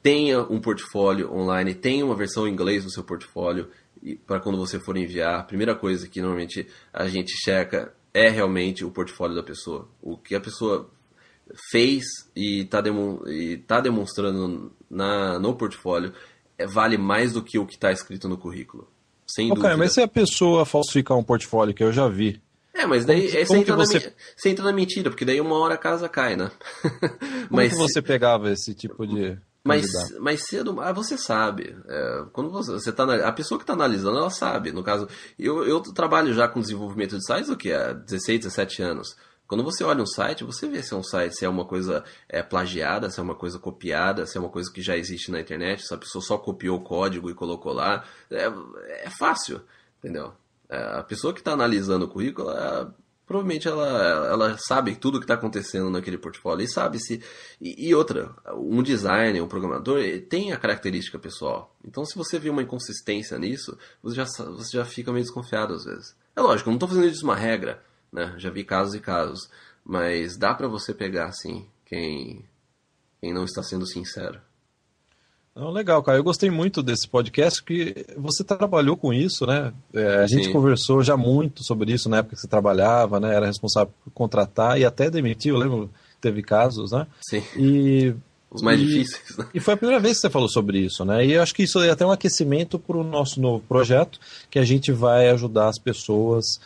tenha 0.03 0.43
um 0.43 0.61
portfólio 0.61 1.33
online, 1.33 1.75
tenha 1.75 2.05
uma 2.05 2.17
versão 2.17 2.47
em 2.47 2.53
inglês 2.53 2.83
do 2.85 2.91
seu 2.91 3.05
portfólio 3.05 3.71
para 4.27 4.41
quando 4.41 4.59
você 4.59 4.79
for 4.79 4.97
enviar. 4.97 5.41
A 5.41 5.45
primeira 5.45 5.75
coisa 5.75 6.09
que 6.09 6.21
normalmente 6.21 6.67
a 6.93 7.07
gente 7.09 7.33
checa 7.45 7.93
é 8.13 8.29
realmente 8.29 8.85
o 8.85 8.91
portfólio 8.91 9.37
da 9.37 9.43
pessoa. 9.43 9.89
O 10.01 10.17
que 10.17 10.35
a 10.35 10.41
pessoa 10.41 10.91
fez 11.71 12.05
e 12.35 12.63
está 12.63 12.83
tá 13.67 13.81
demonstrando 13.81 14.73
na, 14.91 15.39
no 15.39 15.55
portfólio 15.55 16.13
é, 16.59 16.67
vale 16.67 16.97
mais 16.97 17.33
do 17.33 17.43
que 17.43 17.59
o 17.59 17.67
que 17.67 17.75
está 17.75 17.93
escrito 17.93 18.29
no 18.29 18.39
currículo. 18.39 18.89
Sem 19.27 19.51
okay, 19.51 19.57
dúvida. 19.57 19.77
mas 19.77 19.93
se 19.93 20.01
a 20.01 20.09
pessoa 20.09 20.65
falsificar 20.65 21.17
um 21.17 21.23
portfólio, 21.23 21.75
que 21.75 21.83
eu 21.83 21.93
já 21.93 22.09
vi. 22.09 22.41
É, 22.73 22.87
mas 22.87 23.05
daí 23.05 23.29
como, 23.29 23.47
você, 23.47 23.57
entra 23.57 23.77
você... 23.77 23.99
Na, 23.99 24.13
você 24.37 24.49
entra 24.51 24.65
na 24.65 24.73
mentira, 24.73 25.11
porque 25.11 25.25
daí 25.25 25.41
uma 25.41 25.59
hora 25.59 25.75
a 25.75 25.79
casa 25.79 26.09
cai, 26.09 26.37
né? 26.37 26.51
Como 27.49 27.49
mas 27.51 27.73
que 27.73 27.79
você 27.79 28.03
pegava 28.03 28.51
esse 28.51 28.75
tipo 28.75 29.07
de. 29.07 29.39
Mais, 29.67 29.87
mais 30.19 30.47
cedo, 30.47 30.81
ah, 30.81 30.93
você 30.93 31.19
sabe. 31.19 31.77
É, 31.87 32.25
quando 32.33 32.51
você, 32.51 32.73
você 32.73 32.93
tá 32.93 33.05
a 33.27 33.33
pessoa 33.33 33.59
que 33.59 33.65
está 33.65 33.73
analisando, 33.73 34.19
ela 34.19 34.31
sabe. 34.31 34.73
No 34.73 34.83
caso, 34.83 35.09
eu, 35.39 35.65
eu 35.65 35.81
trabalho 35.81 36.33
já 36.33 36.49
com 36.49 36.61
desenvolvimento 36.61 37.17
de 37.17 37.25
sites 37.27 37.51
o 37.51 37.57
que 37.57 37.73
há 37.73 37.93
16, 37.93 38.41
17 38.41 38.83
anos. 38.83 39.17
Quando 39.47 39.63
você 39.63 39.85
olha 39.85 40.03
um 40.03 40.07
site, 40.07 40.43
você 40.43 40.69
vê 40.69 40.83
se 40.83 40.93
é 40.93 40.97
um 40.97 41.05
site, 41.05 41.37
se 41.37 41.45
é 41.45 41.49
uma 41.49 41.65
coisa 41.65 42.03
é, 42.29 42.43
plagiada, 42.43 43.09
se 43.11 43.21
é 43.21 43.23
uma 43.23 43.35
coisa 43.35 43.59
copiada, 43.59 44.27
se 44.27 44.37
é 44.37 44.41
uma 44.41 44.51
coisa 44.51 44.73
que 44.73 44.83
já 44.83 44.97
existe 44.97 45.31
na 45.31 45.41
internet, 45.41 45.87
se 45.87 45.95
a 45.95 45.99
pessoa 45.99 46.23
só 46.23 46.37
copiou 46.37 46.79
o 46.79 46.83
código 46.83 47.31
e 47.31 47.35
colocou 47.35 47.73
lá. 47.73 48.05
É, 48.31 48.47
é 49.05 49.11
fácil, 49.11 49.61
entendeu? 49.99 50.33
É, 50.69 50.99
a 50.99 51.03
pessoa 51.05 51.33
que 51.33 51.41
está 51.41 51.53
analisando 51.53 52.07
o 52.07 52.09
currículo, 52.09 52.51
provavelmente 53.27 53.67
ela, 53.67 54.27
ela 54.27 54.59
sabe 54.59 54.95
tudo 54.95 55.17
o 55.17 55.19
que 55.19 55.25
está 55.25 55.35
acontecendo 55.35 55.91
naquele 55.91 56.19
portfólio 56.19 56.65
e 56.65 56.69
sabe 56.69 56.99
se. 56.99 57.23
E, 57.61 57.89
e, 57.89 57.95
outra, 57.95 58.35
um 58.55 58.83
designer, 58.83 59.43
um 59.43 59.49
programador, 59.49 60.01
tem 60.29 60.53
a 60.53 60.59
característica 60.59 61.19
pessoal. 61.19 61.75
Então, 61.85 62.05
se 62.05 62.17
você 62.17 62.39
vê 62.39 62.51
uma 62.51 62.63
inconsistência 62.63 63.39
nisso, 63.39 63.77
você 64.03 64.17
já, 64.17 64.25
você 64.25 64.77
já 64.77 64.85
fica 64.85 65.13
meio 65.13 65.25
desconfiado 65.25 65.75
às 65.75 65.85
vezes. 65.85 66.17
É 66.35 66.41
lógico, 66.41 66.69
eu 66.69 66.73
não 66.73 66.77
estou 66.77 66.89
fazendo 66.89 67.09
isso 67.09 67.25
uma 67.25 67.37
regra 67.37 67.83
né? 68.13 68.35
Já 68.39 68.51
vi 68.51 68.65
casos 68.65 68.95
e 68.95 69.01
casos, 69.01 69.51
mas 69.85 70.37
dá 70.37 70.55
para 70.55 70.69
você 70.69 70.95
pegar 70.95 71.27
assim 71.27 71.69
quem 71.85 72.45
quem 73.21 73.33
não 73.33 73.45
está 73.45 73.63
sendo 73.63 73.87
sincero. 73.87 74.41
Não, 75.57 75.71
legal, 75.71 76.03
cara. 76.03 76.19
Eu 76.19 76.25
gostei 76.25 76.51
muito 76.51 76.83
desse 76.83 77.09
podcast 77.09 77.63
que 77.65 78.05
você 78.15 78.45
trabalhou 78.45 78.95
com 78.95 79.11
isso, 79.11 79.47
né? 79.47 79.73
É, 79.95 80.17
a 80.17 80.27
gente 80.27 80.53
conversou 80.53 81.03
já 81.03 81.17
muito 81.17 81.65
sobre 81.65 81.93
isso 81.93 82.11
na 82.11 82.19
época 82.19 82.37
que 82.37 82.43
você 82.43 82.47
trabalhava, 82.47 83.19
né? 83.19 83.35
Era 83.35 83.47
responsável 83.47 83.91
por 84.05 84.11
contratar 84.11 84.79
e 84.79 84.85
até 84.85 85.09
demitir. 85.09 85.53
Eu 85.53 85.59
lembro 85.59 85.91
teve 86.21 86.43
casos, 86.43 86.93
né? 86.93 87.07
Sim. 87.23 87.43
E 87.57 88.15
os 88.51 88.61
mais 88.61 88.81
e, 88.81 88.85
difíceis. 88.85 89.37
Né? 89.39 89.47
E 89.55 89.61
foi 89.61 89.75
a 89.75 89.77
primeira 89.77 90.01
vez 90.01 90.17
que 90.17 90.21
você 90.23 90.31
falou 90.31 90.49
sobre 90.49 90.79
isso, 90.79 91.05
né? 91.05 91.25
E 91.25 91.33
eu 91.33 91.43
acho 91.43 91.55
que 91.55 91.63
isso 91.63 91.81
é 91.81 91.91
até 91.91 92.05
um 92.05 92.11
aquecimento 92.11 92.79
para 92.79 92.97
o 92.97 93.05
nosso 93.05 93.41
novo 93.41 93.65
projeto, 93.67 94.21
que 94.51 94.59
a 94.59 94.65
gente 94.65 94.93
vai 94.93 95.29
ajudar 95.31 95.69
as 95.69 95.79
pessoas 95.79 96.61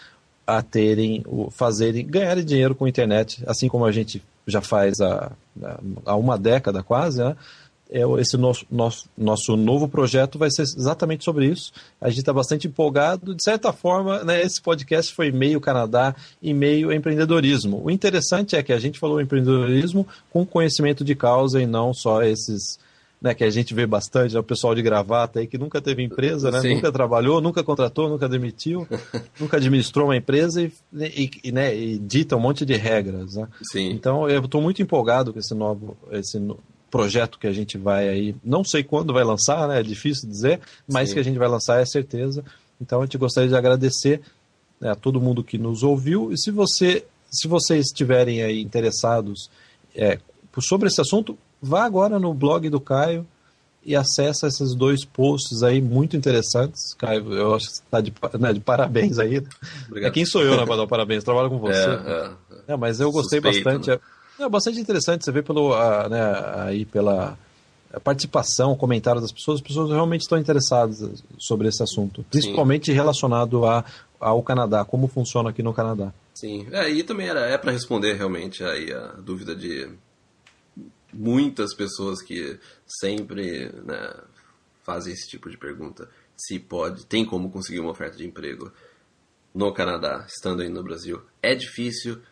a 0.46 0.62
terem, 0.62 1.24
fazerem, 1.52 2.04
ganharem 2.04 2.44
dinheiro 2.44 2.74
com 2.74 2.84
a 2.84 2.88
internet, 2.88 3.42
assim 3.46 3.68
como 3.68 3.84
a 3.84 3.92
gente 3.92 4.22
já 4.46 4.60
faz 4.60 5.00
há, 5.00 5.30
há 6.04 6.16
uma 6.16 6.36
década 6.36 6.82
quase, 6.82 7.22
né? 7.22 7.36
É, 7.92 8.02
esse 8.20 8.36
nosso, 8.36 8.64
nosso, 8.70 9.08
nosso 9.18 9.56
novo 9.56 9.88
projeto 9.88 10.38
vai 10.38 10.50
ser 10.50 10.62
exatamente 10.62 11.24
sobre 11.24 11.46
isso. 11.46 11.72
A 12.00 12.08
gente 12.08 12.20
está 12.20 12.32
bastante 12.32 12.68
empolgado. 12.68 13.34
De 13.34 13.42
certa 13.42 13.72
forma, 13.72 14.22
né, 14.22 14.40
esse 14.42 14.62
podcast 14.62 15.12
foi 15.12 15.32
meio 15.32 15.60
Canadá 15.60 16.14
e 16.40 16.54
meio 16.54 16.92
empreendedorismo. 16.92 17.82
O 17.84 17.90
interessante 17.90 18.54
é 18.54 18.62
que 18.62 18.72
a 18.72 18.78
gente 18.78 18.98
falou 18.98 19.20
empreendedorismo 19.20 20.06
com 20.30 20.46
conhecimento 20.46 21.04
de 21.04 21.16
causa 21.16 21.60
e 21.60 21.66
não 21.66 21.92
só 21.92 22.22
esses 22.22 22.78
né, 23.20 23.34
que 23.34 23.44
a 23.44 23.50
gente 23.50 23.74
vê 23.74 23.86
bastante, 23.86 24.34
é 24.34 24.40
o 24.40 24.42
pessoal 24.42 24.74
de 24.74 24.80
gravata 24.80 25.40
aí 25.40 25.46
que 25.46 25.58
nunca 25.58 25.80
teve 25.80 26.02
empresa, 26.02 26.50
né, 26.50 26.62
nunca 26.62 26.90
trabalhou, 26.90 27.40
nunca 27.40 27.62
contratou, 27.62 28.08
nunca 28.08 28.28
demitiu, 28.28 28.88
nunca 29.38 29.58
administrou 29.58 30.06
uma 30.06 30.16
empresa 30.16 30.62
e, 30.62 30.72
e, 30.94 31.30
e, 31.44 31.52
né, 31.52 31.76
e 31.76 31.98
dita 31.98 32.36
um 32.36 32.40
monte 32.40 32.64
de 32.64 32.74
regras. 32.74 33.34
Né? 33.34 33.46
Então 33.90 34.28
eu 34.28 34.42
estou 34.42 34.62
muito 34.62 34.80
empolgado 34.80 35.32
com 35.32 35.38
esse 35.38 35.54
novo 35.54 35.96
esse 36.10 36.40
projeto 36.90 37.38
que 37.38 37.46
a 37.46 37.52
gente 37.52 37.78
vai 37.78 38.08
aí, 38.08 38.34
não 38.44 38.64
sei 38.64 38.82
quando 38.82 39.12
vai 39.12 39.24
lançar, 39.24 39.68
né, 39.68 39.80
é 39.80 39.82
difícil 39.82 40.28
dizer, 40.28 40.60
mas 40.88 41.08
Sim. 41.08 41.14
que 41.14 41.20
a 41.20 41.24
gente 41.24 41.38
vai 41.38 41.48
lançar 41.48 41.80
é 41.80 41.86
certeza. 41.86 42.44
Então 42.80 43.00
a 43.00 43.04
gente 43.04 43.18
gostaria 43.18 43.48
de 43.48 43.56
agradecer 43.56 44.20
né, 44.80 44.90
a 44.90 44.94
todo 44.94 45.20
mundo 45.20 45.44
que 45.44 45.58
nos 45.58 45.82
ouviu 45.82 46.32
e 46.32 46.38
se 46.38 46.50
você 46.50 47.04
se 47.30 47.46
vocês 47.46 47.86
estiverem 47.86 48.42
aí 48.42 48.60
interessados 48.60 49.48
é, 49.94 50.18
sobre 50.58 50.88
esse 50.88 51.00
assunto, 51.00 51.38
vá 51.62 51.84
agora 51.84 52.18
no 52.18 52.34
blog 52.34 52.68
do 52.68 52.80
Caio 52.80 53.24
e 53.84 53.96
acessa 53.96 54.46
esses 54.46 54.74
dois 54.74 55.04
posts 55.04 55.62
aí 55.62 55.80
muito 55.80 56.16
interessantes. 56.16 56.92
Caio, 56.94 57.32
eu 57.32 57.54
acho 57.54 57.66
que 57.68 57.76
você 57.76 57.82
está 57.82 58.00
de, 58.00 58.12
né, 58.38 58.52
de 58.52 58.60
parabéns 58.60 59.18
aí. 59.18 59.38
Obrigado. 59.88 60.10
É 60.10 60.12
quem 60.12 60.26
sou 60.26 60.42
eu, 60.42 60.56
né, 60.56 60.66
para 60.66 60.76
dar 60.76 60.86
parabéns? 60.86 61.24
Trabalho 61.24 61.48
com 61.48 61.58
você. 61.58 61.78
É, 61.78 62.32
é, 62.68 62.72
é. 62.72 62.76
mas 62.76 63.00
eu 63.00 63.10
gostei 63.10 63.40
Suspeito, 63.40 63.64
bastante. 63.64 63.90
Né? 63.90 64.00
É, 64.40 64.48
bastante 64.48 64.80
interessante 64.80 65.24
você 65.24 65.30
vê 65.30 65.42
pelo, 65.42 65.74
a, 65.74 66.08
né, 66.08 66.20
aí 66.64 66.84
pela 66.86 67.38
participação, 68.02 68.74
comentário 68.74 69.20
das 69.20 69.32
pessoas. 69.32 69.60
As 69.60 69.66
pessoas 69.66 69.90
realmente 69.90 70.22
estão 70.22 70.38
interessadas 70.38 71.22
sobre 71.38 71.68
esse 71.68 71.82
assunto, 71.82 72.24
principalmente 72.30 72.86
Sim. 72.86 72.92
relacionado 72.92 73.66
a, 73.66 73.84
ao 74.18 74.42
Canadá, 74.42 74.84
como 74.84 75.08
funciona 75.08 75.50
aqui 75.50 75.62
no 75.62 75.74
Canadá. 75.74 76.12
Sim, 76.34 76.66
é, 76.72 76.88
e 76.88 77.02
também 77.02 77.28
era, 77.28 77.40
é 77.40 77.58
para 77.58 77.72
responder 77.72 78.14
realmente 78.14 78.64
aí 78.64 78.92
a 78.92 79.12
dúvida 79.18 79.54
de 79.54 79.90
muitas 81.12 81.74
pessoas 81.74 82.22
que 82.22 82.58
sempre 82.86 83.70
né, 83.84 84.14
fazem 84.82 85.12
esse 85.12 85.28
tipo 85.28 85.50
de 85.50 85.58
pergunta. 85.58 86.08
Se 86.34 86.58
pode, 86.58 87.04
tem 87.04 87.26
como 87.26 87.50
conseguir 87.50 87.80
uma 87.80 87.90
oferta 87.90 88.16
de 88.16 88.26
emprego 88.26 88.72
no 89.54 89.72
Canadá, 89.74 90.24
estando 90.26 90.62
aí 90.62 90.68
no 90.68 90.82
Brasil. 90.82 91.20
É 91.42 91.54
difícil, 91.54 92.22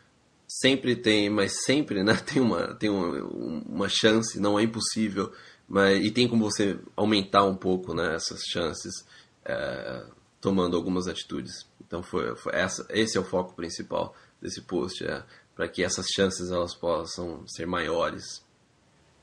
sempre 0.48 0.96
tem, 0.96 1.28
mas 1.28 1.64
sempre 1.64 2.02
né, 2.02 2.14
tem, 2.24 2.40
uma, 2.40 2.74
tem 2.74 2.88
uma, 2.88 3.22
uma 3.68 3.88
chance, 3.88 4.40
não 4.40 4.58
é 4.58 4.62
impossível, 4.62 5.30
mas, 5.68 6.02
e 6.02 6.10
tem 6.10 6.26
como 6.26 6.50
você 6.50 6.78
aumentar 6.96 7.44
um 7.44 7.54
pouco 7.54 7.92
né, 7.94 8.14
essas 8.14 8.40
chances 8.50 9.04
é, 9.44 10.06
tomando 10.40 10.76
algumas 10.76 11.06
atitudes. 11.06 11.66
Então 11.86 12.02
foi, 12.02 12.34
foi 12.36 12.54
essa, 12.54 12.86
esse 12.88 13.18
é 13.18 13.20
o 13.20 13.24
foco 13.24 13.54
principal 13.54 14.14
desse 14.40 14.62
post, 14.62 15.04
é, 15.04 15.22
para 15.54 15.68
que 15.68 15.84
essas 15.84 16.06
chances 16.06 16.50
elas 16.50 16.74
possam 16.74 17.46
ser 17.46 17.66
maiores 17.66 18.42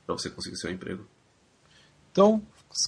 para 0.05 0.15
você 0.15 0.29
conseguir 0.29 0.57
seu 0.57 0.69
emprego. 0.69 1.07
Então, 2.11 2.41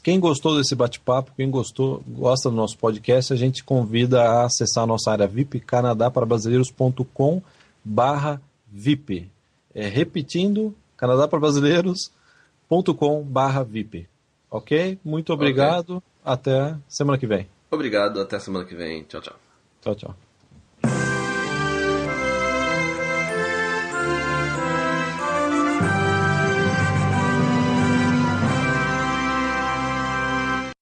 quem 0.04 0.20
gostou 0.20 0.58
desse 0.58 0.76
bate-papo, 0.76 1.34
quem 1.36 1.50
gostou, 1.50 2.04
gosta 2.08 2.50
do 2.50 2.56
nosso 2.56 2.78
podcast, 2.78 3.34
a 3.34 3.36
gente 3.36 3.64
convida 3.64 4.22
a 4.22 4.46
acessar 4.46 4.84
a 4.84 4.88
nossa 4.88 5.12
área 5.12 5.28
VIP, 5.28 5.60
canadaparbrasileiros.com 5.62 7.42
barra 7.88 8.42
VIP. 8.68 9.32
É, 9.74 9.88
repetindo, 9.88 10.76
canadaparbrasileiros.com 10.98 13.24
barra 13.24 13.64
VIP. 13.64 14.08
Ok? 14.50 15.00
Muito 15.04 15.34
obrigado. 15.34 15.98
Okay. 15.98 16.10
Até 16.24 16.78
semana 16.88 17.18
que 17.18 17.28
vem. 17.28 17.50
Obrigado. 17.72 18.20
Até 18.20 18.38
semana 18.40 18.66
que 18.66 18.76
vem. 18.76 19.04
Tchau, 19.04 19.22
tchau. 19.22 19.36
Tchau, 19.82 19.96
tchau. 19.96 20.27